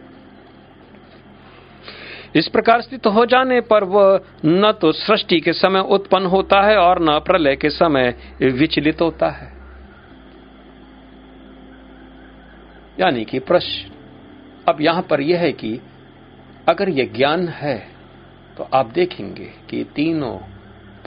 इस 2.35 2.47
प्रकार 2.47 2.81
स्थित 2.81 3.07
हो 3.07 3.25
जाने 3.25 3.59
पर 3.61 3.83
वह 3.83 4.19
न 4.45 4.71
तो 4.81 4.91
सृष्टि 4.91 5.39
के 5.39 5.53
समय 5.53 5.79
उत्पन्न 5.89 6.25
होता 6.25 6.61
है 6.61 6.77
और 6.77 7.01
न 7.01 7.19
प्रलय 7.19 7.55
के 7.55 7.69
समय 7.69 8.13
विचलित 8.41 9.01
होता 9.01 9.29
है। 9.29 9.51
यानी 12.99 13.23
कि 13.25 13.39
प्रश्न, 13.39 13.91
अब 14.67 14.81
यहाँ 14.81 15.01
पर 15.01 15.21
यह 15.21 15.39
है 15.39 15.51
कि 15.51 15.79
अगर 16.67 16.89
यह 16.89 17.11
ज्ञान 17.15 17.47
है 17.47 17.77
तो 18.57 18.67
आप 18.73 18.91
देखेंगे 18.91 19.51
कि 19.69 19.83
तीनों 19.95 20.37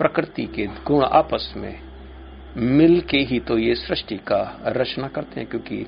प्रकृति 0.01 0.45
के 0.47 0.67
गुण 0.87 1.05
आपस 1.05 1.53
में 1.57 1.75
मिल 2.57 3.01
के 3.01 3.19
ही 3.19 3.41
तो 3.41 3.59
ये 3.59 3.75
सृष्टि 3.75 4.17
का 4.17 4.41
रचना 4.67 5.09
करते 5.09 5.41
हैं, 5.41 5.49
क्योंकि 5.49 5.87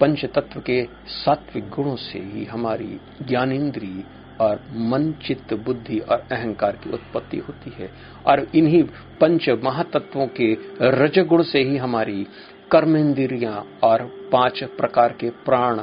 पंच 0.00 0.24
तत्व 0.24 0.60
के 0.60 0.82
सात्विक 1.06 1.68
गुणों 1.68 1.96
से 1.96 2.18
ही 2.18 2.44
हमारी 2.44 2.98
ज्ञानेन्द्रीय 3.22 4.02
और 4.40 4.60
मन, 4.72 5.12
चित्त, 5.26 5.54
बुद्धि 5.54 5.98
और 5.98 6.26
अहंकार 6.32 6.76
की 6.76 6.90
उत्पत्ति 6.90 7.38
होती 7.38 7.72
है। 7.78 7.90
और 8.26 8.46
इन्हीं 8.54 8.82
पंच 9.20 9.48
महातत्वों 9.64 10.26
के 10.40 10.52
रजगुण 10.82 11.42
से 11.42 11.62
ही 11.62 11.76
हमारी 11.76 12.26
कर्मेंद्रियाँ 12.70 13.64
और 13.82 14.02
पाँच 14.32 14.62
प्रकार 14.76 15.12
के 15.12 15.30
प्राण 15.30 15.80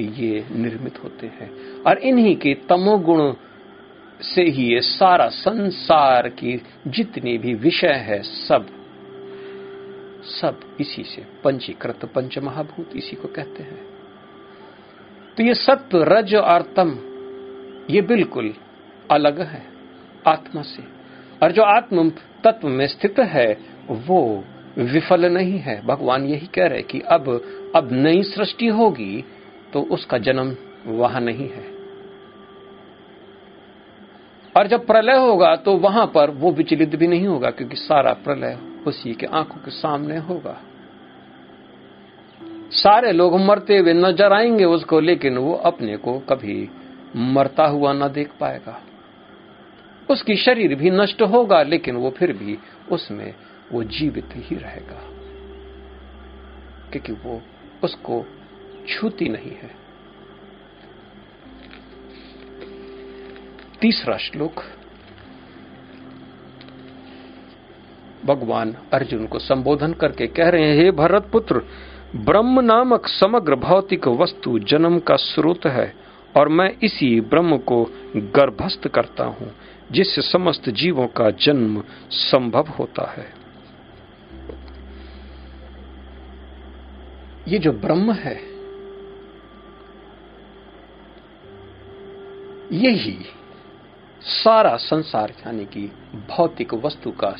ये 0.00 0.44
निर्मित 0.52 1.04
होते 1.04 1.26
हैं। 1.26 1.50
और 1.82 1.98
इन्हीं 1.98 2.36
के 2.36 2.54
तमोगुण 2.68 3.32
से 4.22 4.42
ही 4.42 4.74
ये 4.74 4.80
सारा 4.80 5.28
संसार 5.28 6.28
की 6.28 6.62
जितनी 6.86 7.38
भी 7.38 7.54
विषय 7.54 7.92
है, 7.92 8.22
सब 8.22 8.66
सब 10.22 10.60
इसी 10.80 11.02
से 11.02 11.26
पंचीकृत 11.44 12.04
पंच 12.04 12.38
महाभूत 12.38 12.90
इसी 12.96 13.16
को 13.16 13.28
कहते 13.28 13.62
हैं। 13.62 13.86
तो 15.36 15.42
ये 15.42 15.54
सत्व, 15.54 16.02
रज 16.02 16.34
और 16.34 16.62
तम, 16.62 16.90
ये 17.90 18.02
बिल्कुल 18.02 18.54
अलग 19.10 19.40
है 19.40 19.62
आत्मा 20.26 20.62
से। 20.62 20.82
और 21.42 21.52
जो 21.52 21.62
आत्म 21.62 22.10
तत्व 22.44 22.68
में 22.68 22.86
स्थित 22.86 23.18
है, 23.18 23.58
वो 23.90 24.44
विफल 24.78 25.24
नहीं 25.24 25.58
है। 25.58 25.86
भगवान 25.86 26.24
यही 26.24 26.46
कह 26.46 26.66
रहे 26.66 26.82
कि 26.82 27.00
अब 27.00 27.28
अब 27.76 27.88
नई 27.92 28.22
सृष्टि 28.22 28.66
होगी 28.66 29.24
तो 29.72 29.82
उसका 29.82 30.18
जन्म 30.18 30.56
वहाँ 30.86 31.20
नहीं 31.20 31.48
है। 31.48 31.77
और 34.56 34.66
जब 34.66 34.86
प्रलय 34.86 35.18
होगा 35.18 35.54
तो 35.56 35.76
वहाँ 35.78 36.06
पर 36.06 36.30
वो 36.30 36.50
विचलित 36.52 36.96
भी 36.96 37.06
नहीं 37.06 37.26
होगा, 37.26 37.50
क्योंकि 37.50 37.76
सारा 37.76 38.12
प्रलय 38.24 38.58
उसी 38.86 39.14
के 39.14 39.26
आँखों 39.28 39.60
के 39.60 39.70
सामने 39.70 40.18
होगा। 40.18 40.56
सारे 42.72 43.12
लोग 43.12 43.38
मरते 43.40 43.76
हुए 43.78 43.92
नज़र 43.94 44.32
आएँगे 44.32 44.64
उसको, 44.66 45.00
लेकिन 45.00 45.38
वो 45.38 45.54
अपने 45.54 45.96
को 45.96 46.18
कभी 46.28 46.68
मरता 47.16 47.66
हुआ 47.66 47.92
ना 47.92 48.08
देख 48.10 48.30
पाएगा। 48.40 48.80
उसकी 50.08 50.36
शरीर 50.36 50.74
भी 50.74 50.90
नष्ट 50.90 51.22
होगा, 51.24 51.62
लेकिन 51.62 51.96
वो 51.96 52.10
फिर 52.10 52.32
भी 52.32 52.58
उसमें 52.90 53.34
वो 53.72 53.82
जीवित 53.84 54.28
ही 54.34 54.56
रहेगा, 54.56 55.00
क्योंकि 56.92 57.12
वो 57.14 57.40
उसको 57.84 58.24
छूती 58.88 59.28
नहीं 59.28 59.52
है। 59.52 59.70
तीसरा 63.80 64.16
श्लोक, 64.16 64.62
भगवान 68.24 68.74
अर्जुन 68.92 69.26
को 69.26 69.38
संबोधन 69.38 69.92
करके 69.92 70.26
कह 70.28 70.48
रहे 70.48 70.62
हैं, 70.62 70.76
हे 70.76 70.90
भरत 70.92 71.28
पुत्र, 71.32 71.62
ब्रह्म 72.16 72.60
नामक 72.60 73.06
समग्र 73.10 73.56
भौतिक 73.58 74.08
वस्तु 74.20 74.58
जन्म 74.58 74.98
का 74.98 75.16
स्रोत 75.16 75.66
है 75.66 75.92
और 76.34 76.48
मैं 76.48 76.70
इसी 76.82 77.20
ब्रह्म 77.20 77.56
को 77.62 77.84
गर्भस्थ 78.34 78.88
करता 78.88 79.24
हूँ 79.30 79.54
जिससे 79.92 80.22
समस्त 80.22 80.68
जीवों 80.70 81.06
का 81.16 81.30
जन्म 81.38 81.82
संभव 82.10 82.68
होता 82.68 83.10
है। 83.12 83.26
ये 87.48 87.58
जो 87.58 87.72
ब्रह्म 87.78 88.12
है, 88.14 88.34
यही 92.72 93.18
सारा 94.28 94.76
संसार 94.76 95.30
यानी 95.30 95.64
कि 95.64 95.86
भौतिक 96.28 96.74
वस्तु 96.74 97.10
का 97.10 97.34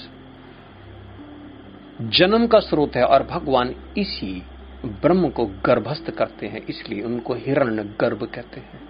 जन्म 2.10 2.46
का 2.46 2.58
स्रोत 2.60 2.96
है 2.96 3.04
और 3.04 3.22
भगवान 3.22 3.74
इसी 3.98 4.42
ब्रह्म 4.84 5.28
को 5.28 5.46
गर्भस्थ 5.66 6.10
करते 6.10 6.46
हैं, 6.46 6.64
इसलिए 6.66 7.02
उनको 7.02 7.34
हिरण्य 7.36 7.84
गर्भ 8.00 8.24
कहते 8.24 8.60
हैं। 8.60 8.80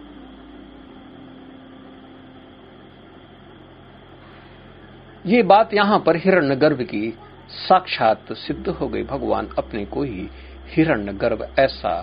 ये 5.26 5.42
बात 5.42 5.74
यहाँ 5.74 5.98
पर 5.98 6.16
हिरण्य 6.16 6.56
गर्भ 6.56 6.82
की 6.82 7.10
साक्षात 7.50 8.32
सिद्ध 8.32 8.68
हो 8.68 8.88
गई। 8.88 9.02
भगवान 9.04 9.48
अपने 9.58 9.84
को 9.84 10.02
ही 10.02 10.28
हिरण्य 10.66 11.12
गर्भ 11.12 11.46
ऐसा 11.58 11.94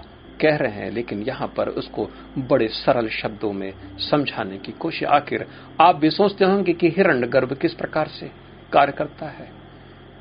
कह 0.42 0.56
रहे 0.56 0.72
हैं, 0.72 0.92
लेकिन 0.92 1.22
यहाँ 1.22 1.48
पर 1.48 1.70
उसको 1.70 2.10
बड़े 2.38 2.68
सरल 2.68 3.10
शब्दों 3.10 3.54
में 3.54 3.74
समझाने 4.00 4.58
की 4.58 4.72
कोशिश। 4.72 5.04
आखिर 5.04 5.48
आप 5.82 5.96
भी 5.96 6.10
सोचते 6.10 6.46
होंगे 6.46 6.74
कि 6.74 6.90
हिरण्य 6.90 7.28
गर्भ 7.28 7.54
किस 7.54 7.74
प्रकार 7.74 8.08
से 8.08 8.32
कार्य 8.74 8.92
करता 8.92 9.26
है। 9.26 9.50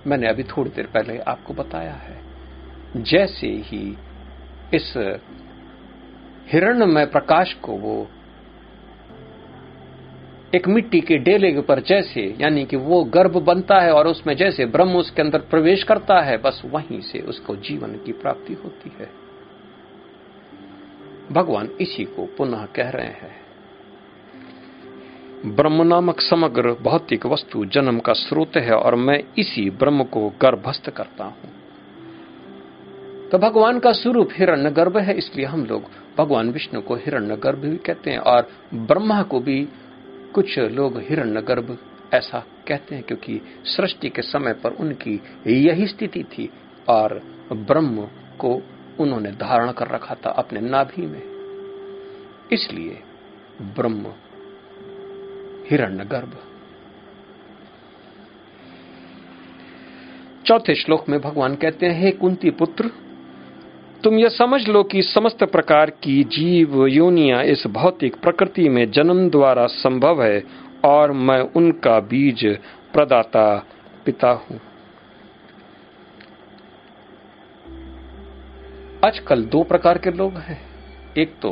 मैंने 0.06 0.28
अभी 0.28 0.42
थोड़ी 0.42 0.70
देर 0.70 0.86
पहले 0.86 1.18
आपको 1.18 1.54
बताया 1.54 1.92
है। 1.92 2.22
जैसे 2.96 3.46
ही 3.46 3.98
इस 4.74 4.92
हिरण 6.52 6.86
में 6.86 7.10
प्रकाश 7.10 7.52
को 7.54 7.72
वो 7.72 8.08
एक 10.54 10.68
मिट्टी 10.68 11.00
के 11.00 11.18
डेले 11.18 11.52
के 11.52 11.58
ऊपर 11.58 11.80
जैसे, 11.80 12.36
यानी 12.40 12.64
कि 12.64 12.76
वो 12.76 13.04
गर्भ 13.04 13.36
बनता 13.36 13.80
है 13.80 13.92
और 13.92 14.06
उसमें 14.06 14.36
जैसे 14.36 14.66
ब्रह्म 14.66 14.96
उसके 14.96 15.22
अंदर 15.22 15.38
प्रवेश 15.38 15.82
करता 15.82 16.20
है, 16.20 16.36
बस 16.36 16.62
वहीं 16.64 17.00
से 17.00 17.18
उसको 17.18 17.56
जीवन 17.56 17.94
की 17.94 18.12
प्राप्ति 18.12 18.52
होती 18.52 18.92
है। 19.00 19.23
भगवान 21.32 21.68
इसी 21.80 22.04
को 22.04 22.26
पुनः 22.38 22.64
कह 22.66 22.90
रहे 22.90 23.06
हैं। 23.06 23.44
ब्रह्म 25.46 25.82
नामक 25.82 26.20
समग्र 26.20 26.72
भौतिक 26.82 27.26
वस्तु 27.26 27.64
जन्म 27.64 27.98
का 27.98 28.12
स्रोत 28.12 28.56
है 28.56 28.74
और 28.74 28.94
मैं 28.94 29.18
इसी 29.38 29.68
ब्रह्म 29.70 30.04
को 30.04 30.28
गर्भस्थ 30.42 30.90
करता 30.90 31.24
हूँ। 31.24 31.52
तो 33.30 33.38
भगवान 33.38 33.78
का 33.78 33.92
स्वरूप 33.92 34.28
हिरण्य 34.32 34.70
गर्भ 34.70 34.96
है, 34.98 35.14
इसलिए 35.14 35.46
हम 35.46 35.64
लोग 35.64 35.82
भगवान 36.18 36.50
विष्णु 36.50 36.80
को 36.80 36.94
हिरण्य 36.94 37.36
गर्भ 37.36 37.58
भी 37.58 37.76
कहते 37.76 38.10
हैं 38.10 38.18
और 38.18 38.48
ब्रह्मा 38.74 39.22
को 39.22 39.40
भी 39.40 39.68
कुछ 40.34 40.58
लोग 40.58 40.98
हिरण्य 41.00 41.42
गर्भ 41.42 41.76
ऐसा 42.14 42.44
कहते 42.68 42.94
हैं 42.94 43.04
क्योंकि 43.04 43.40
सृष्टि 43.66 44.08
के 44.08 44.22
समय 44.22 44.52
पर 44.52 44.70
उनकी 44.70 45.20
यही 45.46 45.86
स्थिति 45.86 46.22
थी 46.22 46.50
और 46.88 47.20
ब्रह्म 47.52 48.06
को 48.38 48.54
उन्होंने 49.00 49.30
धारण 49.30 49.72
कर 49.72 49.88
रखा 49.88 50.14
था 50.14 50.30
अपने 50.30 50.60
नाभि 50.60 51.06
में। 51.06 51.22
इसलिए 52.52 52.98
ब्रह्म 53.76 54.12
हिरण्य 55.70 56.04
गर्भ 56.04 56.36
चौथे 60.46 60.74
श्लोक 60.74 61.08
में 61.08 61.20
भगवान 61.20 61.54
कहते 61.54 61.86
हैं, 61.86 62.00
हे 62.02 62.10
कुंती 62.10 62.50
पुत्र, 62.50 62.90
तुम 64.04 64.18
यह 64.18 64.28
समझ 64.28 64.60
लो 64.68 64.82
कि 64.82 65.02
समस्त 65.02 65.44
प्रकार 65.44 65.90
की 65.90 66.22
जीव 66.24 66.86
योनिया 66.86 67.40
इस 67.42 67.66
भौतिक 67.66 68.16
प्रकृति 68.16 68.68
में 68.68 68.90
जन्म 68.90 69.28
द्वारा 69.30 69.66
संभव 69.66 70.22
है 70.22 70.42
और 70.84 71.12
मैं 71.12 71.40
उनका 71.56 71.98
बीज 72.00 72.44
प्रदाता 72.92 73.46
पिता 74.04 74.30
हूँ। 74.30 74.60
आजकल 79.04 79.42
दो 79.44 79.62
प्रकार 79.62 79.98
के 79.98 80.10
लोग 80.10 80.34
हैं। 80.34 80.58
एक 81.18 81.34
तो 81.42 81.50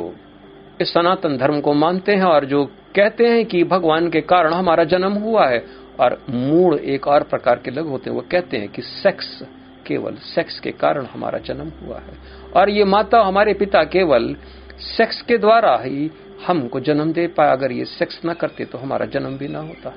इस 0.81 0.93
सनातन 0.93 1.37
धर्म 1.37 1.61
को 1.61 1.73
मानते 1.73 2.11
हैं 2.11 2.23
और 2.23 2.45
जो 2.45 2.63
कहते 2.95 3.27
हैं 3.27 3.45
कि 3.45 3.63
भगवान 3.63 4.09
के 4.09 4.21
कारण 4.21 4.53
हमारा 4.53 4.83
जन्म 4.83 5.13
हुआ 5.13 5.47
है 5.47 5.65
और 5.99 6.25
मूड 6.29 6.73
एक 6.73 7.07
और 7.07 7.23
प्रकार 7.23 7.55
के 7.55 7.71
लोग 7.71 7.87
होते 7.87 8.09
हैं। 8.09 8.17
वो 8.17 8.23
कहते 8.31 8.57
हैं 8.57 8.69
कि 8.69 8.81
सेक्स 8.81 9.43
केवल 9.87 10.15
सेक्स 10.15 10.59
के 10.59 10.71
कारण 10.71 11.05
हमारा 11.05 11.39
जन्म 11.39 11.71
हुआ 11.83 11.99
है। 11.99 12.17
और 12.55 12.69
ये 12.69 12.83
माता 12.83 13.21
हमारे 13.21 13.53
पिता 13.53 13.83
केवल 13.83 14.35
सेक्स 14.79 15.21
के 15.21 15.37
द्वारा 15.37 15.75
ही 15.77 16.11
हमको 16.47 16.79
जन्म 16.79 17.11
दे 17.13 17.27
पाए। 17.27 17.51
अगर 17.51 17.71
ये 17.71 17.85
सेक्स 17.85 18.25
ना 18.25 18.33
करते 18.33 18.65
तो 18.65 18.77
हमारा 18.77 19.05
जन्म 19.05 19.37
भी 19.37 19.47
ना 19.47 19.59
होता। 19.59 19.93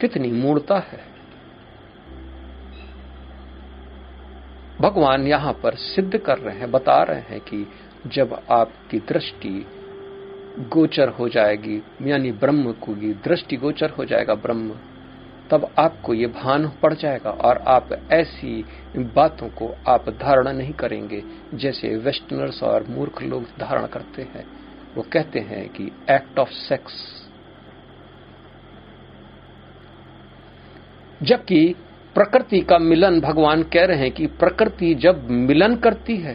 कितनी 0.00 0.30
मूर्ता 0.30 0.78
है। 0.78 1.15
भगवान 4.80 5.26
यहाँ 5.26 5.52
पर 5.52 5.74
सिद्ध 5.74 6.18
कर 6.18 6.38
रहे 6.38 6.58
हैं, 6.58 6.70
बता 6.70 7.02
रहे 7.02 7.20
हैं 7.20 7.40
कि 7.40 7.66
जब 8.06 8.42
आपकी 8.50 8.98
दृष्टि 8.98 9.66
गोचर 10.68 11.08
हो 11.08 11.28
जाएगी, 11.28 11.82
यानी 12.02 12.32
ब्रह्म 12.32 12.72
की 12.72 13.12
दृष्टि 13.24 13.56
गोचर 13.56 13.90
हो 13.90 14.04
जाएगा 14.04 14.34
ब्रह्म, 14.34 14.76
तब 15.50 15.68
आपको 15.78 16.14
ये 16.14 16.26
भान 16.26 16.68
पड़ 16.82 16.92
जाएगा 16.94 17.30
और 17.30 17.58
आप 17.68 17.88
ऐसी 18.12 18.64
बातों 18.96 19.48
को 19.48 19.74
आप 19.88 20.08
धारणा 20.08 20.52
नहीं 20.52 20.72
करेंगे, 20.72 21.22
जैसे 21.54 21.96
वेस्टर्नर्स 21.96 22.62
और 22.62 22.86
मूर्ख 22.88 23.22
लोग 23.22 23.42
धारण 23.60 23.86
करते 23.86 24.22
हैं। 24.22 24.46
वो 24.94 25.02
कहते 25.02 25.38
हैं 25.40 25.68
कि 25.68 25.90
एक्ट 26.10 26.38
ऑफ़ 26.38 26.50
सेक्स 26.50 26.94
जबकि 31.22 31.74
प्रकृति 32.16 32.60
का 32.60 32.78
मिलन 32.78 33.20
भगवान 33.20 33.62
कह 33.62 33.84
रहे 33.84 33.98
हैं 33.98 34.10
कि 34.10 34.26
प्रकृति 34.26 34.94
जब 34.94 35.30
मिलन 35.30 35.76
करती 35.76 36.16
है, 36.16 36.34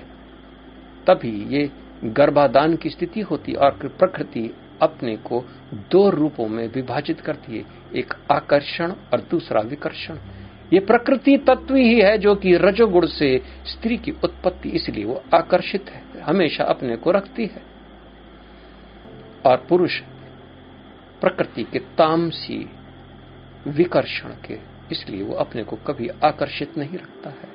तभी 1.08 1.56
ये 1.56 1.72
गर्भाधान 2.04 2.76
की 2.76 2.90
स्थिति 2.90 3.22
होती 3.22 3.54
और 3.54 3.72
प्रकृति 4.00 4.56
अपने 4.82 5.18
को 5.18 5.44
दो 5.92 6.10
रूपों 6.10 6.48
में 6.48 6.68
विभाजित 6.68 7.22
करती 7.22 7.58
है, 7.58 7.66
एक 7.96 8.14
आकर्षण 8.32 8.92
और 8.92 9.22
दूसरा 9.22 9.62
विकर्षण। 9.62 10.18
ये 10.74 10.80
प्रकृति 10.80 11.38
तत्व 11.38 11.76
ही 11.76 12.00
है 12.02 12.18
जो 12.18 12.36
कि 12.36 12.56
रजोगुण 12.58 13.06
से 13.06 13.42
स्त्री 13.66 13.98
की 13.98 14.12
उत्पत्ति 14.24 14.70
इसलिए 14.70 15.06
वो 15.06 15.24
आकर्षित 15.36 15.90
है, 15.90 16.04
हमेशा 16.22 16.64
अपने 16.64 16.96
को 16.96 17.12
रखती 17.12 17.46
है। 17.46 17.64
और 19.46 19.66
पुरुष 19.70 20.00
प्रकृति 21.22 21.64
के 21.64 21.80
तामसी 21.80 22.70
विकर्षण 23.68 24.30
के 24.30 24.71
इसलिए 24.92 25.24
वो 25.24 25.36
अपने 25.36 25.64
को 25.64 25.76
कभी 25.88 26.08
आकर्षित 26.24 26.78
नहीं 26.78 26.98
रखता 26.98 27.30
है। 27.30 27.50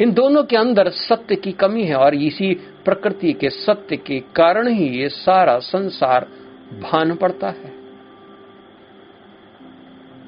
इन 0.00 0.12
दोनों 0.12 0.42
के 0.44 0.56
अंदर 0.56 0.90
सत्य 0.90 1.36
की 1.36 1.52
कमी 1.52 1.84
है 1.84 1.96
और 1.96 2.14
इसी 2.14 2.52
प्रकृति 2.84 3.32
के 3.32 3.50
सत्य 3.50 3.96
के 3.96 4.20
कारण 4.36 4.68
ही 4.68 4.88
ये 4.98 5.08
सारा 5.08 5.58
संसार 5.58 6.28
भान 6.82 7.14
पड़ता 7.14 7.48
है। 7.48 7.72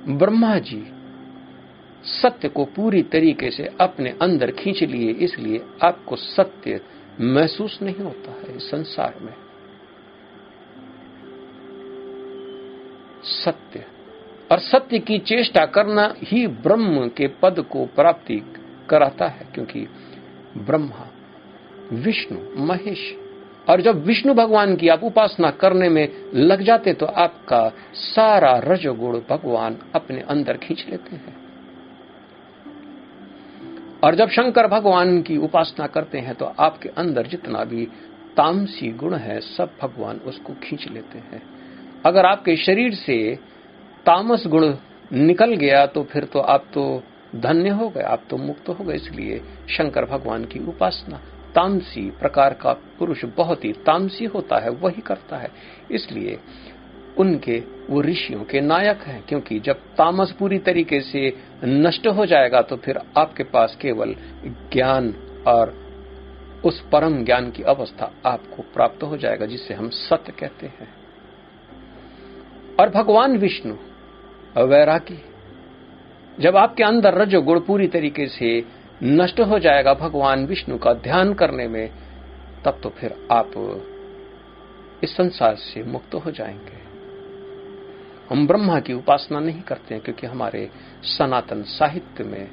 ब्रह्मा 0.08 0.58
जी 0.58 0.82
सत्य 2.04 2.48
को 2.48 2.64
पूरी 2.64 3.02
तरीके 3.02 3.50
से 3.50 3.68
अपने 3.80 4.10
अंदर 4.22 4.50
खींच 4.50 4.82
लिए, 4.82 5.10
इसलिए 5.10 5.60
आपको 5.82 6.16
सत्य 6.16 6.80
महसूस 7.20 7.78
नहीं 7.82 8.04
होता 8.04 8.32
है 8.32 8.56
इस 8.56 8.70
संसार 8.70 9.14
में। 9.22 9.34
सत्य 13.24 13.84
और 14.50 14.58
सत्य 14.60 14.98
की 14.98 15.18
चेष्टा 15.18 15.64
करना 15.66 16.14
ही 16.22 16.46
ब्रह्म 16.46 17.08
के 17.08 17.26
पद 17.42 17.60
को 17.70 17.84
प्राप्ति 17.86 18.42
कराता 18.88 19.26
है, 19.26 19.46
क्योंकि 19.54 19.86
ब्रह्मा, 20.56 21.08
विष्णु, 21.94 22.38
महेश, 22.66 23.14
और 23.68 23.80
जब 23.80 24.04
विष्णु 24.04 24.34
भगवान 24.34 24.74
की 24.76 24.88
आप 24.88 25.04
उपासना 25.04 25.50
करने 25.50 25.88
में 25.88 26.08
लग 26.34 26.62
जाते 26.62 26.92
तो 26.92 27.06
आपका 27.06 27.68
सारा 27.94 28.52
रजोगुण 28.64 29.18
भगवान 29.30 29.78
अपने 29.94 30.20
अंदर 30.20 30.56
खींच 30.56 30.84
लेते 30.90 31.16
हैं। 31.16 31.36
और 34.04 34.14
जब 34.14 34.28
शंकर 34.28 34.66
भगवान 34.66 35.20
की 35.22 35.36
उपासना 35.36 35.86
करते 35.86 36.18
हैं 36.18 36.34
तो 36.34 36.44
आपके 36.58 36.88
अंदर 36.88 37.26
जितना 37.26 37.64
भी 37.64 37.84
तामसी 38.36 38.88
गुण 38.92 39.14
है, 39.14 39.40
सब 39.40 39.70
भगवान 39.82 40.16
उसको 40.26 40.54
खींच 40.62 40.86
लेते 40.88 41.18
हैं। 41.18 41.42
अगर 42.06 42.26
आपके 42.26 42.56
शरीर 42.56 42.94
से 42.96 43.16
तामस 44.06 44.46
गुण 44.46 44.74
निकल 45.12 45.54
गया 45.54 45.84
तो 45.86 46.02
फिर 46.02 46.24
तो 46.24 46.38
आप 46.38 46.64
तो 46.74 47.02
धन्य 47.36 47.68
हो 47.68 47.88
गए, 47.88 48.02
आप 48.02 48.22
तो 48.30 48.36
मुक्त 48.36 48.68
हो 48.68 48.84
गए, 48.84 48.94
इसलिए 48.94 49.38
शंकर 49.68 50.04
भगवान 50.04 50.44
की 50.44 50.58
उपासना। 50.58 51.20
तामसी 51.54 52.02
प्रकार 52.10 52.54
का 52.54 52.72
पुरुष 52.98 53.24
बहुत 53.36 53.64
ही 53.64 53.72
तामसी 53.86 54.24
होता 54.24 54.58
है, 54.58 54.70
वही 54.70 55.00
करता 55.00 55.36
है। 55.36 55.50
इसलिए 55.90 56.38
उनके, 57.18 57.58
वो 57.90 58.00
ऋषियों 58.02 58.44
के 58.44 58.60
नायक 58.60 59.02
हैं, 59.02 59.22
क्योंकि 59.28 59.58
जब 59.60 59.80
तामस 59.96 60.34
पूरी 60.38 60.58
तरीके 60.58 61.00
से 61.00 61.32
नष्ट 61.64 62.06
हो 62.08 62.26
जाएगा 62.26 62.62
तो 62.62 62.76
फिर 62.76 63.00
आपके 63.16 63.44
पास 63.44 63.76
केवल 63.80 64.14
ज्ञान 64.72 65.14
और 65.46 65.74
उस 66.64 66.80
परम 66.92 67.24
ज्ञान 67.24 67.50
की 67.50 67.62
अवस्था 67.62 68.10
आपको 68.26 68.62
प्राप्त 68.74 69.02
हो 69.02 69.16
जाएगा, 69.16 69.46
जिसे 69.46 69.74
हम 69.74 69.88
सत्य 69.88 70.32
कहते 70.32 70.66
हैं। 70.66 70.88
और 72.80 72.90
भगवान 72.90 73.36
विष्णु 73.38 73.74
वैरागी। 74.62 75.24
जब 76.40 76.56
आपके 76.56 76.82
अंदर 76.82 77.14
रजो 77.14 77.42
गुण 77.42 77.60
पूरी 77.60 77.88
तरीके 77.88 78.26
से 78.26 78.64
नष्ट 79.02 79.40
हो 79.40 79.58
जाएगा 79.58 79.94
भगवान 79.94 80.46
विष्णु 80.46 80.78
का 80.78 80.92
ध्यान 80.92 81.34
करने 81.34 81.68
में, 81.68 81.90
तब 82.64 82.80
तो 82.82 82.88
फिर 82.88 83.28
आप 83.32 83.50
इस 85.02 85.16
संसार 85.16 85.54
से 85.54 85.82
मुक्त 85.82 86.14
हो 86.14 86.30
जाएँगे। 86.30 86.84
हम 88.30 88.46
ब्रह्मा 88.46 88.80
की 88.80 88.92
उपासना 88.92 89.40
नहीं 89.40 89.62
करते 89.62 89.94
हैं, 89.94 90.04
क्योंकि 90.04 90.26
हमारे 90.26 90.70
सनातन 91.02 91.62
साहित्य 91.62 92.24
में, 92.24 92.50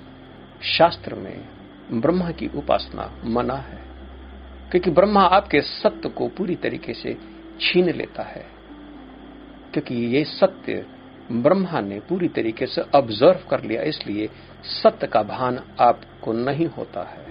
शास्त्र 0.63 1.15
में 1.15 1.45
ब्रह्मा 1.91 2.31
की 2.31 2.47
उपासना 2.55 3.17
मना 3.25 3.55
है। 3.55 3.79
क्योंकि 4.71 4.89
ब्रह्मा 4.89 5.21
आपके 5.21 5.61
सत्य 5.61 6.09
को 6.09 6.27
पूरी 6.27 6.55
तरीके 6.55 6.93
से 6.93 7.17
छीन 7.61 7.89
लेता 7.89 8.23
है। 8.23 8.45
क्योंकि 9.73 9.95
ये 9.95 10.23
सत्य 10.23 10.85
ब्रह्मा 11.31 11.79
ने 11.81 11.99
पूरी 11.99 12.27
तरीके 12.27 12.65
से 12.65 12.81
ऑब्ज़र्व 12.95 13.39
कर 13.49 13.63
लिया, 13.63 13.81
इसलिए 13.81 14.29
सत्य 14.63 15.07
का 15.07 15.23
भान 15.23 15.59
आपको 15.79 16.33
नहीं 16.33 16.67
होता 16.67 17.03
है। 17.03 17.25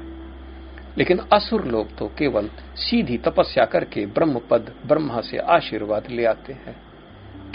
लेकिन 0.98 1.18
असुर 1.32 1.64
लोग 1.64 1.96
तो 1.96 2.06
केवल 2.18 2.48
सीधी 2.76 3.18
तपस्या 3.18 3.64
करके 3.64 4.06
ब्रह्म 4.06 4.40
पद 4.50 4.72
ब्रह्मा 4.86 5.20
से 5.20 5.38
आशीर्वाद 5.38 6.08
ले 6.10 6.24
आते 6.24 6.52
हैं, 6.52 6.76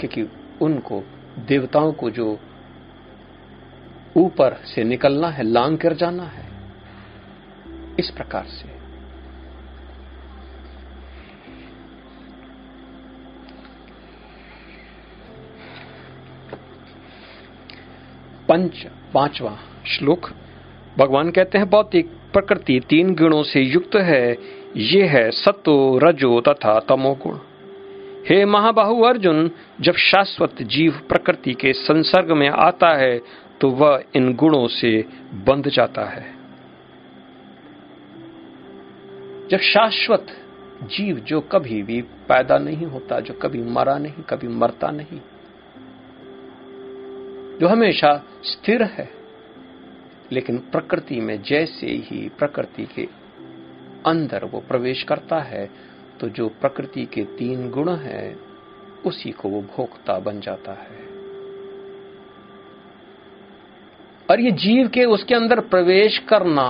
क्योंकि 0.00 0.28
उनको 0.62 1.02
देवताओं 1.38 1.92
को 1.92 2.10
जो 2.10 2.38
ऊपर 4.16 4.54
से 4.64 4.84
निकलना 4.84 5.28
है, 5.28 5.42
लांग 5.42 5.78
कर 5.78 5.92
जाना 5.92 6.24
है। 6.24 6.44
इस 7.98 8.10
प्रकार 8.10 8.44
से 8.44 8.68
पंच, 18.48 18.86
पांचवा 19.14 19.56
श्लोक। 19.86 20.30
भगवान 20.98 21.30
कहते 21.30 21.58
हैं, 21.58 21.68
भौतिक 21.70 22.10
प्रकृति 22.32 22.80
तीन 22.88 23.14
गुणों 23.14 23.42
से 23.42 23.60
युक्त 23.60 23.96
है। 23.96 24.36
ये 24.76 25.02
है 25.04 25.30
सत्व, 25.30 25.98
रजो 26.02 26.40
तथा 26.40 26.78
तमोगुण। 26.80 27.38
हे 28.28 28.44
महाबाहु 28.44 29.02
अर्जुन, 29.02 29.50
जब 29.80 29.94
शाश्वत 29.94 30.62
जीव 30.62 31.00
प्रकृति 31.08 31.52
के 31.54 31.72
संसर्ग 31.72 32.32
में 32.32 32.48
आता 32.48 32.94
है 32.94 33.20
तो 33.60 33.70
वह 33.70 34.02
इन 34.14 34.34
गुणों 34.34 34.66
से 34.68 35.04
बंध 35.46 35.68
जाता 35.68 36.04
है। 36.04 36.34
जब 39.50 39.58
शाश्वत 39.58 40.26
जीव 40.82 41.16
जो 41.18 41.40
कभी 41.40 41.82
भी 41.82 42.00
पैदा 42.02 42.58
नहीं 42.58 42.86
होता, 42.86 43.20
जो 43.20 43.34
कभी 43.34 43.62
मरा 43.62 43.96
नहीं, 43.98 44.22
कभी 44.28 44.48
मरता 44.48 44.90
नहीं 44.90 45.20
जो 47.60 47.68
हमेशा 47.68 48.14
स्थिर 48.44 48.82
है, 48.82 49.08
लेकिन 50.32 50.58
प्रकृति 50.72 51.20
में 51.20 51.40
जैसे 51.42 51.86
ही 51.86 52.28
प्रकृति 52.38 52.84
के 52.94 53.08
अंदर 54.06 54.44
वो 54.44 54.60
प्रवेश 54.60 55.02
करता 55.02 55.40
है 55.42 55.68
तो 56.20 56.28
जो 56.28 56.48
प्रकृति 56.60 57.04
के 57.04 57.24
तीन 57.38 57.68
गुण 57.70 57.90
हैं, 57.90 58.36
उसी 59.06 59.30
को 59.30 59.48
वो 59.48 59.60
भोक्ता 59.76 60.18
बन 60.18 60.40
जाता 60.40 60.72
है। 60.72 61.04
और 64.28 64.40
ये 64.40 64.50
जीव 64.50 64.88
के 64.88 65.04
उसके 65.04 65.34
अंदर 65.34 65.60
प्रवेश 65.66 66.18
करना 66.18 66.68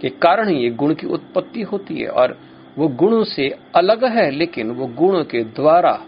के 0.00 0.08
कारण 0.08 0.50
ये 0.50 0.70
गुण 0.70 0.94
की 0.94 1.06
उत्पत्ति 1.06 1.62
होती 1.62 2.00
है, 2.00 2.08
और 2.08 2.38
वो 2.78 2.88
गुणों 2.88 3.24
से 3.24 3.48
अलग 3.74 4.04
है, 4.04 4.30
लेकिन 4.30 4.70
वो 4.70 4.86
गुणों 4.86 5.24
के 5.24 5.44
द्वारा 5.44 5.98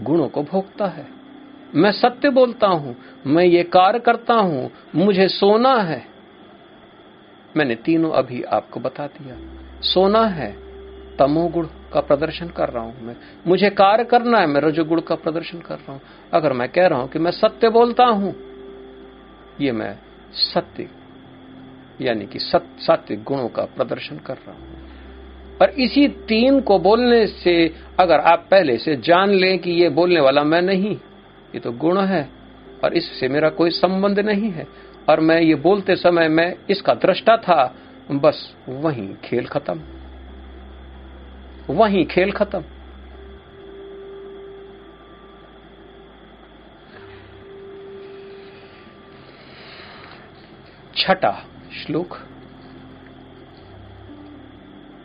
गुणों 0.00 0.28
को 0.28 0.42
भोगता 0.42 0.86
है। 0.86 1.13
मैं 1.74 1.90
सत्य 1.92 2.30
बोलता 2.30 2.66
हूँ, 2.66 2.96
मैं 3.26 3.44
ये 3.44 3.62
कार्य 3.62 3.98
करता 3.98 4.34
हूँ, 4.34 4.70
मुझे 4.94 5.28
सोना 5.28 5.74
है। 5.74 6.04
मैंने 7.56 7.74
तीनों 7.74 8.10
अभी 8.10 8.42
आपको 8.42 8.80
बता 8.80 9.06
दिया। 9.06 9.36
सोना 9.82 10.24
है 10.26 10.52
तमोगुण 11.16 11.66
का 11.92 12.00
प्रदर्शन 12.00 12.48
कर 12.48 12.68
रहा 12.68 12.82
हूँ 12.82 13.02
मैं। 13.02 13.16
मुझे 13.46 13.70
कार्य 13.70 14.04
करना 14.04 14.38
है, 14.38 14.46
मैं 14.46 14.60
रजोगुण 14.60 15.00
का 15.00 15.14
प्रदर्शन 15.14 15.58
कर 15.58 15.74
रहा 15.74 15.92
हूँ। 15.92 16.00
अगर 16.32 16.52
मैं 16.52 16.68
कह 16.68 16.86
रहा 16.86 16.98
हूँ 16.98 17.08
कि 17.08 17.18
मैं 17.18 17.30
सत्य 17.30 17.68
बोलता 17.68 18.04
हूँ, 18.04 18.34
ये 19.60 19.72
मैं 19.72 19.94
सत्य, 20.32 20.88
यानी 22.00 22.26
कि 22.26 22.38
सत्य 22.38 22.82
सत्य 22.82 23.16
गुणों 23.16 23.48
का 23.48 23.64
प्रदर्शन 23.76 24.16
कर 24.16 24.34
रहा 24.34 24.52
हूँ। 24.52 25.58
और 25.62 25.70
इसी 25.70 26.06
तीन 26.08 26.60
को 26.60 26.78
बोलने 26.78 27.26
से, 27.26 27.74
अगर 28.00 28.20
आप 28.20 28.46
पहले 28.50 28.76
से 28.78 28.96
जान 28.96 29.30
लें 29.30 29.58
कि 29.58 29.70
ये 29.70 29.88
बोलने 29.88 30.20
वाला 30.20 30.44
मैं 30.44 30.62
नहीं 30.62 30.96
ये 31.54 31.60
तो 31.60 31.72
गुण 31.72 32.00
है, 32.00 32.28
और 32.84 32.94
इससे 32.94 33.28
मेरा 33.28 33.48
कोई 33.48 33.70
संबंध 33.70 34.18
नहीं 34.20 34.50
है। 34.50 34.66
और 35.08 35.20
मैं 35.20 35.40
ये 35.40 35.54
बोलते 35.54 35.96
समय 35.96 36.28
मैं 36.28 36.54
इसका 36.70 36.94
दृष्टा 36.94 37.36
था, 37.36 37.74
बस 38.10 38.54
वहीं 38.68 39.14
खेल 39.24 39.46
खत्म। 39.46 39.82
वहीं 41.70 42.06
खेल 42.06 42.32
खत्म। 42.32 42.64
छठा 50.96 51.32
श्लोक। 51.74 52.18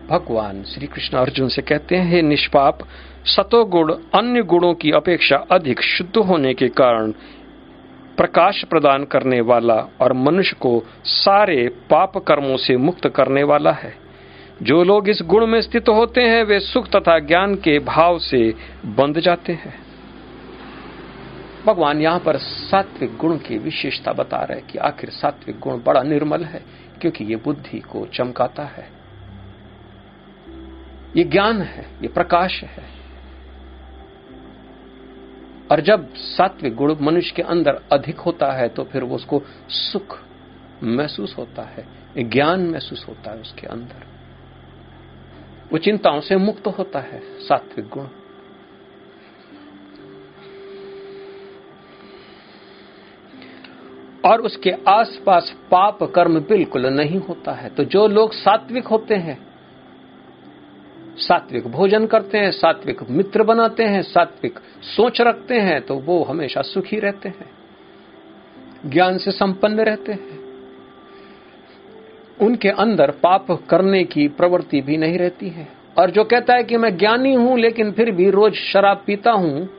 भगवान 0.09 0.63
श्री 0.63 0.87
कृष्ण 0.87 1.17
अर्जुन 1.17 1.49
से 1.49 1.61
कहते 1.61 1.95
हैं, 1.95 2.11
हे 2.11 2.21
निष्पाप 2.21 2.79
सतोगुण 3.25 3.93
अन्य 3.93 4.43
गुणों 4.43 4.73
की 4.73 4.91
अपेक्षा 4.91 5.35
अधिक 5.51 5.81
शुद्ध 5.81 6.17
होने 6.17 6.53
के 6.53 6.67
कारण 6.67 7.11
प्रकाश 8.17 8.63
प्रदान 8.63 9.03
करने 9.03 9.41
वाला 9.41 9.75
और 10.01 10.13
मनुष्य 10.13 10.55
को 10.59 10.83
सारे 11.03 11.67
पाप 11.67 12.17
कर्मों 12.17 12.57
से 12.57 12.77
मुक्त 12.77 13.07
करने 13.07 13.43
वाला 13.43 13.71
है। 13.71 13.93
जो 14.63 14.83
लोग 14.83 15.09
इस 15.09 15.19
गुण 15.25 15.47
में 15.47 15.61
स्थित 15.61 15.89
होते 15.89 16.21
हैं, 16.21 16.43
वे 16.43 16.59
सुख 16.59 16.89
तथा 16.89 17.19
ज्ञान 17.19 17.55
के 17.55 17.79
भाव 17.79 18.19
से 18.19 18.55
बंध 18.85 19.19
जाते 19.19 19.53
हैं। 19.53 19.75
भगवान 21.65 22.01
यहाँ 22.01 22.19
पर 22.19 22.37
सात्विक 22.37 23.17
गुण 23.17 23.37
की 23.37 23.57
विशेषता 23.57 24.13
बता 24.13 24.37
रहे 24.37 24.61
कि 24.61 24.77
आखिर 24.77 25.09
सात्विक 25.09 25.59
गुण 25.59 25.79
बड़ा 25.85 26.03
निर्मल 26.03 26.43
है, 26.43 26.61
क्योंकि 27.01 27.23
ये 27.23 27.35
बुद्धि 27.35 27.79
को 27.79 28.05
चमकाता 28.05 28.63
है। 28.63 28.98
ये 31.15 31.23
ज्ञान 31.23 31.61
है, 31.61 31.85
ये 32.01 32.07
प्रकाश 32.07 32.63
है। 32.63 32.99
और 35.71 35.81
जब 35.81 36.13
सात्विक 36.15 36.75
गुण 36.75 36.95
मनुष्य 37.01 37.33
के 37.35 37.41
अंदर 37.41 37.81
अधिक 37.91 38.19
होता 38.19 38.51
है 38.51 38.69
तो 38.69 38.83
फिर 38.83 39.03
वो 39.03 39.15
उसको 39.15 39.41
सुख 39.69 40.19
महसूस 40.83 41.37
होता 41.37 41.61
है, 41.61 41.87
ज्ञान 42.17 42.59
महसूस 42.61 43.05
होता 43.09 43.31
है 43.31 43.37
उसके 43.37 43.67
अंदर। 43.67 44.07
वो 45.71 45.77
चिंताओं 45.77 46.21
से 46.21 46.35
मुक्त 46.35 46.67
होता 46.67 46.99
है, 46.99 47.19
सात्विक 47.39 47.87
गुण। 47.87 48.07
और 54.25 54.41
उसके 54.41 54.71
आसपास 54.87 55.55
पाप 55.71 56.03
कर्म 56.03 56.39
बिल्कुल 56.39 56.85
नहीं 56.85 57.19
होता 57.19 57.51
है। 57.51 57.69
तो 57.69 57.83
जो 57.83 58.07
लोग 58.07 58.33
सात्विक 58.33 58.87
होते 58.87 59.15
हैं 59.15 59.48
सात्विक 61.19 61.67
भोजन 61.67 62.05
करते 62.05 62.37
हैं, 62.37 62.51
सात्विक 62.51 63.01
मित्र 63.09 63.43
बनाते 63.43 63.83
हैं, 63.83 64.01
सात्विक 64.03 64.59
सोच 64.87 65.21
रखते 65.21 65.59
हैं 65.59 65.81
तो 65.81 65.95
वो 65.95 66.23
हमेशा 66.23 66.61
सुखी 66.61 66.99
रहते 66.99 67.29
हैं, 67.29 67.49
ज्ञान 68.85 69.17
से 69.17 69.31
संपन्न 69.31 69.79
रहते 69.79 70.11
हैं। 70.11 70.37
उनके 72.39 72.69
अंदर 72.69 73.11
पाप 73.23 73.51
करने 73.69 74.03
की 74.03 74.27
प्रवृत्ति 74.27 74.81
भी 74.81 74.97
नहीं 74.97 75.17
रहती 75.17 75.49
है। 75.49 75.67
और 75.97 76.11
जो 76.11 76.23
कहता 76.23 76.55
है 76.55 76.63
कि 76.63 76.77
मैं 76.77 76.95
ज्ञानी 76.97 77.33
हूँ, 77.33 77.57
लेकिन 77.59 77.91
फिर 77.91 78.11
भी 78.11 78.29
रोज 78.29 78.53
शराब 78.53 79.03
पीता 79.07 79.31
हूँ, 79.31 79.69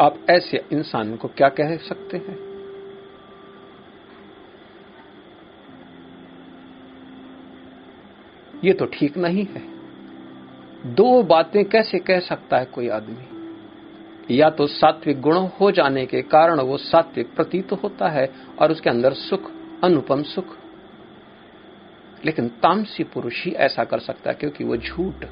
आप 0.00 0.18
ऐसे 0.30 0.64
इंसान 0.72 1.16
को 1.16 1.28
क्या 1.28 1.48
कह 1.48 1.76
सकते 1.78 2.16
हैं? 2.16 2.45
ये 8.64 8.72
तो 8.72 8.86
ठीक 8.86 9.16
नहीं 9.18 9.46
है। 9.46 9.62
दो 10.86 11.22
बातें 11.22 11.64
कैसे 11.64 11.98
कह 11.98 12.20
सकता 12.20 12.58
है 12.58 12.64
कोई 12.64 12.88
आदमी? 12.88 14.36
या 14.36 14.48
तो 14.50 14.66
सात्विक 14.66 15.20
गुण 15.20 15.36
हो 15.60 15.70
जाने 15.70 16.04
के 16.06 16.22
कारण 16.22 16.60
वो 16.60 16.76
सात्विक 16.76 17.34
प्रतीत 17.34 17.72
होता 17.72 18.08
है 18.08 18.26
और 18.58 18.72
उसके 18.72 18.90
अंदर 18.90 19.12
सुख, 19.12 19.50
अनुपम 19.84 20.22
सुख। 20.22 20.56
लेकिन 22.24 22.48
तामसी 22.48 23.04
पुरुष 23.04 23.44
ही 23.44 23.52
ऐसा 23.52 23.84
कर 23.84 23.98
सकता 23.98 24.30
है 24.30 24.36
क्योंकि 24.36 24.64
वो 24.64 24.76
झूठ, 24.76 25.24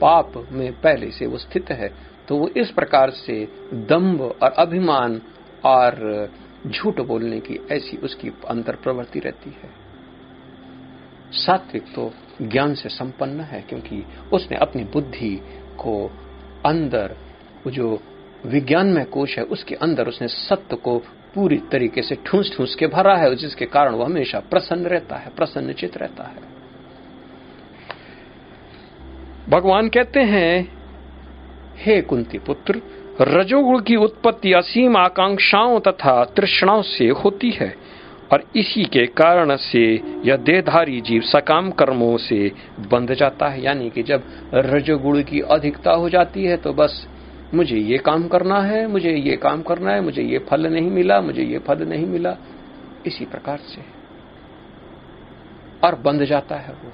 पाप 0.00 0.32
में 0.52 0.72
पहले 0.80 1.10
से 1.10 1.26
वो 1.26 1.38
स्थित 1.38 1.70
है 1.70 1.92
तो 2.28 2.36
वो 2.36 2.48
इस 2.56 2.70
प्रकार 2.70 3.10
से 3.10 3.44
दम्भ 3.72 4.20
और 4.42 4.50
अभिमान 4.50 5.20
और 5.64 6.28
झूठ 6.66 7.00
बोलने 7.00 7.40
की 7.40 7.58
ऐसी 7.70 7.96
उसकी 7.96 8.30
अंतर 8.48 8.76
प्रवृत्ति 8.76 9.18
रहती 9.18 9.50
है। 9.50 9.70
सात्विक 11.32 11.84
तो 11.94 12.12
ज्ञान 12.42 12.74
से 12.74 12.88
संपन्न 12.88 13.40
है, 13.40 13.62
क्योंकि 13.62 14.04
उसने 14.32 14.56
अपनी 14.56 14.84
बुद्धि 14.84 15.40
को 15.78 16.10
अंदर 16.66 17.16
जो 17.66 18.00
विज्ञान 18.46 18.86
में 18.86 19.06
कोश 19.06 19.38
है, 19.38 19.44
उसके 19.44 19.74
अंदर 19.74 20.08
उसने 20.08 20.28
सत्य 20.28 20.76
को 20.76 20.98
पूरी 21.34 21.56
तरीके 21.56 22.02
से 22.02 22.14
ठूस 22.26 22.56
ठूस 22.56 22.74
के 22.74 22.86
भरा 22.86 23.16
है 23.16 23.34
जिसके 23.34 23.66
कारण 23.66 23.94
वो 23.94 24.04
हमेशा 24.04 24.40
प्रसन्न 24.40 24.86
रहता 24.86 25.16
है, 25.16 25.30
प्रसन्नचित 25.36 25.96
रहता 25.96 26.24
है। 26.24 26.54
भगवान 29.48 29.88
कहते 29.88 30.20
हैं, 30.20 30.78
हे 31.76 32.00
कुंती 32.02 32.38
पुत्र, 32.38 32.82
रजोगुण 33.20 33.80
की 33.80 33.96
उत्पत्ति 33.96 34.52
असीम 34.52 34.96
आकांक्षाओं 34.96 35.80
तथा 35.80 36.24
तृष्णाओं 36.24 36.82
से 36.82 37.08
होती 37.08 37.50
है। 37.50 37.74
और 38.34 38.44
इसी 38.56 38.84
के 38.84 39.06
कारण 39.06 39.56
से 39.56 39.82
यह 40.24 40.36
देहधारी 40.36 41.00
जीव 41.00 41.22
सकाम 41.22 41.70
कर्मों 41.70 42.16
से 42.16 42.52
बंध 42.92 43.14
जाता 43.14 43.48
है। 43.48 43.62
यानी 43.62 43.90
कि 43.90 44.02
जब 44.02 44.24
रजोगुण 44.54 45.22
की 45.22 45.40
अधिकता 45.40 45.92
हो 45.92 46.08
जाती 46.08 46.44
है 46.44 46.56
तो 46.56 46.72
बस 46.72 47.06
मुझे 47.54 47.76
ये 47.76 47.98
काम 47.98 48.26
करना 48.28 48.60
है, 48.60 48.86
मुझे 48.86 49.10
ये 49.10 49.36
काम 49.36 49.62
करना 49.62 49.90
है, 49.90 50.00
मुझे 50.00 50.22
ये 50.22 50.38
फल 50.38 50.66
नहीं 50.66 50.90
मिला, 50.90 51.20
मुझे 51.20 51.42
ये 51.42 51.58
फल 51.58 51.86
नहीं 51.88 52.06
मिला। 52.06 52.36
इसी 53.06 53.24
प्रकार 53.24 53.58
से 53.58 53.82
और 55.84 55.94
बंध 55.94 56.24
जाता 56.24 56.56
है 56.56 56.74
वो। 56.74 56.92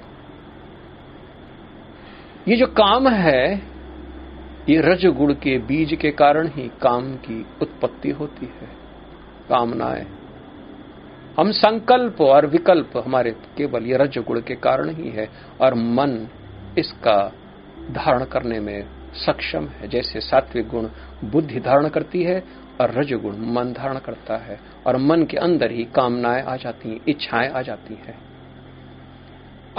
ये 2.47 2.55
जो 2.55 2.67
काम 2.67 3.07
है, 3.07 3.61
ये 4.69 4.81
रजगुण 4.81 5.33
के 5.33 5.57
बीज 5.57 5.93
के 5.93 6.11
कारण 6.11 6.47
ही 6.47 6.71
काम 6.81 7.13
की 7.15 7.45
उत्पत्ति 7.61 8.09
होती 8.09 8.45
है। 8.45 8.67
कामनाएँ 9.49 10.05
हम 11.39 11.51
संकल्प 11.51 12.21
और 12.21 12.45
विकल्प 12.45 12.91
हमारे 13.05 13.31
केवल 13.57 13.85
ये 13.85 13.97
रजगुण 13.97 14.39
के 14.39 14.55
कारण 14.55 14.89
ही 14.89 15.09
है 15.09 15.27
और 15.61 15.73
मन 15.73 16.27
इसका 16.77 17.17
धारण 17.91 18.23
करने 18.23 18.59
में 18.59 18.83
सक्षम 19.15 19.67
है। 19.67 19.87
जैसे 19.87 20.21
सात्विक 20.21 20.67
गुण 20.67 20.87
बुद्धि 21.23 21.59
धारण 21.59 21.87
करती 21.89 22.23
है 22.23 22.43
और 22.81 22.91
रजगुण 22.91 23.37
मन 23.53 23.73
धारण 23.73 23.97
करता 23.97 24.37
है 24.37 24.59
और 24.87 24.97
मन 24.97 25.23
के 25.23 25.37
अंदर 25.37 25.71
ही 25.71 25.83
कामनाएँ 25.95 26.43
आ 26.43 26.55
जाती 26.55 26.89
हैं, 26.89 26.99
इच्छाएँ 27.07 27.49
आ 27.49 27.61
जाती 27.61 27.93
हैं। 27.93 28.17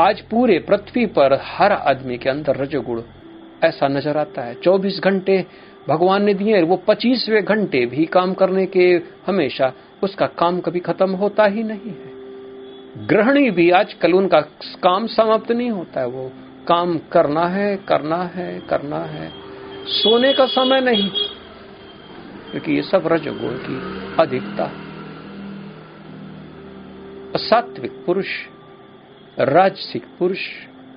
आज 0.00 0.20
पूरे 0.20 0.58
पृथ्वी 0.58 1.06
पर 1.06 1.38
हर 1.42 1.72
आदमी 1.72 2.18
के 2.18 2.30
अंदर 2.30 2.56
रजगुण 2.56 3.02
ऐसा 3.64 3.88
नज़र 3.88 4.16
आता 4.16 4.42
है। 4.42 4.54
24 4.54 5.00
घंटे 5.00 5.44
भगवान 5.88 6.24
ने 6.24 6.34
दिए 6.34 6.62
वो 6.62 6.76
पच्चीसवें 6.76 7.42
घंटे 7.44 7.86
भी 7.86 8.04
काम 8.06 8.34
करने 8.34 8.66
के 8.66 9.02
हमेशा 9.26 9.72
उसका 10.02 10.26
काम 10.26 10.60
कभी 10.60 10.80
खत्म 10.80 11.10
होता 11.10 11.44
ही 11.44 11.62
नहीं 11.62 11.90
है। 11.90 13.06
गृहणी 13.06 13.50
भी 13.50 13.70
आजकल 13.70 14.12
उनका 14.12 14.40
काम 14.82 15.06
समाप्त 15.06 15.52
नहीं 15.52 15.70
होता 15.70 16.00
है। 16.00 16.06
वो 16.06 16.30
काम 16.68 16.98
करना 17.12 17.46
है 17.46 17.76
करना 17.76 18.22
है 18.34 18.60
करना 18.60 18.98
है। 18.98 19.30
सोने 19.86 20.32
का 20.32 20.46
समय 20.46 20.80
नहीं, 20.80 21.08
क्योंकि 22.50 22.72
ये 22.72 22.82
सब 22.82 23.06
रजगुण 23.06 23.56
की 23.60 23.78
अधिकता 24.20 24.70
सात्विक 27.38 27.92
पुरुष, 28.06 28.26
राजसिक 29.38 30.06
पुरुष, 30.18 30.38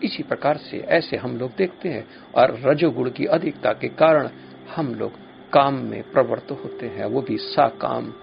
इसी 0.03 0.23
प्रकार 0.23 0.57
से 0.57 0.77
ऐसे 0.89 1.17
हम 1.17 1.37
लोग 1.37 1.51
देखते 1.57 1.89
हैं 1.89 2.07
और 2.35 2.59
रजोगुण 2.63 3.09
की 3.09 3.25
अधिकता 3.25 3.71
के 3.73 3.87
कारण 3.87 4.29
हम 4.75 4.93
लोग 4.95 5.11
काम 5.53 5.73
में 5.73 6.01
प्रवृत्त 6.11 6.51
होते 6.51 6.85
हैं। 6.87 7.05
वो 7.05 7.21
भी 7.21 7.37
साकाम। 7.37 8.13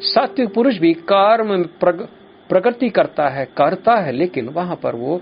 सात्विक 0.00 0.54
पुरुष 0.54 0.76
भी 0.76 0.94
कर्म 0.94 1.62
प्रगति 2.48 2.90
करता 2.90 3.28
है 3.28 3.44
करता 3.44 3.94
है, 3.94 4.12
लेकिन 4.12 4.48
वहाँ 4.48 4.76
पर 4.76 4.94
वो 4.94 5.20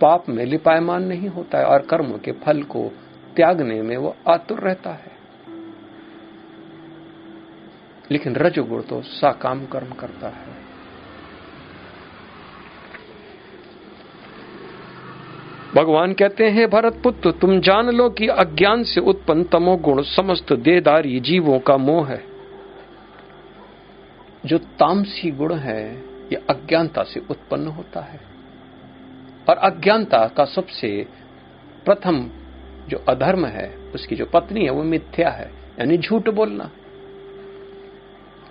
पाप 0.00 0.28
में 0.28 0.44
लिपायमान 0.44 1.02
नहीं 1.02 1.28
होता 1.28 1.58
है 1.58 1.64
और 1.64 1.82
कर्म 1.82 2.18
के 2.18 2.32
फल 2.32 2.62
को 2.62 2.90
त्यागने 3.36 3.82
में 3.82 3.96
वो 3.96 4.16
आतुर 4.28 4.60
रहता 4.60 4.90
है। 4.90 5.14
लेकिन 8.10 8.36
रजोगुण 8.36 8.82
तो 8.82 9.02
साकाम 9.02 9.66
कर्म 9.66 9.92
करता 9.92 10.28
है। 10.28 10.64
भगवान 15.74 16.12
कहते 16.12 16.44
हैं, 16.44 16.70
भरत 16.70 17.00
पुत्र, 17.02 17.30
तुम 17.30 17.60
जान 17.60 17.90
लो 17.90 18.10
कि 18.10 18.28
अज्ञान 18.28 18.84
से 18.84 19.00
उत्पन्न 19.00 19.44
तमोगुण 19.44 20.02
समस्त 20.02 20.52
देदारी 20.52 21.20
जीवों 21.20 21.58
का 21.58 21.76
मोह 21.76 22.08
है। 22.08 22.33
जो 24.46 24.58
तामसी 24.58 25.30
गुण 25.30 25.54
है, 25.54 25.98
ये 26.00 26.34
अज्ञानता 26.34 27.02
से 27.02 27.20
उत्पन्न 27.30 27.66
होता 27.66 28.00
है। 28.00 28.20
और 29.48 29.56
अज्ञानता 29.56 30.28
का 30.28 30.44
सबसे 30.44 31.08
प्रथम 31.84 32.30
जो 32.88 33.04
अधर्म 33.08 33.46
है, 33.46 33.76
उसकी 33.94 34.16
जो 34.16 34.26
पत्नी 34.26 34.64
है, 34.64 34.70
वो 34.70 34.82
मिथ्या 34.82 35.30
है, 35.30 35.52
यानी 35.78 35.98
झूठ 35.98 36.28
बोलना। 36.28 36.70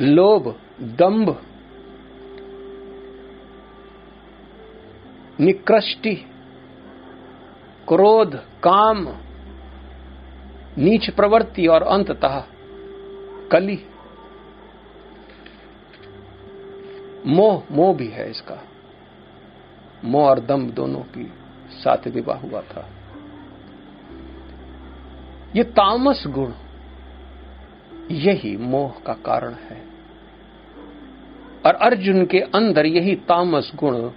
लोभ 0.02 0.60
दंभ 0.82 1.44
निकृष्टि, 5.39 6.16
क्रोध, 7.88 8.36
काम, 8.36 9.08
नीच 10.78 11.10
प्रवृत्ति 11.10 11.68
और 11.68 11.84
अंततः 11.84 12.44
कली। 13.52 13.86
मोह 17.26 17.64
मोह 17.72 17.94
भी 17.96 18.08
है 18.08 18.30
इसका। 18.30 18.60
मोह 20.04 20.26
और 20.26 20.40
दम 20.40 20.70
दोनों 20.70 21.02
की 21.10 21.32
साथ 21.74 22.08
विवाह 22.08 22.38
हुआ 22.38 22.62
था। 22.62 22.88
ये 25.56 25.64
तामस 25.64 26.24
गुण, 26.28 26.52
यही 28.12 28.56
मोह 28.58 28.94
का 29.06 29.14
कारण 29.26 29.54
है। 29.62 29.82
और 31.66 31.76
अर्जुन 31.76 32.26
के 32.26 32.40
अंदर 32.56 32.86
यही 32.86 33.16
तामस 33.16 33.72
गुण, 33.76 34.10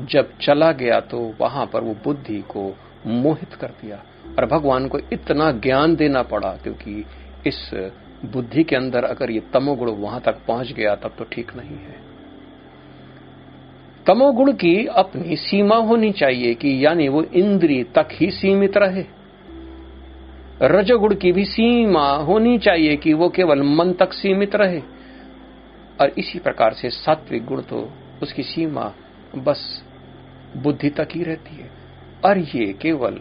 जब 0.00 0.38
चला 0.38 0.70
गया 0.72 1.00
तो 1.00 1.18
वहाँ 1.40 1.66
पर 1.66 1.80
वो 1.80 1.94
बुद्धि 2.04 2.38
को 2.50 2.72
मोहित 3.06 3.54
कर 3.54 3.68
दिया। 3.82 4.02
और 4.38 4.46
भगवान 4.46 4.88
को 4.88 4.98
इतना 5.12 5.50
ज्ञान 5.52 5.94
देना 5.96 6.22
पड़ा, 6.22 6.52
क्योंकि 6.52 7.04
इस 7.46 7.58
बुद्धि 8.24 8.64
के 8.64 8.76
अंदर 8.76 9.04
अगर 9.04 9.30
ये 9.30 9.40
तमोगुण 9.52 9.90
वहाँ 9.90 10.20
तक 10.20 10.38
पहुँच 10.48 10.72
गया, 10.72 10.94
तब 10.94 11.14
तो 11.18 11.24
ठीक 11.24 11.54
नहीं 11.56 11.76
है। 11.76 12.02
तमोगुण 14.06 14.52
की 14.52 14.86
अपनी 14.86 15.36
सीमा 15.36 15.76
होनी 15.76 16.12
चाहिए 16.12 16.54
कि 16.54 16.86
यानी 16.86 17.08
वो 17.08 17.22
इंद्री 17.22 17.84
तक 17.84 18.08
ही 18.12 18.30
सीमित 18.30 18.76
रहे। 18.76 19.04
रजोगुण 20.62 21.14
की 21.14 21.32
भी 21.32 21.44
सीमा 21.44 22.16
होनी 22.16 22.58
चाहिए 22.58 22.96
कि 22.96 23.12
वो 23.12 23.28
केवल 23.28 23.62
मन 23.62 23.92
तक 23.92 24.12
सीमित 24.12 24.56
रहे। 24.56 24.82
और 26.00 26.12
इसी 26.18 26.38
प्रकार 26.38 26.72
से 26.72 26.90
सात्विक 26.90 27.44
गुण 27.44 27.60
तो 27.60 27.92
उसकी 28.22 28.42
सीमा 28.42 28.92
बस 29.36 29.84
बुद्धि 30.56 30.90
तक 30.90 31.08
ही 31.14 31.22
रहती 31.22 31.56
है। 31.56 31.70
और 32.24 32.38
ये 32.38 32.72
केवल 32.72 33.20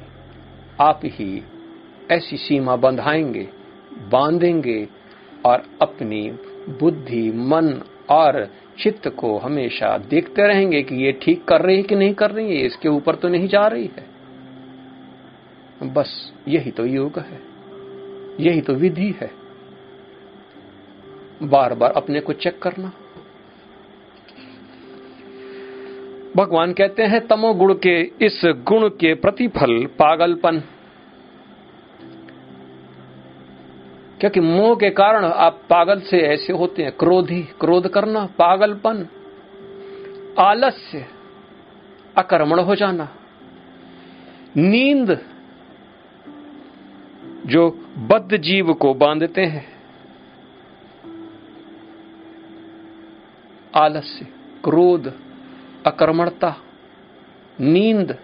आप 0.82 1.01
ही 1.04 1.43
ऐसी 2.12 2.38
सीमा 2.38 2.76
बंधाएँगे 2.76 3.47
बांधेंगे 4.12 4.88
और 5.46 5.64
अपनी 5.82 6.30
बुद्धि, 6.80 7.32
मन 7.32 7.82
और 8.10 8.46
चित्त 8.80 9.08
को 9.10 9.38
हमेशा 9.38 9.98
देखते 10.10 10.48
रहेंगे 10.48 10.82
कि 10.82 10.96
ये 10.96 11.12
ठीक 11.22 11.44
कर 11.46 11.62
रही 11.62 11.78
है 11.78 11.84
कि 11.84 11.96
नहीं 11.96 12.14
कर 12.14 12.32
रही 12.32 12.58
है, 12.58 12.66
इसके 12.66 12.89
ऊपर 12.89 13.16
तो 13.16 13.30
नहीं 13.30 13.48
जा 13.48 13.68
रही 13.68 13.89
है। 13.98 14.12
बस 15.94 16.34
यही 16.48 16.72
तो 16.72 16.86
योग 16.86 17.20
है, 17.20 17.39
यही 18.39 18.62
तो 18.62 18.74
विधि 18.74 19.14
है। 19.22 19.32
बार 21.44 21.74
बार 21.74 21.91
अपने 21.91 22.20
को 22.20 22.34
चेक 22.36 22.62
करना। 22.62 22.91
भगवान 26.36 26.74
कहते 26.74 27.04
हैं 27.04 27.20
तमोगुण 27.28 27.74
के 27.78 28.00
इस 28.22 28.41
गुण 28.68 28.88
के 28.91 29.14
प्रतिफल 29.16 29.86
पागलपन। 30.00 30.62
क्योंकि 34.24 34.39
मोह 34.39 34.76
के 34.76 34.89
कारण 34.89 35.26
आप 35.26 35.53
पागल 35.69 36.01
से 36.01 36.17
ऐसे 36.17 36.53
होते 36.53 36.84
हैं। 36.84 36.91
क्रोधी, 36.91 37.41
क्रोध 37.43 37.88
करना, 37.88 38.26
पागलपन, 38.26 39.07
आलस्य 40.39 41.05
अकर्मण 42.17 42.59
हो 42.59 42.76
जाना। 42.76 43.09
नींद, 44.57 45.26
जो 47.45 47.69
बद्ध 47.97 48.38
जीव 48.38 48.74
को 48.74 48.93
बांधते 48.93 49.41
हैं, 49.41 49.65
आलस्य, 53.76 54.26
क्रोध 54.63 55.13
अकर्मणता 55.86 56.55
नींद 57.59 58.17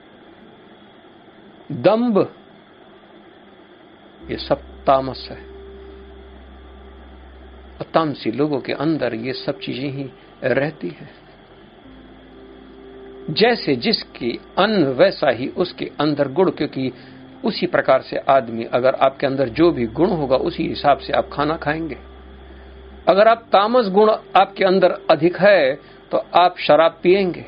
दंभ 1.72 2.34
ये 4.30 4.38
सब 4.38 4.62
तामस 4.88 5.28
है। 5.32 5.49
तामसी 7.84 8.32
लोगों 8.32 8.60
के 8.60 8.74
अंदर 8.74 9.14
ये 9.16 9.34
सब 9.36 9.60
चीज़ें 9.60 9.90
ही 9.90 10.10
रहती 10.44 10.88
है। 10.90 11.10
जैसे 13.30 13.76
जिसकी 13.76 14.32
अन्न 14.58 14.84
वैसा 14.94 15.30
ही 15.30 15.48
उसके 15.58 15.92
अंदर 16.00 16.28
गुण, 16.28 16.52
क्योंकि 16.52 16.92
उसी 17.44 17.68
प्रकार 17.68 18.02
से 18.02 18.18
आदमी, 18.30 18.64
अगर 18.64 18.96
आपके 18.96 19.28
अंदर 19.28 19.50
जो 19.50 19.72
भी 19.72 19.86
गुण 19.88 20.10
होगा, 20.10 20.36
उसी 20.38 20.68
हिसाब 20.68 20.98
से 20.98 21.14
आप 21.14 21.30
खाना 21.34 21.58
खाएँगे। 21.58 21.98
अगर 23.08 23.28
आप 23.28 23.46
तामस 23.52 23.88
गुण 23.88 24.10
आपके 24.36 24.64
अंदर 24.64 24.92
अधिक 25.12 25.38
है 25.38 25.76
तो 26.12 26.18
आप 26.36 26.58
शराब 26.58 27.00
पिएँगे। 27.04 27.46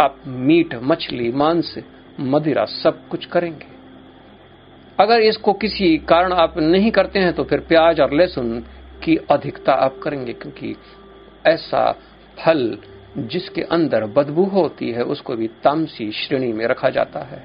आप 0.00 0.16
मीट, 0.26 0.74
मछली, 0.74 1.30
मांस, 1.32 1.74
मदिरा 2.20 2.64
सब 2.64 3.08
कुछ 3.08 3.26
करेंगे। 3.26 3.69
अगर 5.00 5.20
इसको 5.20 5.52
किसी 5.54 5.96
कारण 6.08 6.32
आप 6.34 6.58
नहीं 6.58 6.90
करते 6.90 7.18
हैं 7.18 7.32
तो 7.32 7.44
फिर 7.44 7.60
प्याज 7.60 8.00
और 8.00 8.14
लहसुन 8.14 8.58
की 9.04 9.16
अधिकता 9.30 9.72
आप 9.74 9.98
करेंगे, 10.02 10.32
क्योंकि 10.32 10.74
ऐसा 11.46 11.90
फल 12.38 12.78
जिसके 13.18 13.62
अंदर 13.62 14.04
बदबू 14.08 14.44
होती 14.46 14.90
है, 14.90 15.02
उसको 15.04 15.36
भी 15.36 15.46
तामसी 15.64 16.10
श्रेणी 16.12 16.52
में 16.52 16.66
रखा 16.66 16.90
जाता 16.90 17.20
है। 17.20 17.42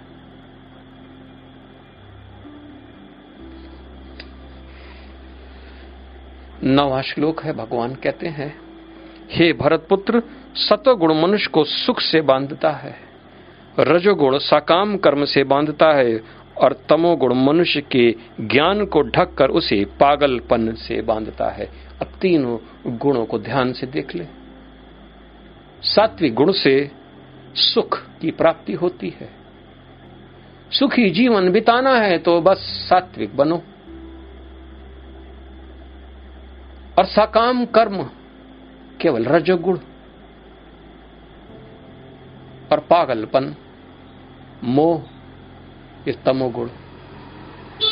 नवा 6.66 7.02
श्लोक 7.02 7.42
है, 7.44 7.54
भगवान 7.54 7.96
कहते 7.96 8.28
हैं, 8.28 8.54
हे 9.32 9.52
भरतपुत्र 9.54 10.22
सतोगुण 10.60 11.14
मनुष्य 11.14 11.50
को 11.54 11.64
सुख 11.64 12.00
से 12.02 12.22
बांधता 12.24 12.72
है, 12.74 12.96
रजोगुण 13.80 14.38
साकाम 14.40 14.96
कर्म 14.98 15.26
से 15.26 15.44
बांधता 15.46 15.92
है 15.94 16.18
और 16.58 16.86
तमोगुण 16.90 17.34
मनुष्य 17.34 17.82
के 17.82 18.16
ज्ञान 18.42 18.86
को 18.86 19.02
ढककर 19.02 19.50
उसे 19.50 19.86
पागलपन 19.86 20.74
से 20.74 21.02
बांधता 21.02 21.50
है। 21.50 21.66
अब 22.02 22.08
तीनों 22.22 22.58
गुणों 22.98 23.26
को 23.26 23.40
ध्यान 23.40 23.74
से 23.74 23.88
देख 23.88 24.16
ले। 24.16 24.28
सात्विक 25.82 26.34
गुण 26.34 26.52
से 26.52 26.92
सुख 27.56 28.04
की 28.22 28.32
प्राप्ति 28.32 28.74
होती 28.74 29.10
है। 29.10 29.30
सुखी 30.72 31.10
जीवन 31.10 31.52
बिताना 31.52 31.96
है 31.96 32.18
तो 32.18 32.42
बस 32.42 32.58
सात्विक 32.58 33.38
बनो। 33.38 33.64
और 36.98 37.06
सकाम 37.06 37.66
कर्म 37.66 38.10
केवल 39.02 39.26
रजोगुण। 39.26 39.78
और 42.72 42.80
पागलपन 42.80 43.56
मोह 44.64 45.04
ये 46.08 46.14
तमोगुण। 46.26 46.70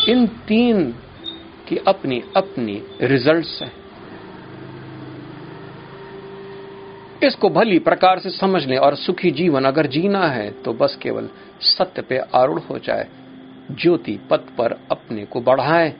इन 0.09 0.27
तीन 0.47 0.91
की 1.67 1.77
अपनी 1.77 2.23
अपनी 2.37 2.81
रिजल्ट्स 3.01 3.61
हैं। 3.61 3.71
इसको 7.23 7.49
भली 7.49 7.79
प्रकार 7.79 8.19
से 8.19 8.29
समझ 8.29 8.63
लें 8.65 8.77
और 8.77 8.95
सुखी 8.95 9.31
जीवन 9.31 9.65
अगर 9.65 9.87
जीना 9.87 10.27
है 10.27 10.49
तो 10.51 10.73
बस 10.73 10.95
केवल 11.01 11.29
सत्य 11.61 12.01
पे 12.01 12.17
आरूढ़ 12.17 12.59
हो 12.59 12.79
जाए। 12.79 13.07
ज्योति 13.71 14.19
पथ 14.29 14.55
पर 14.57 14.79
अपने 14.91 15.25
को 15.25 15.41
बढ़ाए। 15.41 15.93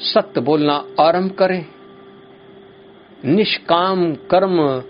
सत्य 0.00 0.40
बोलना 0.40 0.84
आरंभ 1.00 1.32
करें। 1.32 1.64
निष्काम 3.24 4.14
कर्म 4.14 4.82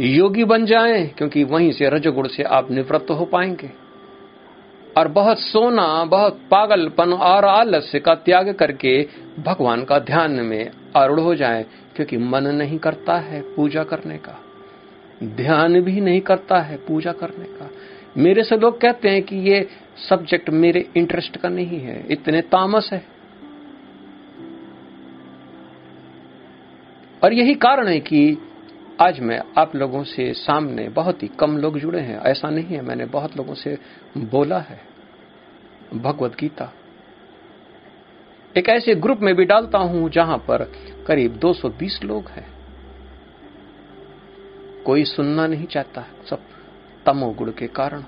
योगी 0.00 0.44
बन 0.44 0.66
जाएँ, 0.66 1.06
क्योंकि 1.08 1.44
वहीं 1.44 1.72
से 1.72 1.88
रजोगुण 1.88 2.28
से 2.28 2.42
आप 2.42 2.70
निवृत्त 2.70 3.10
हो 3.10 3.24
पाएँगे। 3.24 3.70
और 4.98 5.08
बहुत 5.08 5.38
सोना, 5.38 6.04
बहुत 6.04 6.40
पागलपन 6.50 7.12
और 7.12 7.44
आलस्य 7.44 8.00
का 8.00 8.14
त्याग 8.14 8.52
करके 8.52 9.08
भगवान 9.38 9.84
का 9.84 9.98
ध्यान 9.98 10.30
में 10.30 10.70
आरूढ़ 10.96 11.20
हो 11.20 11.34
जाए, 11.34 11.66
क्योंकि 11.96 12.16
मन 12.16 12.46
नहीं 12.46 12.78
करता 12.78 13.16
है 13.16 13.40
पूजा 13.54 13.84
करने 13.84 14.18
का। 14.18 14.40
ध्यान 15.24 15.80
भी 15.80 16.00
नहीं 16.00 16.20
करता 16.20 16.58
है 16.58 16.76
पूजा 16.76 17.12
करने 17.12 17.44
का। 17.44 17.70
मेरे 18.16 18.42
से 18.42 18.56
लोग 18.56 18.80
कहते 18.80 19.08
हैं 19.08 19.22
कि 19.22 19.36
ये 19.36 19.68
सब्जेक्ट 20.08 20.50
मेरे 20.50 20.88
इंटरेस्ट 20.96 21.36
का 21.36 21.48
नहीं 21.48 21.80
है, 21.80 22.06
इतने 22.10 22.40
तामस 22.40 22.90
है। 22.92 23.06
और 27.24 27.32
यही 27.32 27.54
कारण 27.54 27.88
है 27.88 28.00
कि 28.00 28.38
आज 29.02 29.20
मैं 29.20 29.42
आप 29.58 29.76
लोगों 29.76 30.04
से 30.04 30.32
सामने 30.34 30.88
बहुत 30.88 31.22
ही 31.22 31.28
कम 31.28 31.58
लोग 31.58 31.78
जुड़े 31.78 32.00
हैं। 32.00 32.20
ऐसा 32.20 32.50
नहीं 32.50 32.64
है, 32.64 32.82
मैंने 32.82 33.04
बहुत 33.04 33.36
लोगों 33.36 33.54
से 33.54 33.78
बोला 34.16 34.58
है। 34.58 34.80
भगवत 35.94 36.36
गीता। 36.40 36.72
एक 38.56 38.68
ऐसे 38.68 38.94
ग्रुप 38.94 39.18
में 39.18 39.34
भी 39.34 39.44
डालता 39.44 39.78
हूँ 39.78 40.10
जहाँ 40.10 40.38
पर 40.38 40.72
करीब 41.06 41.36
220 41.36 42.00
लोग 42.04 42.28
हैं। 42.28 42.46
कोई 44.86 45.04
सुनना 45.04 45.46
नहीं 45.46 45.66
चाहता, 45.66 46.04
सब 46.30 46.38
तमोगुण 47.06 47.50
के 47.50 47.66
कारण 47.66 48.04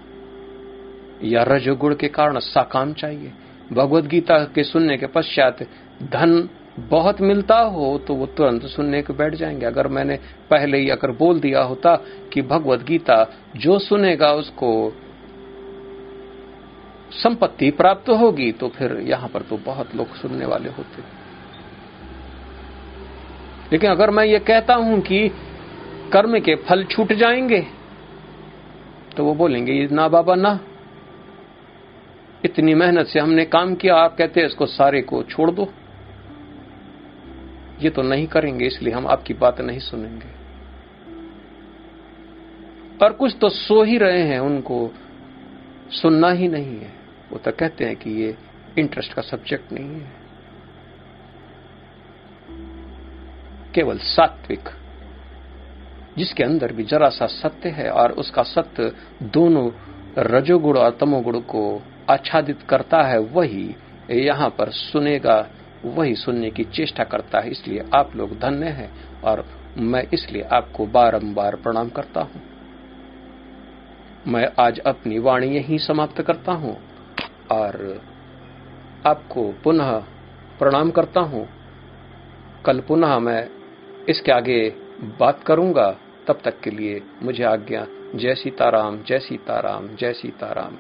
या 1.23 1.43
रजोगुण 1.43 1.95
के 1.95 2.09
कारण 2.09 2.39
साकाम 2.39 2.93
चाहिए। 2.93 3.33
भगवत 3.73 4.05
गीता 4.05 4.45
के 4.45 4.65
सुनने 4.65 4.97
के 4.99 5.07
पश्चात 5.07 5.63
धन 6.03 6.49
बहुत 6.77 7.21
मिलता 7.21 7.59
हो 7.61 7.97
तो 7.99 8.15
वो 8.15 8.27
तुरंत 8.27 8.63
सुनने 8.67 9.03
को 9.03 9.15
बैठ 9.15 9.35
जाएँगे। 9.35 9.67
अगर 9.67 9.89
मैंने 9.89 10.17
पहले 10.51 10.79
ही 10.79 10.89
अगर 10.91 11.11
बोल 11.11 11.41
दिया 11.41 11.63
होता 11.63 11.95
कि 12.33 12.43
भगवत 12.43 12.83
गीता 12.83 13.25
जो 13.57 13.79
सुनेगा 13.79 14.33
उसको 14.33 14.71
संपत्ति 17.13 17.71
प्राप्त 17.71 18.09
होगी 18.11 18.51
तो 18.53 18.69
फिर 18.69 18.97
यहाँ 19.01 19.29
पर 19.29 19.43
तो 19.43 19.57
बहुत 19.57 19.95
लोग 19.97 20.15
सुनने 20.17 20.47
वाले 20.47 20.69
होते। 20.69 21.03
लेकिन 23.73 23.91
अगर 23.91 24.11
मैं 24.11 24.25
ये 24.25 24.39
कहता 24.39 24.75
हूँ 24.75 25.01
कि 25.01 25.29
कर्म 26.13 26.39
के 26.41 26.55
फल 26.65 26.85
छूट 26.85 27.13
जाएँगे 27.13 27.61
तो 29.17 29.25
वो 29.25 29.35
बोलेंगे 29.35 29.87
ना 29.93 30.09
बाबा, 30.09 30.35
ना। 30.35 30.59
इतनी 32.45 32.75
मेहनत 32.75 33.07
से 33.07 33.19
हमने 33.21 33.45
काम 33.45 33.75
किया, 33.75 33.97
आप 33.97 34.17
कहते 34.17 34.41
हैं 34.41 34.47
इसको 34.47 34.67
सारे 34.67 35.01
को 35.03 35.23
छोड़ 35.23 35.51
दो। 35.51 35.69
ये 37.83 37.91
तो 37.91 38.03
नहीं 38.03 38.27
करेंगे, 38.27 38.67
इसलिए 38.67 38.93
हम 38.95 39.07
आपकी 39.07 39.35
बात 39.35 39.61
नहीं 39.61 39.79
सुनेंगे। 39.81 40.31
और 42.99 43.13
कुछ 43.13 43.37
तो 43.41 43.49
सो 43.49 43.83
ही 43.83 43.99
रहे 43.99 44.23
हैं, 44.23 44.39
उनको 44.41 44.91
सुनना 45.93 46.31
ही 46.31 46.49
नहीं 46.49 46.79
है। 46.79 46.93
वो 47.33 47.39
तो 47.39 47.51
कहते 47.51 47.85
हैं 47.85 47.97
कि 47.97 48.11
ये 48.23 48.37
इंटरेस्ट 48.79 49.13
का 49.13 49.23
सब्जेक्ट 49.23 49.73
नहीं 49.73 50.01
है। 50.01 50.21
केवल 53.75 53.99
सात्विक, 53.99 54.69
जिसके 56.19 56.45
अंदर 56.45 56.73
भी 56.73 56.85
जरा 56.85 57.09
सा 57.09 57.27
सत्य 57.27 57.69
है 57.69 57.91
और 57.91 58.13
उसका 58.13 58.43
सत्य 58.43 58.93
दोनों 59.33 59.71
रजोगुण 60.19 60.77
और 60.79 60.97
तमोगुण 61.01 61.39
को 61.41 61.83
आच्छादित 62.11 62.63
करता 62.63 63.03
है, 63.03 63.19
वही 63.19 63.75
यहाँ 64.11 64.49
पर 64.51 64.71
सुनेगा 64.71 65.41
वही 65.87 66.15
सुनने 66.15 66.51
की 66.51 66.65
चेष्टा 66.67 67.05
करता 67.05 67.41
है, 67.41 67.51
इसलिए 67.51 67.85
आप 67.95 68.17
लोग 68.17 68.39
धन्य 68.39 68.67
हैं 68.69 68.91
और 69.23 69.45
मैं 69.79 70.03
इसलिए 70.15 70.43
आपको 70.53 70.87
बारंबार 70.87 71.57
प्रणाम 71.57 71.89
करता 71.89 72.21
हूँ। 72.21 72.43
मैं 74.27 74.47
आज 74.61 74.79
अपनी 74.79 75.19
वाणी 75.19 75.47
यही 75.47 75.79
समाप्त 75.79 76.21
करता 76.23 76.53
हूँ 76.55 76.77
और 77.53 78.01
आपको 79.07 79.51
पुनः 79.65 79.93
प्रणाम 80.59 80.91
करता 80.91 81.21
हूँ। 81.23 81.47
कल 82.67 82.81
पुनः 82.81 83.19
मैं 83.19 83.49
इसके 84.09 84.33
आगे 84.33 84.69
बात 85.21 85.43
करूँगा। 85.43 85.91
तब 86.29 86.41
तक 86.45 86.61
के 86.61 86.71
लिए 86.71 87.01
मुझे 87.23 87.45
आज्ञा, 87.45 87.87
जय 88.15 88.35
सीताराम 88.35 89.03
जय 89.03 89.19
सीताराम 89.19 89.89
जय 89.97 90.13
सीताराम। 90.13 90.77